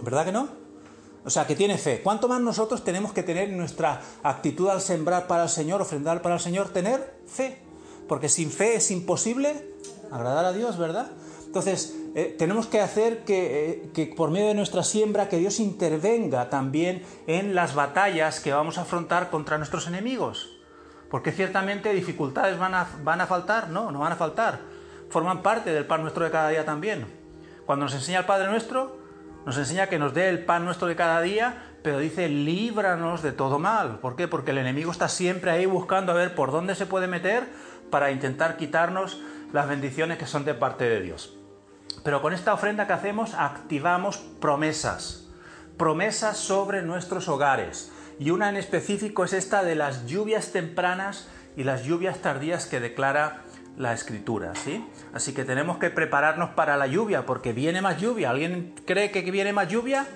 ¿Verdad 0.00 0.24
que 0.24 0.32
no? 0.32 0.48
O 1.22 1.28
sea, 1.28 1.46
que 1.46 1.54
tiene 1.54 1.76
fe. 1.76 2.00
¿Cuánto 2.02 2.28
más 2.28 2.40
nosotros 2.40 2.82
tenemos 2.82 3.12
que 3.12 3.22
tener 3.22 3.50
nuestra 3.50 4.00
actitud 4.22 4.70
al 4.70 4.80
sembrar 4.80 5.26
para 5.26 5.42
el 5.42 5.50
Señor, 5.50 5.82
ofrendar 5.82 6.22
para 6.22 6.36
el 6.36 6.40
Señor? 6.40 6.70
Tener 6.70 7.20
fe. 7.26 7.60
Porque 8.08 8.30
sin 8.30 8.50
fe 8.50 8.76
es 8.76 8.90
imposible 8.90 9.68
agradar 10.10 10.46
a 10.46 10.52
Dios, 10.54 10.78
¿verdad? 10.78 11.10
Entonces, 11.44 11.94
eh, 12.14 12.34
tenemos 12.36 12.66
que 12.66 12.80
hacer 12.80 13.22
eh, 13.28 13.90
que, 13.94 14.06
por 14.06 14.30
medio 14.30 14.48
de 14.48 14.54
nuestra 14.54 14.82
siembra, 14.82 15.28
que 15.28 15.38
Dios 15.38 15.60
intervenga 15.60 16.50
también 16.50 17.02
en 17.26 17.54
las 17.54 17.74
batallas 17.74 18.40
que 18.40 18.52
vamos 18.52 18.78
a 18.78 18.82
afrontar 18.82 19.30
contra 19.30 19.58
nuestros 19.58 19.86
enemigos. 19.86 20.56
Porque 21.08 21.30
ciertamente 21.30 21.92
dificultades 21.92 22.58
van 22.58 22.74
a, 22.74 22.88
van 23.04 23.20
a 23.20 23.26
faltar, 23.26 23.68
no, 23.68 23.92
no 23.92 24.00
van 24.00 24.12
a 24.12 24.16
faltar. 24.16 24.60
Forman 25.08 25.42
parte 25.42 25.72
del 25.72 25.86
pan 25.86 26.02
nuestro 26.02 26.24
de 26.24 26.30
cada 26.30 26.48
día 26.48 26.64
también. 26.64 27.06
Cuando 27.64 27.84
nos 27.84 27.94
enseña 27.94 28.20
el 28.20 28.26
Padre 28.26 28.48
nuestro, 28.48 28.98
nos 29.46 29.56
enseña 29.56 29.86
que 29.86 29.98
nos 29.98 30.12
dé 30.12 30.28
el 30.28 30.44
pan 30.44 30.64
nuestro 30.64 30.88
de 30.88 30.96
cada 30.96 31.20
día, 31.20 31.74
pero 31.82 31.98
dice 31.98 32.28
líbranos 32.28 33.22
de 33.22 33.32
todo 33.32 33.58
mal. 33.58 34.00
¿Por 34.00 34.16
qué? 34.16 34.26
Porque 34.26 34.50
el 34.50 34.58
enemigo 34.58 34.90
está 34.90 35.08
siempre 35.08 35.52
ahí 35.52 35.66
buscando 35.66 36.12
a 36.12 36.16
ver 36.16 36.34
por 36.34 36.50
dónde 36.50 36.74
se 36.74 36.86
puede 36.86 37.06
meter 37.06 37.44
para 37.90 38.10
intentar 38.10 38.56
quitarnos 38.56 39.20
las 39.52 39.68
bendiciones 39.68 40.18
que 40.18 40.26
son 40.26 40.44
de 40.44 40.54
parte 40.54 40.84
de 40.84 41.00
Dios. 41.00 41.39
Pero 42.02 42.22
con 42.22 42.32
esta 42.32 42.54
ofrenda 42.54 42.86
que 42.86 42.92
hacemos 42.92 43.34
activamos 43.34 44.18
promesas, 44.40 45.28
promesas 45.76 46.36
sobre 46.36 46.82
nuestros 46.82 47.28
hogares. 47.28 47.92
Y 48.18 48.30
una 48.30 48.48
en 48.48 48.56
específico 48.56 49.24
es 49.24 49.32
esta 49.32 49.62
de 49.62 49.74
las 49.74 50.06
lluvias 50.06 50.52
tempranas 50.52 51.28
y 51.56 51.64
las 51.64 51.84
lluvias 51.84 52.18
tardías 52.18 52.66
que 52.66 52.80
declara 52.80 53.42
la 53.76 53.94
escritura, 53.94 54.54
¿sí? 54.54 54.86
Así 55.14 55.32
que 55.32 55.44
tenemos 55.44 55.78
que 55.78 55.90
prepararnos 55.90 56.50
para 56.50 56.76
la 56.76 56.86
lluvia 56.86 57.24
porque 57.24 57.52
viene 57.52 57.80
más 57.80 58.00
lluvia. 58.00 58.30
¿Alguien 58.30 58.74
cree 58.84 59.10
que 59.10 59.22
viene 59.30 59.52
más 59.52 59.68
lluvia? 59.68 60.06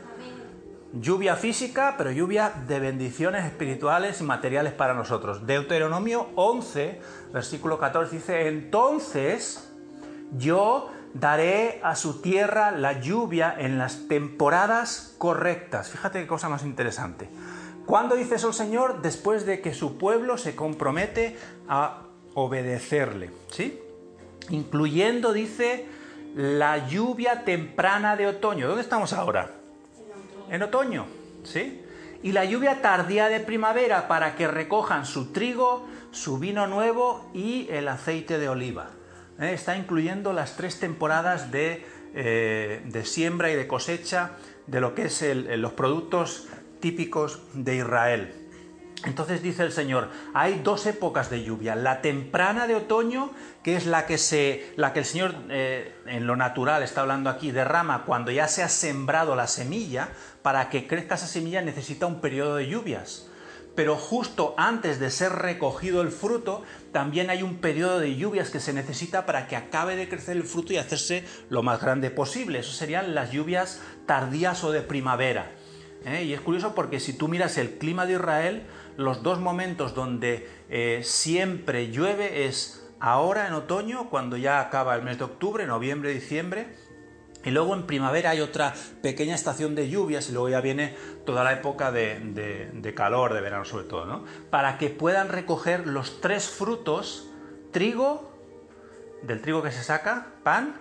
Lluvia 0.92 1.35
física, 1.35 1.94
pero 1.97 2.12
lluvia 2.12 2.53
de 2.68 2.79
bendiciones 2.79 3.44
espirituales 3.44 4.20
y 4.20 4.25
materiales 4.25 4.75
para 4.75 4.94
nosotros. 4.94 5.47
Deuteronomio 5.47 6.29
11, 6.37 7.01
versículo 7.33 7.79
14 7.79 8.14
dice, 8.14 8.49
entonces 8.49 9.73
yo 10.37 10.92
daré 11.14 11.81
a 11.83 11.96
su 11.96 12.20
tierra 12.20 12.72
la 12.72 13.00
lluvia 13.00 13.55
en 13.57 13.79
las 13.79 14.09
temporadas 14.09 15.14
correctas. 15.16 15.88
Fíjate 15.88 16.20
qué 16.20 16.27
cosa 16.27 16.48
más 16.48 16.64
interesante. 16.64 17.31
¿Cuándo 17.87 18.16
dice 18.16 18.35
eso 18.35 18.48
el 18.48 18.55
Señor? 18.55 19.00
Después 19.03 19.46
de 19.46 19.61
que 19.61 19.72
su 19.72 19.96
pueblo 19.96 20.37
se 20.37 20.57
compromete 20.57 21.38
a 21.68 22.03
obedecerle, 22.35 23.31
¿sí? 23.50 23.81
Incluyendo, 24.50 25.33
dice, 25.33 25.87
la 26.35 26.88
lluvia 26.88 27.44
temprana 27.44 28.16
de 28.16 28.27
otoño. 28.27 28.66
¿Dónde 28.66 28.83
estamos 28.83 29.12
ahora? 29.12 29.50
En 30.50 30.62
otoño, 30.62 31.07
¿sí? 31.44 31.83
Y 32.22 32.33
la 32.33 32.44
lluvia 32.44 32.81
tardía 32.83 33.29
de 33.29 33.40
primavera 33.40 34.09
para 34.09 34.35
que 34.35 34.48
recojan 34.48 35.05
su 35.07 35.33
trigo, 35.33 35.87
su 36.11 36.38
vino 36.38 36.66
nuevo 36.66 37.31
y 37.35 37.68
el 37.70 37.87
aceite 37.87 38.38
de 38.38 38.48
oliva. 38.48 38.88
¿Eh? 39.40 39.53
está 39.53 39.77
incluyendo 39.77 40.33
las 40.33 40.57
tres 40.57 40.79
temporadas 40.81 41.51
de, 41.51 41.85
eh, 42.14 43.03
siembra 43.05 43.51
y 43.51 43.55
de 43.55 43.66
cosecha 43.66 44.33
de 44.66 44.81
lo 44.81 44.94
que 44.94 45.07
es 45.07 45.25
los 45.59 45.73
productos 45.73 46.49
típicos 46.81 47.40
de 47.55 47.77
Israel. 47.77 48.35
Entonces 49.05 49.42
dice 49.42 49.62
el 49.62 49.73
Señor, 49.73 50.09
hay 50.33 50.61
dos 50.64 50.87
épocas 50.87 51.29
de 51.29 51.44
lluvia, 51.44 51.77
la 51.77 52.01
temprana 52.01 52.66
de 52.66 52.75
otoño, 52.75 53.31
que 53.62 53.77
es 53.77 53.85
la 53.85 54.07
que, 54.07 54.16
se, 54.16 54.73
la 54.77 54.94
que 54.94 55.01
el 55.01 55.05
Señor 55.05 55.35
eh, 55.51 55.94
en 56.07 56.27
lo 56.27 56.37
natural 56.37 56.83
está 56.83 57.03
hablando 57.03 57.29
aquí, 57.29 57.51
derrama 57.51 58.05
cuando 58.05 58.31
ya 58.31 58.49
se 58.49 58.62
ha 58.62 58.68
sembrado 58.68 59.37
la 59.37 59.47
semilla, 59.47 60.09
para 60.40 60.70
que 60.70 60.87
crezca 60.87 61.16
esa 61.16 61.27
semilla 61.27 61.61
necesita 61.61 62.07
un 62.07 62.20
periodo 62.23 62.57
de 62.57 62.66
lluvias 62.66 63.29
pero 63.74 63.96
justo 63.96 64.54
antes 64.56 65.00
de 65.00 65.10
ser 65.10 65.32
recogido 65.32 66.00
el 66.02 66.10
fruto, 66.10 66.62
también 66.92 67.30
hay 67.30 67.42
un 67.42 67.56
periodo 67.56 67.98
de 67.98 68.14
lluvias 68.14 68.50
que 68.50 68.60
se 68.60 68.72
necesita 68.72 69.26
para 69.26 69.48
que 69.48 69.56
acabe 69.56 69.96
de 69.96 70.08
crecer 70.08 70.37
el 70.37 70.44
fruto 70.44 70.72
y 70.72 70.76
hacerse 70.76 71.24
lo 71.48 71.62
más 71.62 71.80
grande 71.80 72.10
posible. 72.10 72.60
Eso 72.60 72.72
serían 72.72 73.14
las 73.14 73.32
lluvias 73.32 73.80
tardías 74.06 74.62
o 74.62 74.70
de 74.70 74.82
primavera. 74.82 75.52
¿eh? 76.04 76.22
Y 76.24 76.32
es 76.32 76.40
curioso 76.40 76.74
porque 76.74 77.00
si 77.00 77.12
tú 77.12 77.28
miras 77.28 77.58
el 77.58 77.78
clima 77.78 78.06
de 78.06 78.14
Israel, 78.14 78.62
los 78.96 79.22
dos 79.22 79.40
momentos 79.40 79.94
donde 79.94 80.48
eh, 80.68 81.00
siempre 81.02 81.90
llueve 81.90 82.46
es 82.46 82.87
ahora 83.00 83.48
en 83.48 83.54
otoño, 83.54 84.08
cuando 84.08 84.37
ya 84.37 84.60
acaba 84.60 84.94
el 84.94 85.02
mes 85.02 85.18
de 85.18 85.24
octubre, 85.24 85.66
noviembre, 85.66 86.14
diciembre, 86.14 86.68
y 87.44 87.50
luego 87.50 87.74
en 87.74 87.85
primavera 87.85 88.30
hay 88.30 88.40
otra 88.40 88.74
pequeña 89.02 89.35
estación 89.35 89.74
de 89.74 89.88
lluvias 89.88 90.28
y 90.28 90.33
luego 90.33 90.48
ya 90.48 90.61
viene 90.61 90.94
toda 91.26 91.44
la 91.44 91.52
época 91.52 91.92
de, 91.92 92.92
calor, 92.96 93.35
de 93.35 93.40
verano 93.40 93.64
sobre 93.64 93.85
todo, 93.85 94.07
¿no? 94.07 94.24
Para 94.50 94.78
que 94.78 94.90
puedan 94.90 95.28
recoger 95.28 95.87
los 95.87 96.20
tres 96.20 96.48
frutos, 96.48 97.30
trigo, 97.70 98.33
del 99.22 99.40
trigo 99.40 99.62
que 99.62 99.70
se 99.70 99.83
saca, 99.83 100.28
pan, 100.42 100.76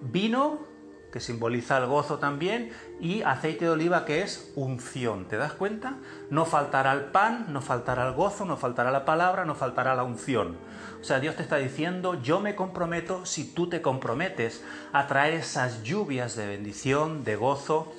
vino 0.00 0.66
que 1.12 1.20
simboliza 1.20 1.78
el 1.78 1.86
gozo 1.86 2.18
también, 2.18 2.72
y 3.00 3.22
aceite 3.22 3.64
de 3.64 3.70
oliva, 3.70 4.04
que 4.04 4.20
es 4.20 4.52
unción. 4.54 5.26
¿Te 5.28 5.38
das 5.38 5.52
cuenta? 5.54 5.94
No 6.28 6.44
faltará 6.44 6.92
el 6.92 7.04
pan, 7.04 7.46
no 7.48 7.62
faltará 7.62 8.06
el 8.06 8.12
gozo, 8.12 8.44
no 8.44 8.58
faltará 8.58 8.90
la 8.90 9.06
palabra, 9.06 9.46
no 9.46 9.54
faltará 9.54 9.94
la 9.94 10.02
unción. 10.02 10.58
O 11.00 11.04
sea, 11.04 11.20
Dios 11.20 11.36
te 11.36 11.42
está 11.42 11.56
diciendo, 11.56 12.20
yo 12.22 12.40
me 12.40 12.54
comprometo 12.54 13.26
si 13.26 13.44
tú 13.52 13.68
te 13.68 13.82
comprometes 13.82 14.64
a 14.92 15.06
traer 15.06 15.34
esas 15.34 15.82
lluvias 15.82 16.36
de 16.36 16.46
bendición, 16.46 17.24
de 17.24 17.36
gozo, 17.36 17.92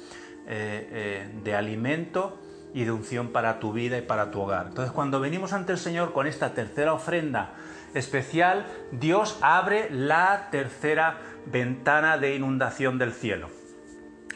eh, 0.47 0.89
eh, 0.91 1.29
de 1.43 1.55
alimento 1.55 2.39
y 2.73 2.83
de 2.83 2.91
unción 2.91 3.29
para 3.29 3.59
tu 3.59 3.73
vida 3.73 3.97
y 3.97 4.01
para 4.01 4.31
tu 4.31 4.41
hogar. 4.41 4.67
Entonces, 4.67 4.93
cuando 4.93 5.19
venimos 5.19 5.53
ante 5.53 5.71
el 5.71 5.77
Señor 5.77 6.13
con 6.13 6.27
esta 6.27 6.53
tercera 6.53 6.93
ofrenda 6.93 7.53
especial, 7.93 8.65
Dios 8.91 9.37
abre 9.41 9.89
la 9.89 10.49
tercera 10.51 11.17
ventana 11.45 12.17
de 12.17 12.35
inundación 12.35 12.97
del 12.97 13.13
cielo. 13.13 13.49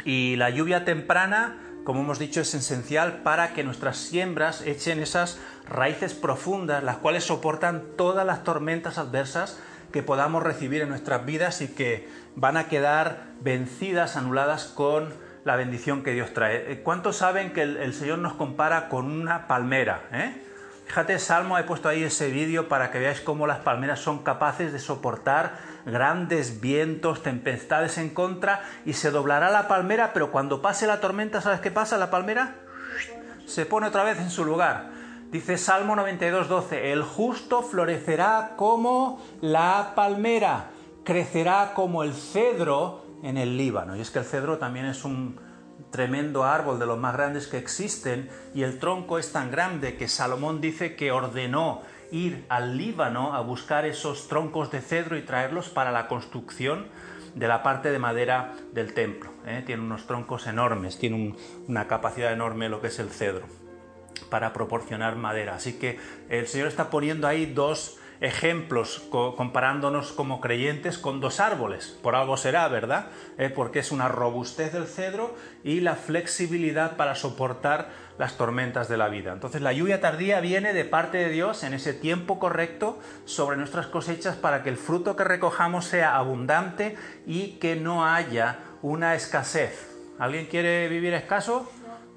Y 0.06 0.36
la 0.36 0.50
lluvia 0.50 0.86
temprana, 0.86 1.58
como 1.84 2.02
hemos 2.02 2.19
dicho, 2.19 2.41
es 2.41 2.54
esencial 2.54 3.21
para 3.24 3.54
que 3.54 3.63
nuestras 3.63 3.97
siembras 3.97 4.62
echen 4.65 5.00
esas 5.00 5.39
raíces 5.72 6.14
profundas, 6.14 6.84
las 6.84 6.98
cuales 6.98 7.24
soportan 7.24 7.84
todas 7.98 8.26
las 8.26 8.44
tormentas 8.44 8.98
adversas 8.98 9.60
que 9.92 10.04
podamos 10.04 10.44
recibir 10.44 10.82
en 10.82 10.90
nuestras 10.90 11.26
vidas 11.26 11.62
y 11.62 11.70
que 11.70 12.08
van 12.36 12.58
a 12.58 12.68
quedar 12.68 13.24
vencidas, 13.42 14.15
anuladas 14.15 14.65
con 14.65 15.13
la 15.44 15.56
bendición 15.56 16.04
que 16.04 16.12
Dios 16.12 16.34
trae. 16.34 16.82
¿Cuántos 16.84 17.17
saben 17.17 17.52
que 17.52 17.63
el, 17.63 17.94
Señor 17.94 18.19
nos 18.19 18.34
compara 18.34 18.90
con 18.90 19.12
una 19.12 19.48
palmera? 19.48 20.04
Eh? 20.12 20.44
Fíjate, 20.86 21.17
Salmo, 21.19 21.58
he 21.58 21.63
puesto 21.63 21.90
ahí 21.90 22.04
ese 22.04 22.30
vídeo 22.30 22.67
para 22.67 22.92
que 22.92 23.00
veáis 23.00 23.22
cómo 23.22 23.48
las 23.48 23.60
palmeras 23.60 24.00
son 24.00 24.24
capaces 24.24 24.74
de 24.74 24.80
soportar 24.80 25.58
grandes 25.86 26.62
vientos, 26.62 27.24
tempestades 27.24 27.98
en 27.98 28.10
contra 28.10 28.62
y 28.86 28.94
se 28.94 29.10
doblará 29.10 29.50
la 29.50 29.67
palmera, 29.67 30.12
pero 30.13 30.32
cuando 30.32 30.62
pase 30.62 30.88
la 30.88 31.00
tormenta, 31.00 31.42
¿sabes 31.42 31.60
qué 31.60 31.72
pasa? 31.72 31.98
La 31.98 32.12
palmera 32.12 32.56
se 33.46 33.65
pone 33.65 33.88
otra 33.88 34.04
vez 34.04 34.19
en 34.19 34.30
su 34.30 34.46
lugar. 34.46 35.00
Dice 35.32 35.58
Salmo 35.58 35.96
92.12, 35.96 36.73
el 36.73 37.04
justo 37.04 37.62
florecerá 37.63 38.56
como 38.58 39.23
la 39.40 39.94
palmera, 39.96 40.71
crecerá 41.06 41.71
como 41.73 42.04
el 42.04 42.13
cedro 42.13 43.06
en 43.23 43.38
el 43.38 43.56
Líbano. 43.56 43.96
Y 43.96 44.02
es 44.02 44.12
que 44.12 44.19
el 44.19 44.25
cedro 44.25 44.58
también 44.58 44.88
es 44.88 45.06
un 45.06 45.40
tremendo 45.90 46.44
árbol 46.44 46.79
de 46.79 46.86
los 46.86 47.00
más 47.00 47.13
grandes 47.13 47.48
que 47.48 47.58
existen 47.58 48.29
y 48.54 48.63
el 48.63 48.77
tronco 48.77 49.19
es 49.19 49.32
tan 49.32 49.52
grande 49.52 49.96
que 49.96 50.10
Salomón 50.10 50.60
dice 50.60 50.98
que 50.98 51.13
ordenó 51.13 51.82
ir 52.12 52.46
al 52.50 52.77
Líbano 52.77 53.34
a 53.34 53.40
buscar 53.40 53.86
esos 53.86 54.27
troncos 54.27 54.69
de 54.69 54.82
cedro 54.82 55.15
y 55.15 55.21
traerlos 55.21 55.69
para 55.69 55.94
la 55.94 56.10
construcción 56.10 56.88
de 57.36 57.48
la 57.48 57.63
parte 57.63 57.94
de 57.94 58.00
madera 58.00 58.54
del 58.73 58.94
templo. 58.94 59.32
¿eh? 59.46 59.63
Tiene 59.65 59.82
unos 59.82 60.08
troncos 60.08 60.46
enormes, 60.46 61.00
tiene 61.00 61.38
una 61.69 61.88
capacidad 61.88 62.34
enorme 62.34 62.67
lo 62.67 62.82
que 62.82 62.88
es 62.88 63.00
el 63.00 63.10
cedro 63.10 63.61
para 64.30 64.54
proporcionar 64.54 65.16
madera. 65.16 65.56
Así 65.56 65.74
que 65.74 66.00
el 66.30 66.48
Señor 66.48 66.68
está 66.68 66.90
poniendo 66.90 67.28
ahí 67.28 67.46
dos 67.46 67.98
ejemplos 68.22 69.02
comparándonos 69.10 70.12
como 70.12 70.42
creyentes 70.42 71.00
con 71.00 71.20
dos 71.20 71.40
árboles. 71.40 71.98
Por 72.04 72.16
algo 72.16 72.38
será, 72.38 72.68
¿verdad? 72.68 73.08
Eh, 73.40 73.50
porque 73.50 73.80
es 73.80 73.92
una 73.92 74.08
robustez 74.08 74.74
del 74.74 74.86
cedro 74.86 75.36
y 75.64 75.80
la 75.82 75.96
flexibilidad 75.96 76.98
para 76.98 77.16
soportar 77.16 77.90
las 78.20 78.38
tormentas 78.38 78.88
de 78.88 78.98
la 78.98 79.10
vida. 79.10 79.34
Entonces 79.34 79.64
la 79.64 79.74
lluvia 79.74 80.02
tardía 80.02 80.40
viene 80.40 80.74
de 80.74 80.86
parte 80.86 81.18
de 81.18 81.30
Dios 81.30 81.64
en 81.64 81.74
ese 81.74 81.96
tiempo 81.96 82.38
correcto 82.38 83.00
sobre 83.26 83.58
nuestras 83.58 83.88
cosechas 83.88 84.36
para 84.36 84.62
que 84.62 84.70
el 84.70 84.78
fruto 84.78 85.16
que 85.16 85.24
recojamos 85.24 85.86
sea 85.86 86.16
abundante 86.16 86.96
y 87.26 87.54
que 87.54 87.76
no 87.76 88.06
haya 88.06 88.60
una 88.84 89.16
escasez. 89.16 89.90
¿Alguien 90.20 90.46
quiere 90.46 90.88
vivir 90.88 91.16
escaso? 91.16 91.68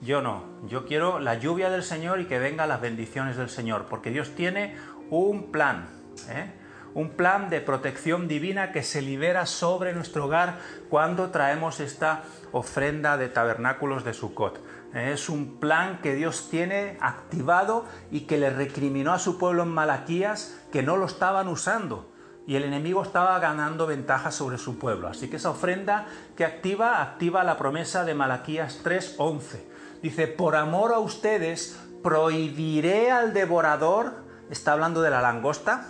Yo 0.01 0.21
no. 0.21 0.45
Yo 0.67 0.87
quiero 0.87 1.19
la 1.19 1.35
lluvia 1.35 1.71
del 1.71 1.83
Señor 1.83 2.21
y 2.21 2.27
que 2.27 2.39
vengan 2.39 2.69
las 2.69 2.81
bendiciones 2.81 3.37
del 3.37 3.49
Señor, 3.49 3.87
porque 3.89 4.11
Dios 4.11 4.35
tiene 4.35 4.77
un 5.11 5.51
plan, 5.51 5.89
¿eh? 6.29 6.53
un 6.95 7.11
plan 7.11 7.51
de 7.51 7.61
protección 7.61 8.29
divina 8.29 8.73
que 8.73 8.83
se 8.83 9.03
libera 9.03 9.47
sobre 9.47 9.93
nuestro 9.93 10.27
hogar 10.27 10.59
cuando 10.89 11.31
traemos 11.31 11.81
esta 11.81 12.23
ofrenda 12.53 13.17
de 13.17 13.29
tabernáculos 13.29 14.05
de 14.05 14.15
Sukkot. 14.15 14.63
Es 14.95 15.29
un 15.29 15.59
plan 15.59 16.01
que 16.03 16.15
Dios 16.15 16.49
tiene 16.51 16.97
activado 17.01 17.87
y 18.13 18.23
que 18.23 18.39
le 18.39 18.51
recriminó 18.51 19.13
a 19.13 19.19
su 19.19 19.39
pueblo 19.39 19.65
en 19.65 19.71
Malaquías 19.71 20.61
que 20.71 20.85
no 20.85 20.97
lo 20.97 21.07
estaban 21.07 21.49
usando 21.49 22.15
y 22.47 22.57
el 22.57 22.65
enemigo 22.65 23.03
estaba 23.03 23.39
ganando 23.39 23.87
ventaja 23.87 24.31
sobre 24.31 24.59
su 24.59 24.79
pueblo. 24.79 25.09
Así 25.09 25.29
que 25.29 25.37
esa 25.37 25.51
ofrenda 25.51 26.07
que 26.37 26.45
activa, 26.45 27.03
activa 27.03 27.43
la 27.43 27.57
promesa 27.57 28.05
de 28.05 28.15
Malaquías 28.15 28.81
3:11. 28.85 29.74
Dice, 30.05 30.27
por 30.27 30.55
amor 30.55 30.93
a 30.93 30.99
ustedes 30.99 31.81
prohibiré 32.03 33.11
al 33.11 33.33
devorador 33.33 34.13
está 34.51 34.75
hablando 34.75 35.01
de 35.01 35.09
la 35.09 35.23
langosta. 35.23 35.87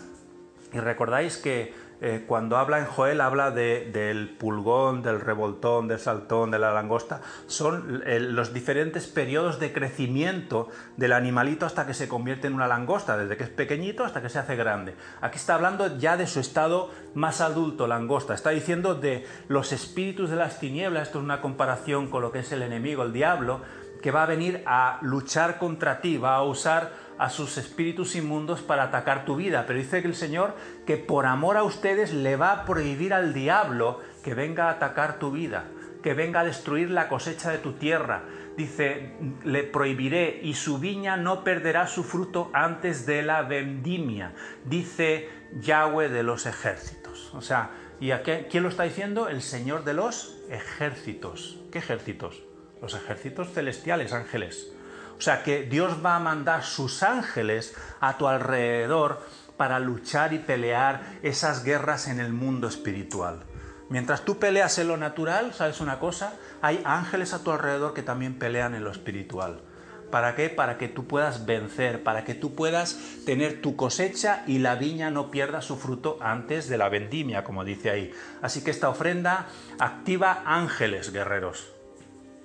Y 0.73 0.79
recordáis 0.79 1.37
que 1.37 1.75
eh, 2.01 2.23
cuando 2.25 2.57
habla 2.57 2.79
en 2.79 2.87
Joel 2.87 3.21
habla 3.21 3.51
del 3.51 4.37
pulgón, 4.39 5.03
del 5.03 5.21
revoltón, 5.21 5.89
del 5.89 5.99
saltón, 5.99 6.53
de 6.53 6.61
la 6.61 6.73
langosta. 6.73 7.23
Son 7.49 8.05
eh, 8.07 8.21
los 8.21 8.55
diferentes 8.55 9.09
periodos 9.09 9.59
de 9.59 9.73
crecimiento 9.73 10.69
del 10.97 11.13
animalito 11.13 11.67
hasta 11.67 11.85
que 11.85 11.93
se 11.93 12.07
convierte 12.07 12.47
en 12.47 12.55
una 12.55 12.69
langosta, 12.69 13.17
desde 13.17 13.37
que 13.37 13.43
es 13.43 13.51
pequeñito 13.51 14.05
hasta 14.05 14.23
que 14.23 14.29
se 14.29 14.39
hace 14.39 14.55
grande. 14.55 14.95
Aquí 15.23 15.39
está 15.39 15.57
hablando 15.57 15.99
ya 15.99 16.17
de 16.17 16.29
su 16.29 16.39
estado 16.39 16.89
más 17.15 17.41
adulto, 17.41 17.89
langosta. 17.89 18.33
Está 18.33 18.51
diciendo 18.51 18.95
de 18.95 19.27
los 19.49 19.73
espíritus 19.73 20.31
de 20.31 20.37
las 20.37 20.61
tinieblas, 20.61 21.09
esto 21.09 21.19
es 21.19 21.25
una 21.25 21.41
comparación 21.41 22.11
con 22.11 22.23
lo 22.23 22.31
que 22.31 22.39
es 22.39 22.53
el 22.53 22.63
enemigo, 22.63 23.03
el 23.03 23.13
diablo, 23.13 23.61
que 24.05 24.11
va 24.11 24.25
a 24.25 24.27
venir 24.27 24.63
a 24.67 24.99
luchar 25.01 25.57
contra 25.57 26.03
ti, 26.03 26.19
va 26.19 26.35
a 26.35 26.43
usar 26.43 26.93
a 27.17 27.31
sus 27.31 27.57
espíritus 27.57 28.17
inmundos 28.17 28.61
para 28.61 28.83
atacar 28.83 29.25
tu 29.25 29.35
vida. 29.35 29.65
Pero 29.67 29.79
dice 29.79 29.97
el 30.01 30.15
Señor 30.15 30.55
que 30.85 30.99
por 30.99 31.25
amor 31.25 31.57
a 31.57 31.63
ustedes 31.63 32.13
le 32.13 32.37
va 32.37 32.53
a 32.53 32.65
prohibir 32.67 33.15
al 33.15 33.33
diablo 33.33 34.03
que 34.23 34.35
venga 34.35 34.67
a 34.67 34.73
atacar 34.73 35.19
tu 35.19 35.31
vida, 35.31 35.65
que 36.03 36.13
venga 36.13 36.41
a 36.41 36.45
destruir 36.45 36.91
la 36.91 37.09
cosecha 37.09 37.51
de 37.51 37.57
tu 37.57 37.73
tierra. 37.73 38.25
Dice, 38.59 39.15
le 39.43 39.65
prohibiré 39.65 40.39
y 40.43 40.53
su 40.53 40.79
viña 40.79 41.17
no 41.17 41.43
perderá 41.43 41.87
su 41.87 42.05
fruto 42.05 42.51
antes 42.53 43.07
de 43.07 43.23
la 43.23 43.41
vendimia. 43.41 44.35
Dice 44.67 45.31
Yahweh 45.63 46.11
de 46.11 46.23
los 46.23 46.45
ejércitos. 46.45 47.33
O 47.33 47.41
sea, 47.41 47.71
¿y 48.01 48.11
a 48.11 48.23
quién 48.23 48.63
lo 48.63 48.69
está 48.69 48.83
diciendo? 48.83 49.31
El 49.31 49.41
Señor 49.41 49.83
de 49.85 49.95
los 49.95 50.37
ejércitos. 50.51 51.59
¿Qué 51.73 51.79
ejércitos? 51.79 52.43
Los 52.85 52.93
ejércitos 52.93 53.51
celestiales, 53.51 54.13
ángeles. 54.13 54.69
O 55.17 55.21
sea 55.23 55.43
que 55.43 55.63
Dios 55.63 56.05
va 56.05 56.17
a 56.17 56.19
mandar 56.19 56.65
sus 56.65 57.03
ángeles 57.03 57.75
a 57.99 58.19
tu 58.19 58.29
alrededor 58.29 59.23
para 59.57 59.79
luchar 59.79 60.35
y 60.35 60.39
pelear 60.39 61.01
esas 61.23 61.65
guerras 61.65 62.09
en 62.09 62.21
el 62.21 62.35
mundo 62.35 62.69
espiritual. 62.69 63.41
Mientras 63.89 64.27
tú 64.27 64.39
peleas 64.39 64.79
en 64.79 64.89
lo 64.89 64.99
natural, 64.99 65.55
¿sabes 65.55 65.81
una 65.81 65.99
cosa? 65.99 66.35
Hay 66.61 66.83
ángeles 66.85 67.33
a 67.33 67.43
tu 67.43 67.53
alrededor 67.53 67.95
que 67.95 68.03
también 68.03 68.39
pelean 68.39 68.75
en 68.75 68.85
lo 68.85 68.91
espiritual. 68.91 69.63
¿Para 70.11 70.35
qué? 70.35 70.51
Para 70.51 70.77
que 70.77 70.89
tú 70.89 71.07
puedas 71.07 71.47
vencer, 71.47 72.03
para 72.03 72.27
que 72.27 72.35
tú 72.35 72.55
puedas 72.55 72.99
tener 73.25 73.63
tu 73.63 73.77
cosecha 73.77 74.45
y 74.47 74.59
la 74.59 74.75
viña 74.75 75.11
no 75.11 75.31
pierda 75.31 75.63
su 75.63 75.79
fruto 75.79 76.19
antes 76.21 76.69
de 76.69 76.77
la 76.77 76.91
vendimia, 76.91 77.45
como 77.45 77.65
dice 77.65 77.89
ahí. 77.89 78.13
Así 78.43 78.63
que 78.63 78.71
esta 78.71 78.91
ofrenda 78.91 79.47
activa 79.79 80.43
ángeles 80.45 81.15
guerreros. 81.15 81.74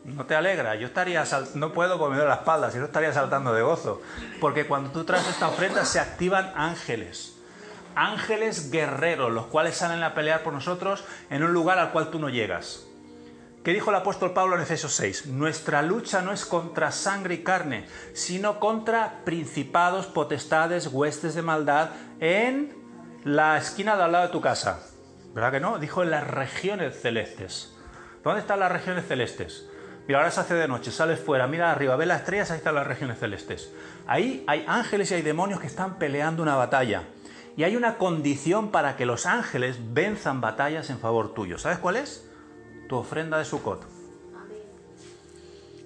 ¿No 0.04 0.26
te 0.26 0.36
alegra? 0.36 0.76
Yo 0.76 0.88
estaría, 0.88 1.24
no 1.56 1.74
puedo 1.74 2.00
poner 2.00 2.26
la 2.26 2.36
espalda, 2.36 2.72
si 2.72 2.78
no 2.78 2.86
estaría 2.86 3.14
saltando 3.14 3.54
de 3.54 3.62
gozo. 3.62 4.02
Porque 4.40 4.66
cuando 4.66 4.92
tú 4.92 5.04
traes 5.04 5.28
esta 5.28 5.50
ofrenda 5.50 5.86
se 5.86 6.00
activan 6.00 6.52
ángeles. 6.56 7.38
Ángeles 7.96 8.72
guerreros, 8.72 9.32
los 9.32 9.48
cuales 9.48 9.76
salen 9.76 10.04
a 10.04 10.14
pelear 10.14 10.42
por 10.42 10.54
nosotros 10.54 11.04
en 11.30 11.44
un 11.44 11.54
lugar 11.54 11.80
al 11.80 11.92
cual 11.92 12.10
tú 12.10 12.20
no 12.20 12.30
llegas. 12.30 12.86
¿Qué 13.64 13.74
dijo 13.74 13.90
el 13.90 13.98
apóstol 13.98 14.32
Pablo 14.32 14.56
en 14.56 14.62
Efesios 14.62 14.94
6? 14.96 15.26
Nuestra 15.28 15.82
lucha 15.82 16.22
no 16.22 16.32
es 16.32 16.46
contra 16.46 16.92
sangre 16.94 17.36
y 17.36 17.44
carne, 17.44 17.88
sino 18.14 18.58
contra 18.60 19.22
principados, 19.26 20.06
potestades, 20.08 20.88
huestes 20.88 21.36
de 21.36 21.42
maldad 21.42 21.90
en 22.22 22.74
la 23.26 23.58
esquina 23.58 23.98
de 23.98 24.04
al 24.04 24.14
lado 24.14 24.28
de 24.28 24.32
tu 24.32 24.40
casa. 24.40 24.80
¿Verdad 25.34 25.52
que 25.52 25.60
no? 25.60 25.78
Dijo 25.78 26.04
en 26.04 26.12
las 26.12 26.26
regiones 26.26 27.02
celestes. 27.02 27.76
¿Dónde 28.24 28.40
están 28.40 28.62
las 28.62 28.72
regiones 28.72 29.08
celestes? 29.08 29.69
Mira, 30.10 30.22
ahora 30.22 30.32
se 30.32 30.40
hace 30.40 30.56
de 30.56 30.68
noche, 30.68 30.90
sales 30.90 31.20
fuera, 31.20 31.46
mira 31.46 31.72
arriba, 31.72 31.96
ve 31.96 32.08
las 32.08 32.22
estrellas, 32.22 32.50
ahí 32.50 32.58
están 32.58 32.74
las 32.74 32.88
regiones 32.88 33.20
celestes. 33.20 33.72
Ahí 34.08 34.44
hay 34.48 34.66
ángeles 34.68 35.12
y 35.12 35.14
hay 35.14 35.22
demonios 35.22 35.60
que 35.60 35.68
están 35.68 36.00
peleando 36.00 36.42
una 36.42 36.56
batalla. 36.56 37.04
Y 37.56 37.64
hay 37.64 37.76
una 37.76 38.00
condición 38.00 38.72
para 38.72 38.96
que 38.96 39.06
los 39.06 39.28
ángeles 39.28 39.78
venzan 39.94 40.42
batallas 40.42 40.90
en 40.90 40.98
favor 40.98 41.36
tuyo. 41.36 41.60
¿Sabes 41.60 41.78
cuál 41.78 41.96
es? 41.96 42.28
Tu 42.88 42.96
ofrenda 42.96 43.38
de 43.38 43.46
Sukkot. 43.46 43.86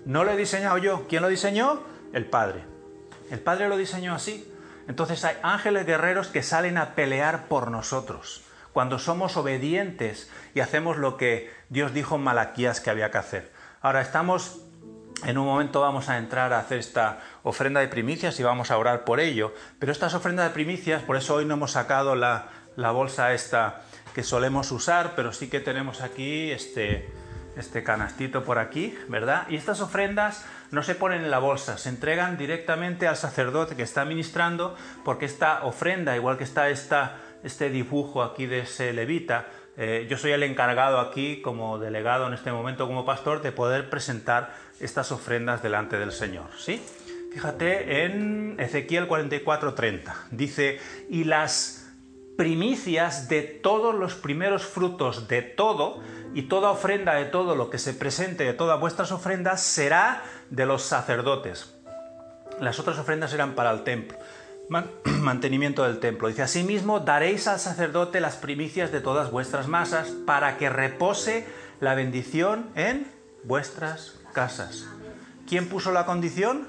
No 0.06 0.24
lo 0.24 0.32
he 0.32 0.38
diseñado 0.38 0.78
yo. 0.78 1.06
¿Quién 1.10 1.22
lo 1.22 1.28
diseñó? 1.28 1.82
El 2.14 2.26
Padre. 2.26 2.64
El 3.30 3.42
Padre 3.42 3.68
lo 3.68 3.76
diseñó 3.76 4.16
así. 4.16 4.50
Entonces 4.88 5.26
hay 5.26 5.36
ángeles 5.44 5.86
guerreros 5.86 6.30
que 6.30 6.44
salen 6.44 6.78
a 6.78 6.96
pelear 6.96 7.50
por 7.50 7.70
nosotros. 7.70 8.46
Cuando 8.72 9.00
somos 9.00 9.36
obedientes 9.36 10.32
y 10.56 10.62
hacemos 10.62 10.96
lo 10.96 11.18
que 11.18 11.52
Dios 11.68 11.94
dijo 11.94 12.16
en 12.16 12.24
Malaquías 12.24 12.80
que 12.80 12.90
había 12.90 13.12
que 13.12 13.18
hacer. 13.18 13.53
Ahora 13.84 14.00
estamos, 14.00 14.62
en 15.26 15.38
un 15.38 15.46
momento 15.46 15.82
vamos 15.82 16.08
a 16.08 16.18
entrar 16.18 16.54
a 16.54 16.60
hacer 16.60 16.80
esta 16.80 17.20
ofrenda 17.44 17.82
de 17.82 17.90
primicias 17.90 18.40
y 18.40 18.44
vamos 18.44 18.72
a 18.72 18.78
orar 18.78 19.04
por 19.04 19.20
ello, 19.20 19.54
pero 19.78 19.92
estas 19.92 20.14
ofrendas 20.14 20.48
de 20.48 20.54
primicias, 20.54 21.04
por 21.04 21.18
eso 21.18 21.36
hoy 21.36 21.44
no 21.44 21.56
hemos 21.56 21.72
sacado 21.72 22.16
la, 22.16 22.48
bolsa 22.78 23.34
esta 23.34 23.82
que 24.16 24.24
solemos 24.24 24.72
usar, 24.72 25.16
pero 25.18 25.34
sí 25.34 25.50
que 25.50 25.60
tenemos 25.60 26.00
aquí 26.00 26.50
este, 26.50 27.12
este 27.58 27.84
canastito 27.84 28.46
por 28.46 28.58
aquí, 28.58 28.98
¿verdad? 29.10 29.48
Y 29.50 29.58
estas 29.58 29.82
ofrendas 29.82 30.46
no 30.72 30.82
se 30.82 30.96
ponen 30.96 31.26
en 31.26 31.30
la 31.30 31.40
bolsa, 31.40 31.78
se 31.78 31.90
entregan 31.90 32.38
directamente 32.38 33.10
al 33.10 33.18
sacerdote 33.18 33.76
que 33.76 33.84
está 33.84 34.06
ministrando, 34.06 34.78
porque 35.04 35.26
esta 35.26 35.66
ofrenda, 35.66 36.16
igual 36.16 36.38
que 36.38 36.46
está 36.46 36.70
esta, 36.70 37.18
este 37.44 37.70
dibujo 37.70 38.24
aquí 38.24 38.46
de 38.46 38.60
ese 38.60 38.94
levita, 38.94 39.48
eh, 39.78 40.06
yo 40.10 40.18
soy 40.18 40.32
el 40.32 40.44
encargado 40.44 41.00
aquí, 41.00 41.42
como 41.42 41.80
delegado 41.80 42.28
en 42.28 42.34
este 42.34 42.52
momento, 42.52 42.88
como 42.88 43.06
pastor, 43.06 43.42
de 43.42 43.52
poder 43.52 43.90
presentar 43.90 44.54
estas 44.80 45.12
ofrendas 45.12 45.64
delante 45.64 45.98
del 45.98 46.12
Señor. 46.12 46.46
¿sí? 46.58 46.82
Fíjate 47.32 48.04
en 48.06 48.60
Ezequiel 48.60 49.08
44:30. 49.08 50.14
Dice, 50.32 50.80
y 51.10 51.24
las 51.24 51.92
primicias 52.38 53.30
de 53.30 53.42
todos 53.42 53.96
los 53.96 54.16
primeros 54.16 54.64
frutos 54.64 55.28
de 55.28 55.42
todo, 55.42 56.02
y 56.34 56.44
toda 56.44 56.72
ofrenda 56.72 57.14
de 57.16 57.26
todo 57.26 57.56
lo 57.56 57.70
que 57.70 57.78
se 57.78 57.94
presente 57.94 58.44
de 58.44 58.54
todas 58.54 58.80
vuestras 58.80 59.12
ofrendas, 59.12 59.62
será 59.62 60.24
de 60.50 60.66
los 60.66 60.84
sacerdotes. 60.84 61.76
Las 62.60 62.80
otras 62.80 62.98
ofrendas 62.98 63.34
eran 63.34 63.54
para 63.54 63.72
el 63.72 63.84
templo, 63.84 64.18
mantenimiento 65.22 65.84
del 65.84 66.00
templo. 66.00 66.28
Dice, 66.28 66.42
asimismo, 66.42 67.00
daréis 67.00 67.48
al 67.48 67.60
sacerdote 67.60 68.20
las 68.20 68.38
primicias 68.38 68.92
de 68.92 69.02
todas 69.02 69.32
vuestras 69.32 69.68
masas 69.68 70.10
para 70.26 70.58
que 70.58 70.70
repose 70.70 71.46
la 71.80 71.96
bendición 71.96 72.70
en 72.76 73.08
vuestras 73.44 74.20
casas. 74.34 74.88
¿Quién 75.48 75.68
puso 75.68 75.92
la 75.92 76.06
condición? 76.06 76.68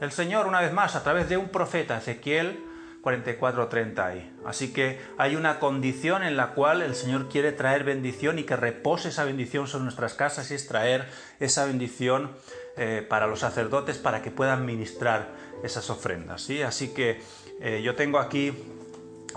El 0.00 0.12
Señor, 0.12 0.46
una 0.46 0.60
vez 0.60 0.72
más, 0.72 0.94
a 0.94 1.02
través 1.02 1.28
de 1.28 1.36
un 1.36 1.48
profeta, 1.48 1.98
Ezequiel 1.98 2.62
44:30 3.06 4.04
ahí. 4.04 4.36
Así 4.44 4.72
que 4.72 5.00
hay 5.16 5.36
una 5.36 5.60
condición 5.60 6.24
en 6.24 6.36
la 6.36 6.54
cual 6.54 6.82
el 6.82 6.96
Señor 6.96 7.28
quiere 7.28 7.52
traer 7.52 7.84
bendición 7.84 8.40
y 8.40 8.42
que 8.42 8.56
repose 8.56 9.10
esa 9.10 9.24
bendición 9.24 9.68
sobre 9.68 9.84
nuestras 9.84 10.14
casas 10.14 10.50
y 10.50 10.54
es 10.54 10.66
traer 10.66 11.06
esa 11.38 11.66
bendición 11.66 12.32
eh, 12.76 13.06
para 13.08 13.28
los 13.28 13.40
sacerdotes 13.40 13.98
para 13.98 14.22
que 14.22 14.32
puedan 14.32 14.66
ministrar 14.66 15.28
esas 15.62 15.90
ofrendas. 15.90 16.42
¿sí? 16.42 16.62
Así 16.62 16.88
que 16.88 17.20
eh, 17.60 17.82
yo 17.82 17.94
tengo 17.94 18.18
aquí 18.18 18.52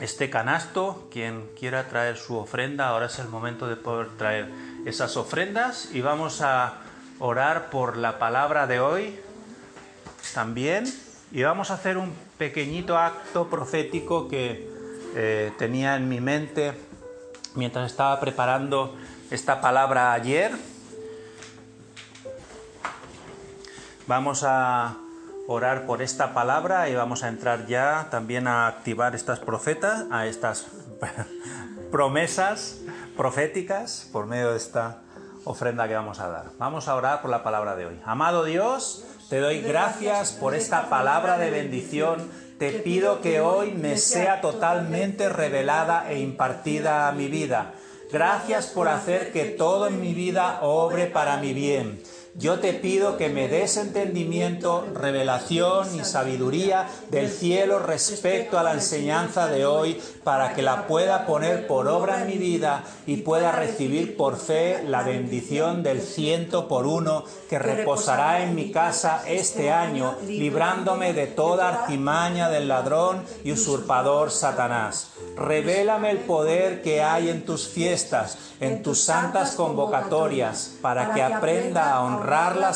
este 0.02 0.30
canasto, 0.30 1.08
quien 1.12 1.50
quiera 1.58 1.88
traer 1.88 2.18
su 2.18 2.38
ofrenda, 2.38 2.90
ahora 2.90 3.08
es 3.08 3.20
el 3.20 3.28
momento 3.28 3.68
de 3.68 3.76
poder 3.76 4.10
traer 4.18 4.50
esas 4.86 5.18
ofrendas 5.18 5.90
y 5.94 6.02
vamos 6.02 6.42
a 6.42 6.82
orar 7.20 7.70
por 7.70 7.98
la 7.98 8.18
palabra 8.18 8.66
de 8.66 8.80
hoy 8.80 9.20
también 10.34 10.86
y 11.32 11.44
vamos 11.44 11.70
a 11.70 11.74
hacer 11.74 11.98
un 11.98 12.14
pequeñito 12.38 12.98
acto 12.98 13.50
profético 13.50 14.28
que 14.28 14.70
eh, 15.16 15.52
tenía 15.58 15.96
en 15.96 16.08
mi 16.08 16.22
mente 16.22 16.74
mientras 17.56 17.92
estaba 17.92 18.20
preparando 18.20 18.96
esta 19.32 19.60
palabra 19.60 20.14
ayer. 20.14 20.52
Vamos 24.08 24.44
a 24.44 24.98
orar 25.52 25.88
por 25.88 26.04
esta 26.04 26.36
palabra 26.36 26.90
y 26.90 26.96
vamos 26.96 27.24
a 27.24 27.28
entrar 27.28 27.66
ya 27.66 28.10
también 28.12 28.48
a 28.48 28.68
activar 28.68 29.16
estas 29.16 29.40
profetas, 29.40 30.06
a 30.12 30.28
estas 30.28 30.68
promesas 31.92 32.82
proféticas 33.18 34.08
por 34.12 34.28
medio 34.28 34.52
de 34.52 34.58
esta 34.58 35.02
ofrenda 35.46 35.88
que 35.88 35.96
vamos 35.96 36.20
a 36.20 36.30
dar. 36.30 36.46
Vamos 36.60 36.88
a 36.88 36.94
orar 36.94 37.24
por 37.24 37.32
la 37.32 37.42
palabra 37.42 37.76
de 37.76 37.88
hoy. 37.88 38.00
Amado 38.06 38.44
Dios, 38.44 39.06
te 39.28 39.40
doy 39.40 39.62
gracias 39.62 40.34
por 40.34 40.54
esta 40.54 40.88
palabra 40.88 41.40
de 41.40 41.50
bendición. 41.50 42.30
Te 42.60 42.70
pido 42.72 43.20
que 43.20 43.42
hoy 43.42 43.72
me 43.72 43.98
sea 43.98 44.42
totalmente 44.42 45.30
revelada 45.30 46.12
e 46.12 46.20
impartida 46.20 47.08
a 47.08 47.12
mi 47.12 47.28
vida. 47.28 47.74
Gracias 48.12 48.68
por 48.68 48.88
hacer 48.88 49.32
que 49.32 49.46
todo 49.46 49.88
en 49.88 50.00
mi 50.00 50.14
vida 50.14 50.60
obre 50.62 51.08
para 51.08 51.38
mi 51.38 51.54
bien. 51.54 52.04
Yo 52.36 52.60
te 52.60 52.74
pido 52.74 53.18
que 53.18 53.30
me 53.30 53.48
des 53.48 53.78
entendimiento, 53.78 54.88
revelación 54.94 55.88
y 56.00 56.04
sabiduría 56.04 56.88
del 57.10 57.30
cielo 57.30 57.80
respecto 57.80 58.60
a 58.60 58.64
la 58.64 58.74
enseñanza 58.74 59.48
de 59.48 59.66
hoy 59.66 60.02
para 60.24 60.54
que 60.54 60.62
la 60.62 60.88
pueda 60.88 61.26
poner 61.26 61.68
por 61.68 61.88
obra 61.88 62.22
en 62.22 62.28
mi 62.28 62.38
vida 62.38 62.84
y 63.08 63.18
pueda 63.18 63.52
recibir 63.52 64.16
por 64.16 64.38
fe 64.38 64.84
la 64.88 65.04
bendición 65.04 65.84
del 65.84 66.02
ciento 66.02 66.68
por 66.68 66.86
uno 66.86 67.24
que 67.50 67.58
reposará 67.58 68.44
en 68.44 68.56
mi 68.56 68.72
casa 68.72 69.24
este 69.28 69.72
año, 69.72 70.16
librándome 70.28 71.14
de 71.14 71.28
toda 71.28 71.70
artimaña 71.70 72.50
del 72.50 72.68
ladrón 72.68 73.24
y 73.44 73.52
usurpador 73.52 74.32
Satanás. 74.32 75.12
Revélame 75.36 76.12
el 76.12 76.20
poder 76.20 76.82
que 76.82 77.02
hay 77.02 77.30
en 77.30 77.44
tus 77.44 77.68
fiestas, 77.68 78.38
en 78.60 78.84
tus 78.84 79.02
santas 79.02 79.56
convocatorias, 79.56 80.76
para 80.82 81.14
que 81.14 81.24
aprenda 81.24 81.94
a 81.94 82.04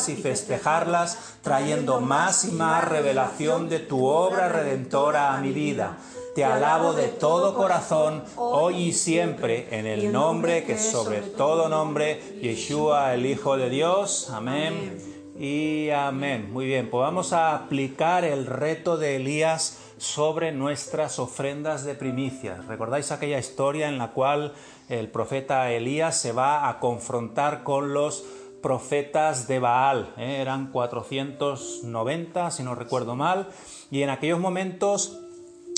y 0.08 0.16
festejarlas, 0.16 1.38
trayendo 1.42 2.00
más 2.00 2.46
y 2.46 2.52
más 2.52 2.88
revelación 2.88 3.70
de 3.70 3.80
tu 3.80 4.06
obra 4.06 4.50
redentora 4.50 5.34
a 5.34 5.42
mi 5.42 5.52
vida. 5.52 5.98
Te 6.34 6.44
alabo 6.44 6.94
de 6.94 7.10
todo 7.10 7.54
corazón, 7.54 8.24
hoy 8.38 8.88
y 8.88 8.94
siempre, 8.94 9.68
en 9.72 9.86
el 9.86 10.12
nombre 10.12 10.64
que 10.64 10.78
sobre 10.78 11.20
todo 11.20 11.70
nombre, 11.70 12.40
Yeshua, 12.42 13.14
el 13.14 13.26
Hijo 13.26 13.58
de 13.58 13.70
Dios. 13.70 14.30
Amén. 14.32 14.98
Y 15.38 15.90
amén. 15.90 16.52
Muy 16.52 16.66
bien, 16.66 16.90
pues 16.90 17.02
vamos 17.02 17.34
a 17.34 17.54
aplicar 17.54 18.24
el 18.24 18.46
reto 18.46 18.98
de 18.98 19.18
Elías 19.18 19.80
sobre 19.98 20.52
nuestras 20.52 21.20
ofrendas 21.20 21.84
de 21.84 21.96
primicias. 21.96 22.66
¿Recordáis 22.66 23.12
aquella 23.12 23.40
historia 23.40 23.88
en 23.88 23.98
la 23.98 24.12
cual 24.12 24.54
el 24.90 25.10
profeta 25.10 25.72
Elías 25.72 26.20
se 26.20 26.34
va 26.34 26.68
a 26.68 26.80
confrontar 26.80 27.64
con 27.64 27.94
los 27.94 28.24
profetas 28.64 29.48
de 29.48 29.60
Baal? 29.60 30.16
¿eh? 30.18 30.38
Eran 30.42 30.72
490, 30.72 32.50
si 32.50 32.64
no 32.64 32.74
recuerdo 32.74 33.16
mal, 33.16 33.50
y 33.92 34.02
en 34.02 34.10
aquellos 34.10 34.40
momentos 34.40 35.20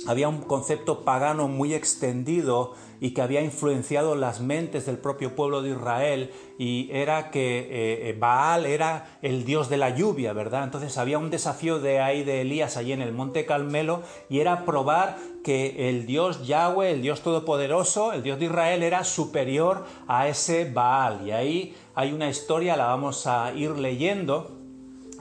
había 0.08 0.30
un 0.30 0.42
concepto 0.42 1.04
pagano 1.04 1.48
muy 1.48 1.74
extendido 1.74 2.74
y 3.00 3.12
que 3.12 3.22
había 3.22 3.42
influenciado 3.42 4.16
las 4.16 4.40
mentes 4.40 4.86
del 4.86 4.98
propio 4.98 5.36
pueblo 5.36 5.62
de 5.62 5.72
Israel 5.72 6.32
y 6.58 6.90
era 6.92 7.32
que 7.32 7.60
eh, 7.60 8.10
eh, 8.10 8.16
Baal 8.18 8.66
era 8.66 9.18
el 9.22 9.46
dios 9.46 9.68
de 9.68 9.78
la 9.78 9.90
lluvia, 9.90 10.34
¿verdad? 10.34 10.64
Entonces 10.64 10.98
había 10.98 11.18
un 11.18 11.30
desafío 11.30 11.80
de 11.80 12.00
ahí 12.00 12.24
de 12.24 12.42
Elías 12.42 12.78
allí 12.78 12.94
en 12.94 13.02
el 13.02 13.14
monte 13.14 13.46
Carmelo 13.46 14.04
y 14.30 14.40
era 14.40 14.64
probar 14.64 15.18
que 15.44 15.90
el 15.90 16.06
dios 16.06 16.46
Yahweh, 16.48 16.92
el 16.92 17.02
dios 17.02 17.22
todopoderoso, 17.22 18.14
el 18.14 18.24
dios 18.24 18.40
de 18.40 18.46
Israel 18.46 18.84
era 18.84 19.04
superior 19.04 19.86
a 20.08 20.28
ese 20.28 20.72
Baal 20.72 21.28
y 21.28 21.32
ahí 21.32 21.76
hay 21.96 22.14
una 22.14 22.30
historia, 22.30 22.76
la 22.76 22.86
vamos 22.88 23.26
a 23.26 23.54
ir 23.54 23.72
leyendo, 23.72 24.52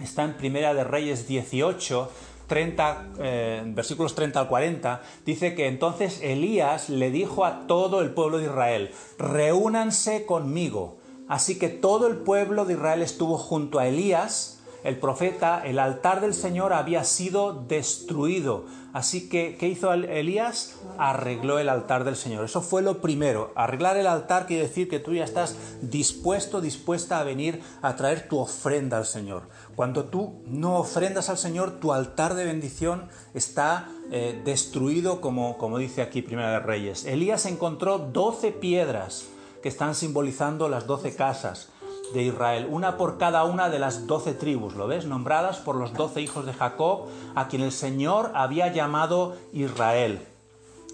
está 0.01 0.25
en 0.25 0.37
Primera 0.37 0.75
de 0.75 0.85
Reyes 0.85 1.27
18 1.27 2.11
30, 2.47 3.09
eh, 3.21 3.63
versículos 3.67 4.15
30 4.15 4.41
al 4.41 4.49
40, 4.49 5.03
dice 5.25 5.55
que 5.55 5.67
entonces 5.67 6.21
Elías 6.23 6.91
le 6.91 7.11
dijo 7.11 7.45
a 7.45 7.67
todo 7.67 8.03
el 8.03 8.11
pueblo 8.11 8.39
de 8.39 8.45
Israel, 8.45 8.91
reúnanse 9.19 10.27
conmigo. 10.27 10.99
Así 11.27 11.59
que 11.59 11.69
todo 11.69 12.07
el 12.07 12.17
pueblo 12.19 12.67
de 12.67 12.75
Israel 12.75 13.01
estuvo 13.01 13.39
junto 13.39 13.79
a 13.79 13.87
Elías, 13.89 14.54
el 14.85 14.99
profeta, 14.99 15.63
el 15.65 15.79
altar 15.79 16.21
del 16.21 16.35
Señor 16.35 16.75
había 16.75 17.05
sido 17.05 17.65
destruido. 17.67 18.67
Así 18.93 19.31
que, 19.31 19.57
¿qué 19.57 19.67
hizo 19.67 19.93
Elías? 19.93 20.77
Arregló 20.99 21.59
el 21.59 21.71
altar 21.71 22.05
del 22.05 22.17
Señor. 22.17 22.45
Eso 22.45 22.61
fue 22.61 22.83
lo 22.83 23.01
primero. 23.01 23.51
Arreglar 23.57 23.97
el 23.97 24.07
altar 24.07 24.47
quiere 24.47 24.69
decir 24.69 24.89
que 24.89 25.01
tú 25.01 25.15
ya 25.15 25.25
estás 25.25 25.57
dispuesto, 25.81 26.61
dispuesta 26.61 27.19
a 27.19 27.25
venir 27.25 27.63
a 27.81 27.97
traer 27.97 28.29
tu 28.29 28.39
ofrenda 28.39 28.99
al 28.99 29.07
Señor. 29.07 29.49
Cuando 29.75 30.05
tú 30.05 30.43
no 30.47 30.77
ofrendas 30.77 31.31
al 31.31 31.39
Señor, 31.39 31.81
tu 31.81 31.93
altar 31.95 32.35
de 32.35 32.45
bendición 32.45 33.09
está 33.33 33.89
eh, 34.13 34.41
destruido, 34.45 35.23
como, 35.23 35.57
como 35.57 35.79
dice 35.79 36.03
aquí 36.03 36.21
Primera 36.21 36.51
de 36.51 36.61
Reyes. 36.61 37.07
Elías 37.07 37.47
encontró 37.47 37.99
doce 37.99 38.53
piedras 38.53 39.25
que 39.63 39.71
están 39.71 39.95
simbolizando 39.95 40.69
las 40.69 40.87
doce 40.87 41.17
casas 41.17 41.71
de 42.15 42.23
Israel, 42.23 42.67
una 42.71 42.97
por 42.97 43.19
cada 43.19 43.45
una 43.45 43.69
de 43.69 43.79
las 43.79 44.07
doce 44.07 44.33
tribus, 44.33 44.75
¿lo 44.75 44.87
ves? 44.87 45.05
Nombradas 45.05 45.59
por 45.59 45.77
los 45.77 45.93
doce 45.93 46.23
hijos 46.23 46.47
de 46.47 46.55
Jacob, 46.55 47.09
a 47.35 47.49
quien 47.49 47.61
el 47.61 47.73
Señor 47.73 48.31
había 48.35 48.73
llamado 48.73 49.37
Israel. 49.53 50.27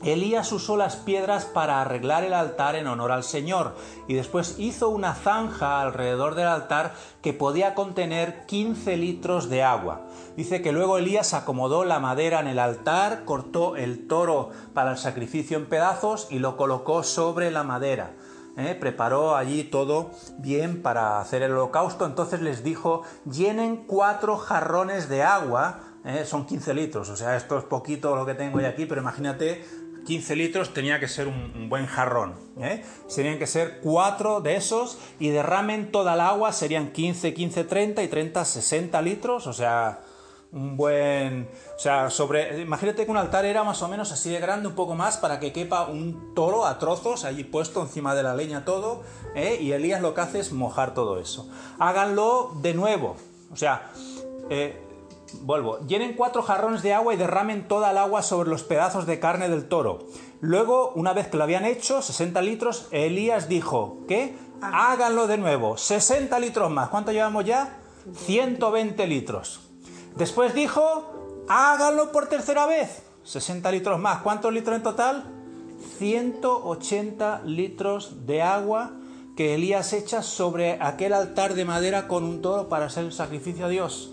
Elías 0.02 0.50
usó 0.50 0.78
las 0.78 0.96
piedras 0.96 1.44
para 1.44 1.82
arreglar 1.82 2.24
el 2.24 2.32
altar 2.32 2.74
en 2.74 2.86
honor 2.86 3.12
al 3.12 3.22
Señor 3.22 3.76
y 4.08 4.14
después 4.14 4.54
hizo 4.58 4.88
una 4.88 5.14
zanja 5.14 5.82
alrededor 5.82 6.36
del 6.36 6.46
altar 6.48 6.94
que 7.20 7.34
podía 7.34 7.74
contener 7.74 8.46
15 8.46 8.96
litros 8.96 9.50
de 9.50 9.62
agua. 9.62 10.00
Dice 10.36 10.62
que 10.62 10.72
luego 10.72 10.96
Elías 10.96 11.34
acomodó 11.34 11.84
la 11.84 12.00
madera 12.00 12.40
en 12.40 12.46
el 12.46 12.58
altar, 12.58 13.26
cortó 13.26 13.76
el 13.76 14.06
toro 14.08 14.48
para 14.72 14.92
el 14.92 14.96
sacrificio 14.96 15.58
en 15.58 15.66
pedazos 15.66 16.28
y 16.30 16.38
lo 16.38 16.56
colocó 16.56 17.02
sobre 17.02 17.50
la 17.50 17.62
madera. 17.62 18.12
¿Eh? 18.56 18.76
preparó 18.78 19.36
allí 19.36 19.64
todo 19.64 20.10
bien 20.38 20.82
para 20.82 21.20
hacer 21.20 21.42
el 21.42 21.52
holocausto, 21.52 22.06
entonces 22.06 22.40
les 22.40 22.62
dijo, 22.64 23.02
llenen 23.30 23.84
cuatro 23.86 24.36
jarrones 24.36 25.08
de 25.08 25.22
agua, 25.22 25.80
¿eh? 26.04 26.24
son 26.24 26.46
15 26.46 26.74
litros, 26.74 27.08
o 27.08 27.16
sea, 27.16 27.36
esto 27.36 27.58
es 27.58 27.64
poquito 27.64 28.16
lo 28.16 28.26
que 28.26 28.34
tengo 28.34 28.58
hoy 28.58 28.64
aquí, 28.64 28.86
pero 28.86 29.00
imagínate 29.00 29.64
15 30.04 30.36
litros 30.36 30.74
tenía 30.74 30.98
que 30.98 31.08
ser 31.08 31.28
un, 31.28 31.68
buen 31.68 31.86
jarrón. 31.86 32.34
¿eh? 32.60 32.82
Serían 33.06 33.38
que 33.38 33.46
ser 33.46 33.80
cuatro 33.80 34.40
de 34.40 34.56
esos 34.56 34.98
y 35.18 35.28
derramen 35.30 35.92
toda 35.92 36.14
el 36.14 36.20
agua, 36.20 36.52
serían 36.52 36.90
15, 36.92 37.34
15, 37.34 37.64
30 37.64 38.02
y 38.02 38.08
30, 38.08 38.44
60 38.44 39.02
litros. 39.02 39.46
O 39.46 39.52
sea, 39.52 40.00
un 40.52 40.76
buen... 40.76 41.48
O 41.76 41.78
sea, 41.78 42.10
sobre... 42.10 42.60
Imagínate 42.60 43.04
que 43.04 43.10
un 43.10 43.16
altar 43.16 43.44
era 43.44 43.62
más 43.64 43.82
o 43.82 43.88
menos 43.88 44.12
así 44.12 44.30
de 44.30 44.40
grande, 44.40 44.68
un 44.68 44.74
poco 44.74 44.94
más, 44.94 45.16
para 45.16 45.38
que 45.38 45.52
quepa 45.52 45.86
un 45.86 46.34
toro 46.34 46.66
a 46.66 46.78
trozos, 46.78 47.24
allí 47.24 47.44
puesto 47.44 47.82
encima 47.82 48.14
de 48.14 48.22
la 48.22 48.34
leña 48.34 48.64
todo, 48.64 49.02
¿eh? 49.34 49.58
y 49.60 49.72
Elías 49.72 50.02
lo 50.02 50.14
que 50.14 50.20
hace 50.22 50.40
es 50.40 50.52
mojar 50.52 50.94
todo 50.94 51.18
eso. 51.20 51.48
Háganlo 51.78 52.52
de 52.62 52.74
nuevo. 52.74 53.16
O 53.52 53.56
sea, 53.56 53.90
eh, 54.48 54.80
vuelvo. 55.42 55.78
Llenen 55.86 56.14
cuatro 56.14 56.42
jarrones 56.42 56.82
de 56.82 56.94
agua 56.94 57.14
y 57.14 57.16
derramen 57.16 57.68
toda 57.68 57.92
el 57.92 57.98
agua 57.98 58.22
sobre 58.22 58.50
los 58.50 58.64
pedazos 58.64 59.06
de 59.06 59.20
carne 59.20 59.48
del 59.48 59.68
toro. 59.68 60.00
Luego, 60.40 60.92
una 60.94 61.12
vez 61.12 61.28
que 61.28 61.36
lo 61.36 61.44
habían 61.44 61.64
hecho, 61.64 62.02
60 62.02 62.40
litros, 62.42 62.88
Elías 62.90 63.48
dijo, 63.48 63.98
¿qué? 64.08 64.34
Háganlo 64.62 65.26
de 65.26 65.38
nuevo. 65.38 65.76
60 65.76 66.38
litros 66.40 66.70
más. 66.70 66.88
¿Cuánto 66.88 67.12
llevamos 67.12 67.44
ya? 67.44 67.78
120 68.14 69.06
litros. 69.06 69.69
Después 70.16 70.54
dijo, 70.54 71.44
háganlo 71.48 72.12
por 72.12 72.28
tercera 72.28 72.66
vez. 72.66 73.02
60 73.24 73.70
litros 73.72 73.98
más. 73.98 74.22
¿Cuántos 74.22 74.52
litros 74.52 74.76
en 74.76 74.82
total? 74.82 75.24
180 75.98 77.42
litros 77.44 78.26
de 78.26 78.42
agua 78.42 78.92
que 79.36 79.54
Elías 79.54 79.92
echa 79.92 80.22
sobre 80.22 80.78
aquel 80.80 81.12
altar 81.12 81.54
de 81.54 81.64
madera 81.64 82.08
con 82.08 82.24
un 82.24 82.42
toro 82.42 82.68
para 82.68 82.86
hacer 82.86 83.04
el 83.04 83.12
sacrificio 83.12 83.66
a 83.66 83.68
Dios. 83.68 84.12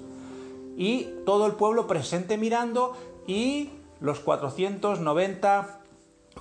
Y 0.78 1.08
todo 1.26 1.48
el 1.48 1.54
pueblo 1.54 1.88
presente 1.88 2.38
mirando 2.38 2.96
y 3.26 3.72
los 4.00 4.20
490 4.20 5.80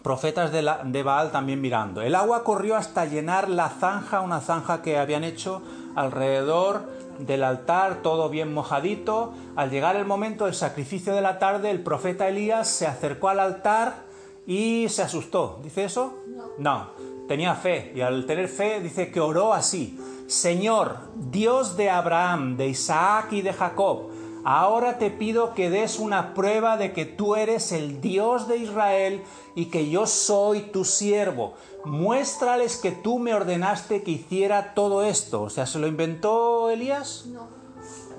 profetas 0.02 0.52
de, 0.52 0.70
de, 0.84 1.02
Baal 1.02 1.32
también 1.32 1.61
mirando. 1.61 2.02
El 2.02 2.14
agua 2.14 2.44
corrió 2.44 2.76
hasta 2.76 3.07
llenar 3.07 3.48
la 3.48 3.70
zanja, 3.70 4.20
una 4.20 4.40
zanja 4.40 4.82
que 4.82 4.98
habían 4.98 5.24
hecho 5.24 5.62
alrededor 5.96 6.82
del 7.18 7.44
altar, 7.44 8.02
todo 8.02 8.28
bien 8.28 8.52
mojadito. 8.52 9.32
Al 9.56 9.70
llegar 9.70 9.96
el 9.96 10.04
momento 10.04 10.44
del 10.44 10.54
sacrificio 10.54 11.14
de 11.14 11.20
la 11.20 11.38
tarde, 11.38 11.70
el 11.70 11.82
profeta 11.82 12.28
Elías 12.28 12.68
se 12.68 12.86
acercó 12.86 13.28
al 13.28 13.40
altar 13.40 14.04
y 14.46 14.88
se 14.88 15.02
asustó. 15.02 15.60
¿Dice 15.62 15.84
eso? 15.84 16.18
No. 16.26 16.46
No, 16.58 16.90
tenía 17.28 17.54
fe 17.54 17.92
y 17.94 18.00
al 18.00 18.26
tener 18.26 18.48
fe 18.48 18.80
dice 18.80 19.10
que 19.10 19.20
oró 19.20 19.52
así. 19.52 19.98
Señor, 20.26 20.98
Dios 21.14 21.76
de 21.76 21.90
Abraham, 21.90 22.56
de 22.56 22.68
Isaac 22.68 23.32
y 23.32 23.42
de 23.42 23.52
Jacob, 23.52 24.10
ahora 24.47 24.97
te 24.99 25.11
pido 25.11 25.55
que 25.55 25.70
des 25.70 25.99
una 25.99 26.32
prueba 26.32 26.76
de 26.76 26.92
que 26.92 27.05
tú 27.05 27.34
eres 27.34 27.72
el 27.72 28.01
Dios 28.01 28.47
de 28.47 28.59
Israel 28.59 29.24
y 29.57 29.66
que 29.66 29.90
yo 29.90 30.07
soy 30.07 30.61
tu 30.61 30.84
siervo. 30.84 31.55
Muéstrales 31.84 32.76
que 32.76 32.92
tú 32.92 33.18
me 33.18 33.34
ordenaste 33.34 34.05
que 34.05 34.12
hiciera 34.12 34.72
todo 34.74 35.03
esto. 35.03 35.42
O 35.42 35.51
sea, 35.51 35.66
¿se 35.66 35.80
lo 35.80 35.88
inventó 35.88 36.70
Elías? 36.70 37.24
No. 37.26 37.49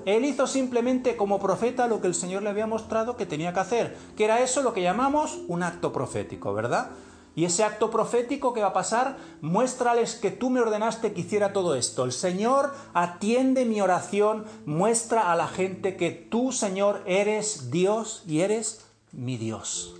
Él 0.04 0.26
hizo 0.26 0.46
simplemente 0.46 1.16
como 1.16 1.38
profeta 1.38 1.86
lo 1.86 2.02
que 2.02 2.08
el 2.08 2.14
Señor 2.14 2.42
le 2.42 2.50
había 2.50 2.66
mostrado 2.66 3.16
que 3.16 3.24
tenía 3.24 3.54
que 3.54 3.60
hacer, 3.60 3.96
que 4.14 4.24
era 4.24 4.40
eso 4.40 4.62
lo 4.62 4.74
que 4.74 4.82
llamamos 4.82 5.38
un 5.48 5.62
acto 5.62 5.94
profético, 5.94 6.52
¿verdad? 6.52 6.90
Y 7.38 7.44
ese 7.44 7.62
acto 7.62 7.88
profético 7.88 8.52
que 8.52 8.62
va 8.62 8.66
a 8.66 8.72
pasar, 8.72 9.16
muéstrales 9.42 10.16
que 10.16 10.32
tú 10.32 10.50
me 10.50 10.58
ordenaste 10.60 11.12
que 11.12 11.20
hiciera 11.20 11.52
todo 11.52 11.76
esto. 11.76 12.04
El 12.04 12.10
Señor 12.10 12.74
atiende 12.94 13.64
mi 13.64 13.80
oración, 13.80 14.44
muestra 14.66 15.30
a 15.30 15.36
la 15.36 15.46
gente 15.46 15.96
que 15.96 16.10
tú, 16.10 16.50
Señor, 16.50 17.00
eres 17.06 17.70
Dios 17.70 18.24
y 18.26 18.40
eres 18.40 18.84
mi 19.12 19.36
Dios 19.36 19.97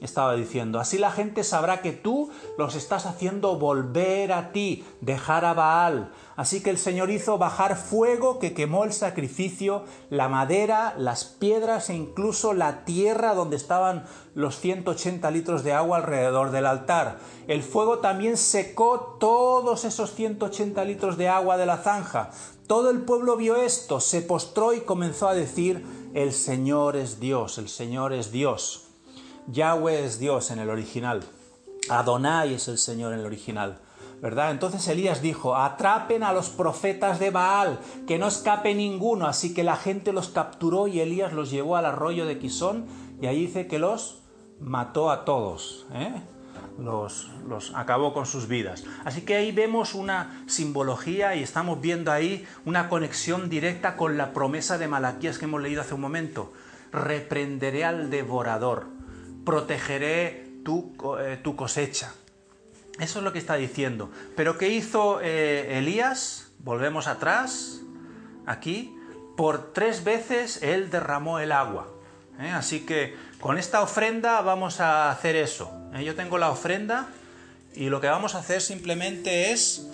estaba 0.00 0.34
diciendo. 0.34 0.80
Así 0.80 0.98
la 0.98 1.10
gente 1.10 1.44
sabrá 1.44 1.82
que 1.82 1.92
tú 1.92 2.30
los 2.58 2.74
estás 2.74 3.06
haciendo 3.06 3.58
volver 3.58 4.32
a 4.32 4.52
ti, 4.52 4.84
dejar 5.00 5.44
a 5.44 5.54
Baal. 5.54 6.12
Así 6.36 6.62
que 6.62 6.70
el 6.70 6.78
Señor 6.78 7.10
hizo 7.10 7.36
bajar 7.36 7.76
fuego 7.76 8.38
que 8.38 8.54
quemó 8.54 8.84
el 8.84 8.92
sacrificio, 8.92 9.84
la 10.08 10.28
madera, 10.28 10.94
las 10.96 11.24
piedras 11.24 11.90
e 11.90 11.94
incluso 11.94 12.54
la 12.54 12.84
tierra 12.84 13.34
donde 13.34 13.56
estaban 13.56 14.04
los 14.34 14.58
180 14.58 15.30
litros 15.30 15.64
de 15.64 15.72
agua 15.72 15.98
alrededor 15.98 16.50
del 16.50 16.66
altar. 16.66 17.18
El 17.46 17.62
fuego 17.62 17.98
también 17.98 18.36
secó 18.36 19.18
todos 19.20 19.84
esos 19.84 20.14
180 20.14 20.82
litros 20.84 21.18
de 21.18 21.28
agua 21.28 21.56
de 21.56 21.66
la 21.66 21.78
zanja. 21.78 22.30
Todo 22.66 22.90
el 22.90 23.00
pueblo 23.00 23.36
vio 23.36 23.56
esto, 23.56 24.00
se 24.00 24.22
postró 24.22 24.72
y 24.72 24.80
comenzó 24.80 25.28
a 25.28 25.34
decir, 25.34 25.84
el 26.14 26.32
Señor 26.32 26.96
es 26.96 27.18
Dios, 27.18 27.58
el 27.58 27.68
Señor 27.68 28.12
es 28.12 28.30
Dios. 28.30 28.89
Yahweh 29.50 30.04
es 30.04 30.18
Dios 30.18 30.50
en 30.50 30.58
el 30.58 30.70
original. 30.70 31.22
Adonai 31.88 32.54
es 32.54 32.68
el 32.68 32.78
Señor 32.78 33.12
en 33.12 33.20
el 33.20 33.26
original. 33.26 33.78
¿verdad? 34.20 34.50
Entonces 34.50 34.86
Elías 34.86 35.22
dijo, 35.22 35.56
atrapen 35.56 36.22
a 36.22 36.32
los 36.32 36.50
profetas 36.50 37.18
de 37.18 37.30
Baal, 37.30 37.78
que 38.06 38.18
no 38.18 38.28
escape 38.28 38.74
ninguno. 38.74 39.26
Así 39.26 39.54
que 39.54 39.64
la 39.64 39.76
gente 39.76 40.12
los 40.12 40.28
capturó 40.28 40.88
y 40.88 41.00
Elías 41.00 41.32
los 41.32 41.50
llevó 41.50 41.76
al 41.76 41.86
arroyo 41.86 42.26
de 42.26 42.38
Quisón 42.38 42.86
y 43.20 43.26
ahí 43.26 43.46
dice 43.46 43.66
que 43.66 43.78
los 43.78 44.20
mató 44.60 45.10
a 45.10 45.24
todos. 45.24 45.86
¿eh? 45.94 46.20
Los, 46.78 47.30
los, 47.48 47.74
acabó 47.74 48.12
con 48.12 48.26
sus 48.26 48.46
vidas. 48.46 48.84
Así 49.04 49.22
que 49.22 49.36
ahí 49.36 49.52
vemos 49.52 49.94
una 49.94 50.44
simbología 50.46 51.34
y 51.34 51.42
estamos 51.42 51.80
viendo 51.80 52.12
ahí 52.12 52.46
una 52.64 52.88
conexión 52.88 53.48
directa 53.48 53.96
con 53.96 54.16
la 54.16 54.32
promesa 54.32 54.78
de 54.78 54.88
Malaquías 54.88 55.38
que 55.38 55.46
hemos 55.46 55.62
leído 55.62 55.80
hace 55.80 55.94
un 55.94 56.00
momento. 56.00 56.52
Reprenderé 56.92 57.84
al 57.84 58.10
devorador, 58.10 58.86
protegeré 59.50 60.46
tu, 60.64 60.94
eh, 61.18 61.36
tu 61.42 61.56
cosecha. 61.56 62.14
Eso 63.00 63.18
es 63.18 63.24
lo 63.24 63.32
que 63.32 63.40
está 63.40 63.56
diciendo. 63.56 64.08
Pero 64.36 64.56
¿qué 64.56 64.68
hizo 64.68 65.20
eh, 65.20 65.76
Elías? 65.78 66.52
Volvemos 66.60 67.08
atrás, 67.08 67.80
aquí. 68.46 68.96
Por 69.36 69.72
tres 69.72 70.04
veces 70.04 70.62
él 70.62 70.88
derramó 70.88 71.40
el 71.40 71.50
agua. 71.50 71.88
¿eh? 72.38 72.50
Así 72.50 72.86
que 72.86 73.16
con 73.40 73.58
esta 73.58 73.82
ofrenda 73.82 74.40
vamos 74.40 74.78
a 74.78 75.10
hacer 75.10 75.34
eso. 75.34 75.72
Yo 76.00 76.14
tengo 76.14 76.38
la 76.38 76.50
ofrenda 76.50 77.08
y 77.74 77.88
lo 77.88 78.00
que 78.00 78.06
vamos 78.06 78.36
a 78.36 78.38
hacer 78.38 78.60
simplemente 78.60 79.50
es, 79.50 79.84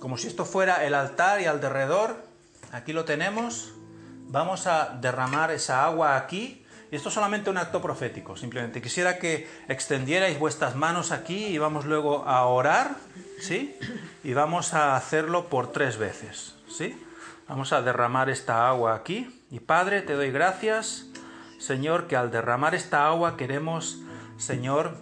como 0.00 0.16
si 0.16 0.28
esto 0.28 0.46
fuera 0.46 0.86
el 0.86 0.94
altar 0.94 1.42
y 1.42 1.44
alrededor, 1.44 2.16
aquí 2.70 2.94
lo 2.94 3.04
tenemos, 3.04 3.74
vamos 4.28 4.66
a 4.66 4.96
derramar 5.02 5.50
esa 5.50 5.84
agua 5.84 6.16
aquí 6.16 6.61
y 6.92 6.96
esto 6.96 7.08
es 7.08 7.14
solamente 7.14 7.48
un 7.48 7.56
acto 7.56 7.80
profético, 7.80 8.36
simplemente. 8.36 8.82
Quisiera 8.82 9.18
que 9.18 9.48
extendierais 9.66 10.38
vuestras 10.38 10.76
manos 10.76 11.10
aquí 11.10 11.46
y 11.46 11.56
vamos 11.56 11.86
luego 11.86 12.28
a 12.28 12.44
orar, 12.44 12.96
¿sí? 13.40 13.74
Y 14.22 14.34
vamos 14.34 14.74
a 14.74 14.94
hacerlo 14.94 15.48
por 15.48 15.72
tres 15.72 15.96
veces, 15.96 16.54
¿sí? 16.68 17.02
Vamos 17.48 17.72
a 17.72 17.80
derramar 17.80 18.28
esta 18.28 18.68
agua 18.68 18.94
aquí. 18.94 19.42
Y 19.50 19.60
Padre, 19.60 20.02
te 20.02 20.12
doy 20.12 20.30
gracias, 20.32 21.06
Señor, 21.58 22.08
que 22.08 22.16
al 22.16 22.30
derramar 22.30 22.74
esta 22.74 23.06
agua 23.06 23.38
queremos, 23.38 24.00
Señor, 24.36 24.98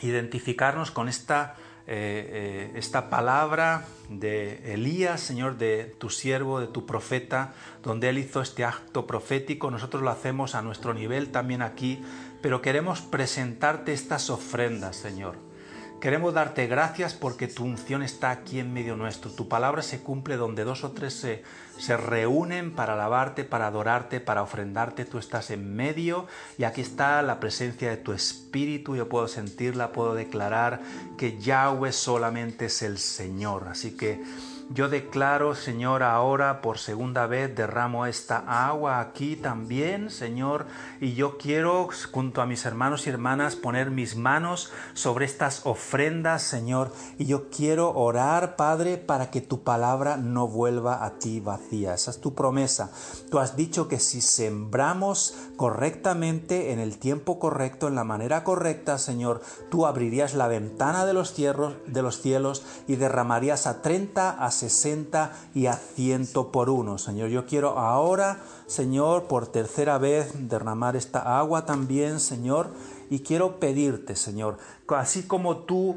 identificarnos 0.00 0.90
con 0.90 1.08
esta 1.08 1.54
eh, 1.92 2.70
eh, 2.72 2.72
esta 2.76 3.10
palabra 3.10 3.84
de 4.08 4.74
Elías, 4.74 5.20
Señor, 5.20 5.58
de 5.58 5.92
tu 5.98 6.08
siervo, 6.08 6.60
de 6.60 6.68
tu 6.68 6.86
profeta, 6.86 7.52
donde 7.82 8.08
él 8.08 8.18
hizo 8.18 8.40
este 8.40 8.64
acto 8.64 9.08
profético. 9.08 9.72
Nosotros 9.72 10.00
lo 10.00 10.10
hacemos 10.10 10.54
a 10.54 10.62
nuestro 10.62 10.94
nivel 10.94 11.32
también 11.32 11.62
aquí, 11.62 12.00
pero 12.42 12.62
queremos 12.62 13.00
presentarte 13.00 13.92
estas 13.92 14.30
ofrendas, 14.30 14.94
Señor. 14.94 15.49
Queremos 16.00 16.32
darte 16.32 16.66
gracias 16.66 17.12
porque 17.12 17.46
tu 17.46 17.62
unción 17.62 18.02
está 18.02 18.30
aquí 18.30 18.58
en 18.58 18.72
medio 18.72 18.96
nuestro. 18.96 19.30
Tu 19.30 19.48
palabra 19.48 19.82
se 19.82 20.00
cumple 20.00 20.38
donde 20.38 20.64
dos 20.64 20.82
o 20.82 20.92
tres 20.92 21.12
se, 21.12 21.42
se 21.76 21.98
reúnen 21.98 22.74
para 22.74 22.94
alabarte, 22.94 23.44
para 23.44 23.66
adorarte, 23.66 24.18
para 24.18 24.42
ofrendarte. 24.42 25.04
Tú 25.04 25.18
estás 25.18 25.50
en 25.50 25.76
medio 25.76 26.26
y 26.56 26.64
aquí 26.64 26.80
está 26.80 27.20
la 27.20 27.38
presencia 27.38 27.90
de 27.90 27.98
tu 27.98 28.14
Espíritu. 28.14 28.96
Yo 28.96 29.10
puedo 29.10 29.28
sentirla, 29.28 29.92
puedo 29.92 30.14
declarar 30.14 30.80
que 31.18 31.38
Yahweh 31.38 31.92
solamente 31.92 32.66
es 32.66 32.80
el 32.80 32.96
Señor. 32.96 33.68
Así 33.68 33.94
que 33.94 34.22
yo 34.72 34.88
declaro, 34.88 35.56
Señor, 35.56 36.04
ahora 36.04 36.62
por 36.62 36.78
segunda 36.78 37.26
vez 37.26 37.52
derramo 37.56 38.06
esta 38.06 38.68
agua 38.68 39.00
aquí 39.00 39.34
también, 39.34 40.10
Señor, 40.10 40.66
y 41.00 41.14
yo 41.14 41.38
quiero, 41.38 41.88
junto 42.12 42.40
a 42.40 42.46
mis 42.46 42.64
hermanos 42.64 43.04
y 43.06 43.10
hermanas, 43.10 43.56
poner 43.56 43.90
mis 43.90 44.14
manos 44.14 44.70
sobre 44.94 45.24
estas 45.24 45.66
ofrendas, 45.66 46.42
Señor, 46.42 46.92
y 47.18 47.26
yo 47.26 47.50
quiero 47.50 47.92
orar, 47.94 48.54
Padre, 48.54 48.96
para 48.96 49.32
que 49.32 49.40
tu 49.40 49.64
palabra 49.64 50.16
no 50.16 50.46
vuelva 50.46 51.04
a 51.04 51.18
ti 51.18 51.40
vacía. 51.40 51.94
Esa 51.94 52.12
es 52.12 52.20
tu 52.20 52.36
promesa. 52.36 52.92
Tú 53.28 53.40
has 53.40 53.56
dicho 53.56 53.88
que 53.88 53.98
si 53.98 54.20
sembramos 54.20 55.34
correctamente, 55.56 56.70
en 56.72 56.78
el 56.78 56.98
tiempo 56.98 57.40
correcto, 57.40 57.88
en 57.88 57.96
la 57.96 58.04
manera 58.04 58.44
correcta, 58.44 58.98
Señor, 58.98 59.42
tú 59.68 59.84
abrirías 59.84 60.34
la 60.34 60.46
ventana 60.46 61.06
de 61.06 61.14
los 61.14 61.32
cielos, 61.32 62.62
y 62.86 62.94
derramarías 62.94 63.66
a 63.66 63.82
30, 63.82 64.30
a 64.30 64.50
60 64.60 65.32
y 65.54 65.66
a 65.66 65.74
100 65.74 66.28
por 66.52 66.70
uno. 66.70 66.98
Señor, 66.98 67.30
yo 67.30 67.46
quiero 67.46 67.78
ahora, 67.78 68.42
Señor, 68.66 69.24
por 69.24 69.46
tercera 69.46 69.98
vez 69.98 70.48
derramar 70.48 70.96
esta 70.96 71.38
agua 71.38 71.64
también, 71.66 72.20
Señor, 72.20 72.70
y 73.08 73.20
quiero 73.20 73.58
pedirte, 73.58 74.14
Señor, 74.16 74.58
así 74.88 75.22
como 75.24 75.58
tú 75.58 75.96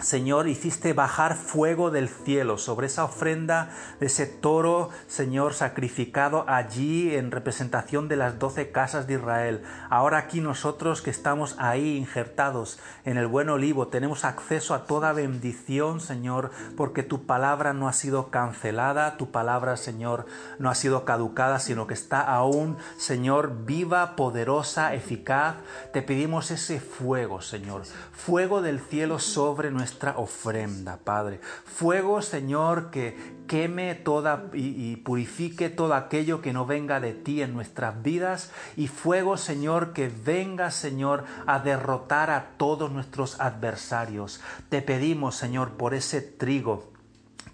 Señor, 0.00 0.46
hiciste 0.46 0.92
bajar 0.92 1.36
fuego 1.36 1.90
del 1.90 2.10
cielo 2.10 2.58
sobre 2.58 2.86
esa 2.86 3.04
ofrenda 3.04 3.70
de 3.98 4.06
ese 4.06 4.26
toro, 4.26 4.90
Señor, 5.08 5.54
sacrificado 5.54 6.44
allí 6.48 7.14
en 7.14 7.30
representación 7.30 8.06
de 8.06 8.16
las 8.16 8.38
doce 8.38 8.70
casas 8.70 9.06
de 9.06 9.14
Israel. 9.14 9.62
Ahora 9.88 10.18
aquí 10.18 10.42
nosotros 10.42 11.00
que 11.00 11.08
estamos 11.08 11.56
ahí 11.58 11.96
injertados 11.96 12.78
en 13.06 13.16
el 13.16 13.26
buen 13.26 13.48
olivo, 13.48 13.88
tenemos 13.88 14.26
acceso 14.26 14.74
a 14.74 14.84
toda 14.84 15.14
bendición, 15.14 16.00
Señor, 16.00 16.50
porque 16.76 17.02
tu 17.02 17.24
palabra 17.24 17.72
no 17.72 17.88
ha 17.88 17.94
sido 17.94 18.30
cancelada, 18.30 19.16
tu 19.16 19.30
palabra, 19.30 19.78
Señor, 19.78 20.26
no 20.58 20.68
ha 20.68 20.74
sido 20.74 21.06
caducada, 21.06 21.58
sino 21.58 21.86
que 21.86 21.94
está 21.94 22.20
aún, 22.20 22.76
Señor, 22.98 23.64
viva, 23.64 24.14
poderosa, 24.14 24.92
eficaz. 24.94 25.56
Te 25.94 26.02
pedimos 26.02 26.50
ese 26.50 26.80
fuego, 26.80 27.40
Señor, 27.40 27.84
fuego 28.12 28.60
del 28.60 28.78
cielo 28.78 29.18
sobre 29.18 29.70
nuestra 29.70 29.85
nuestra 29.86 30.18
ofrenda, 30.18 30.98
Padre. 31.04 31.38
Fuego, 31.64 32.20
Señor, 32.20 32.90
que 32.90 33.16
queme 33.46 33.94
toda 33.94 34.46
y, 34.52 34.96
purifique 34.96 35.70
todo 35.70 35.94
aquello 35.94 36.42
que 36.42 36.52
no 36.52 36.66
venga 36.66 36.98
de 36.98 37.12
ti 37.12 37.40
en 37.40 37.54
nuestras 37.54 38.02
vidas. 38.02 38.50
Y 38.76 38.88
fuego, 38.88 39.36
Señor, 39.36 39.92
que 39.92 40.08
venga, 40.08 40.72
Señor, 40.72 41.22
a 41.46 41.60
derrotar 41.60 42.30
a 42.30 42.56
todos 42.56 42.90
nuestros 42.90 43.40
adversarios. 43.40 44.40
Te 44.70 44.82
pedimos, 44.82 45.36
Señor, 45.36 45.74
por 45.74 45.94
ese 45.94 46.20
trigo 46.20 46.95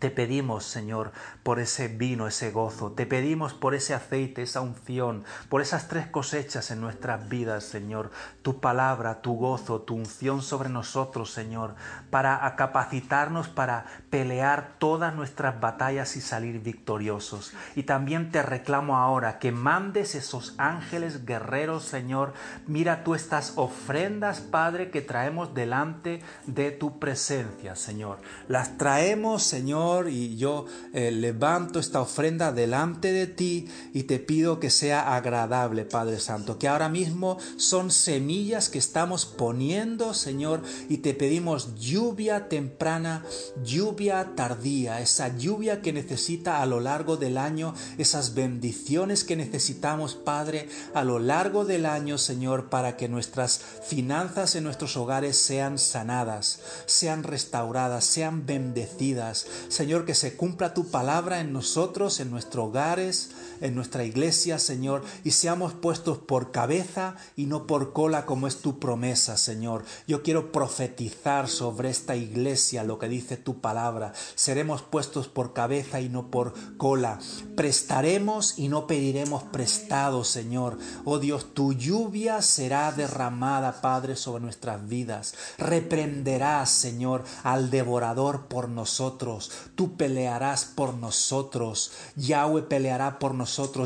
te 0.02 0.10
pedimos, 0.10 0.64
Señor, 0.64 1.12
por 1.44 1.60
ese 1.60 1.86
vino, 1.86 2.26
ese 2.26 2.50
gozo. 2.50 2.90
Te 2.90 3.06
pedimos 3.06 3.54
por 3.54 3.72
ese 3.72 3.94
aceite, 3.94 4.42
esa 4.42 4.60
unción, 4.60 5.22
por 5.48 5.62
esas 5.62 5.86
tres 5.86 6.08
cosechas 6.08 6.72
en 6.72 6.80
nuestras 6.80 7.28
vidas, 7.28 7.62
Señor. 7.62 8.10
Tu 8.42 8.58
palabra, 8.58 9.22
tu 9.22 9.34
gozo, 9.34 9.82
tu 9.82 9.94
unción 9.94 10.42
sobre 10.42 10.70
nosotros, 10.70 11.30
Señor, 11.30 11.76
para 12.10 12.56
capacitarnos 12.56 13.46
para 13.46 13.84
pelear 14.10 14.72
todas 14.78 15.14
nuestras 15.14 15.60
batallas 15.60 16.16
y 16.16 16.20
salir 16.20 16.58
victoriosos. 16.58 17.52
Y 17.76 17.84
también 17.84 18.32
te 18.32 18.42
reclamo 18.42 18.96
ahora 18.96 19.38
que 19.38 19.52
mandes 19.52 20.16
esos 20.16 20.56
ángeles 20.58 21.24
guerreros, 21.26 21.84
Señor. 21.84 22.32
Mira 22.66 23.04
tú 23.04 23.14
estas 23.14 23.52
ofrendas, 23.54 24.40
Padre, 24.40 24.90
que 24.90 25.00
traemos 25.00 25.54
delante 25.54 26.24
de 26.48 26.72
tu 26.72 26.98
presencia, 26.98 27.76
Señor. 27.76 28.18
Las 28.48 28.76
traemos, 28.78 29.44
Señor 29.44 29.91
y 30.08 30.36
yo 30.36 30.66
eh, 30.92 31.10
levanto 31.10 31.78
esta 31.78 32.00
ofrenda 32.00 32.52
delante 32.52 33.12
de 33.12 33.26
ti 33.26 33.68
y 33.92 34.04
te 34.04 34.18
pido 34.18 34.58
que 34.58 34.70
sea 34.70 35.14
agradable, 35.14 35.84
Padre 35.84 36.18
Santo, 36.18 36.58
que 36.58 36.68
ahora 36.68 36.88
mismo 36.88 37.38
son 37.56 37.90
semillas 37.90 38.68
que 38.68 38.78
estamos 38.78 39.26
poniendo, 39.26 40.14
Señor, 40.14 40.62
y 40.88 40.98
te 40.98 41.14
pedimos 41.14 41.74
lluvia 41.78 42.48
temprana, 42.48 43.24
lluvia 43.62 44.32
tardía, 44.34 45.00
esa 45.00 45.36
lluvia 45.36 45.82
que 45.82 45.92
necesita 45.92 46.62
a 46.62 46.66
lo 46.66 46.80
largo 46.80 47.16
del 47.16 47.36
año, 47.38 47.74
esas 47.98 48.34
bendiciones 48.34 49.24
que 49.24 49.36
necesitamos, 49.36 50.14
Padre, 50.14 50.68
a 50.94 51.04
lo 51.04 51.18
largo 51.18 51.64
del 51.64 51.86
año, 51.86 52.18
Señor, 52.18 52.70
para 52.70 52.96
que 52.96 53.08
nuestras 53.08 53.60
finanzas 53.86 54.54
en 54.56 54.64
nuestros 54.64 54.96
hogares 54.96 55.36
sean 55.36 55.78
sanadas, 55.78 56.60
sean 56.86 57.22
restauradas, 57.22 58.04
sean 58.04 58.46
bendecidas, 58.46 59.46
Señor, 59.82 60.04
que 60.04 60.14
se 60.14 60.36
cumpla 60.36 60.74
tu 60.74 60.92
palabra 60.92 61.40
en 61.40 61.52
nosotros, 61.52 62.20
en 62.20 62.30
nuestros 62.30 62.68
hogares, 62.68 63.30
en 63.62 63.74
nuestra 63.74 64.04
iglesia, 64.04 64.58
Señor, 64.58 65.02
y 65.24 65.30
seamos 65.30 65.72
puestos 65.72 66.18
por 66.18 66.52
cabeza 66.52 67.16
y 67.36 67.46
no 67.46 67.66
por 67.66 67.92
cola 67.92 68.26
como 68.26 68.46
es 68.46 68.58
tu 68.58 68.78
promesa, 68.78 69.36
Señor. 69.36 69.84
Yo 70.06 70.22
quiero 70.22 70.52
profetizar 70.52 71.48
sobre 71.48 71.90
esta 71.90 72.16
iglesia 72.16 72.84
lo 72.84 72.98
que 72.98 73.08
dice 73.08 73.36
tu 73.36 73.60
palabra. 73.60 74.12
Seremos 74.34 74.82
puestos 74.82 75.28
por 75.28 75.52
cabeza 75.52 76.00
y 76.00 76.08
no 76.08 76.30
por 76.30 76.52
cola. 76.76 77.18
Prestaremos 77.56 78.58
y 78.58 78.68
no 78.68 78.86
pediremos 78.86 79.44
prestado, 79.44 80.24
Señor. 80.24 80.78
Oh 81.04 81.18
Dios, 81.18 81.54
tu 81.54 81.72
lluvia 81.72 82.42
será 82.42 82.92
derramada, 82.92 83.80
Padre, 83.80 84.16
sobre 84.16 84.42
nuestras 84.42 84.86
vidas. 84.88 85.34
Reprenderás, 85.58 86.70
Señor, 86.70 87.24
al 87.42 87.70
devorador 87.70 88.46
por 88.46 88.68
nosotros 88.68 89.50
tú 89.74 89.96
pelearás 89.96 90.64
por 90.64 90.94
nosotros, 90.94 91.92
Yahweh 92.16 92.62
peleará 92.62 93.18
por 93.18 93.34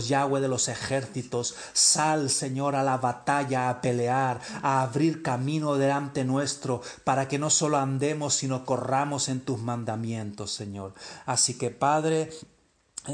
Yahweh 0.09 0.41
de 0.41 0.49
los 0.49 0.69
ejércitos, 0.69 1.55
sal 1.73 2.31
Señor 2.31 2.77
a 2.77 2.83
la 2.83 2.99
batalla, 2.99 3.69
a 3.69 3.81
pelear, 3.81 4.41
a 4.63 4.83
abrir 4.83 5.23
camino 5.23 5.77
delante 5.77 6.25
nuestro, 6.25 6.83
para 7.05 7.29
que 7.29 7.39
no 7.39 7.51
solo 7.51 7.79
andemos, 7.79 8.35
sino 8.35 8.65
corramos 8.65 9.29
en 9.29 9.41
tus 9.41 9.61
mandamientos, 9.61 10.53
Señor. 10.53 10.95
Así 11.25 11.57
que 11.59 11.71
Padre, 11.71 12.31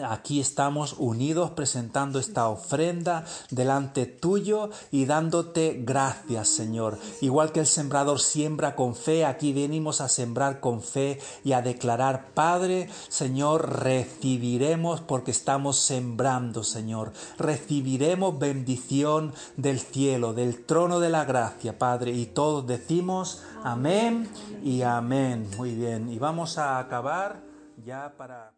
Aquí 0.08 0.40
estamos 0.40 0.94
unidos 0.98 1.50
presentando 1.50 2.18
esta 2.18 2.48
ofrenda 2.48 3.24
delante 3.50 4.06
tuyo 4.06 4.70
y 4.90 5.04
dándote 5.04 5.82
gracias, 5.84 6.48
Señor. 6.48 6.98
Igual 7.20 7.52
que 7.52 7.60
el 7.60 7.66
sembrador 7.66 8.20
siembra 8.20 8.74
con 8.74 8.94
fe, 8.94 9.24
aquí 9.26 9.52
venimos 9.52 10.00
a 10.00 10.08
sembrar 10.08 10.60
con 10.60 10.80
fe 10.80 11.20
y 11.44 11.52
a 11.52 11.62
declarar, 11.62 12.30
Padre, 12.34 12.88
Señor, 13.08 13.82
recibiremos 13.82 15.00
porque 15.00 15.30
estamos 15.30 15.78
sembrando, 15.78 16.64
Señor. 16.64 17.12
Recibiremos 17.38 18.38
bendición 18.38 19.34
del 19.56 19.80
cielo, 19.80 20.32
del 20.32 20.64
trono 20.64 21.00
de 21.00 21.10
la 21.10 21.24
gracia, 21.24 21.78
Padre. 21.78 22.12
Y 22.12 22.26
todos 22.26 22.66
decimos 22.66 23.42
amén 23.62 24.28
y 24.64 24.82
amén. 24.82 25.48
Muy 25.56 25.74
bien. 25.74 26.10
Y 26.10 26.18
vamos 26.18 26.56
a 26.58 26.78
acabar 26.78 27.42
ya 27.84 28.14
para... 28.16 28.52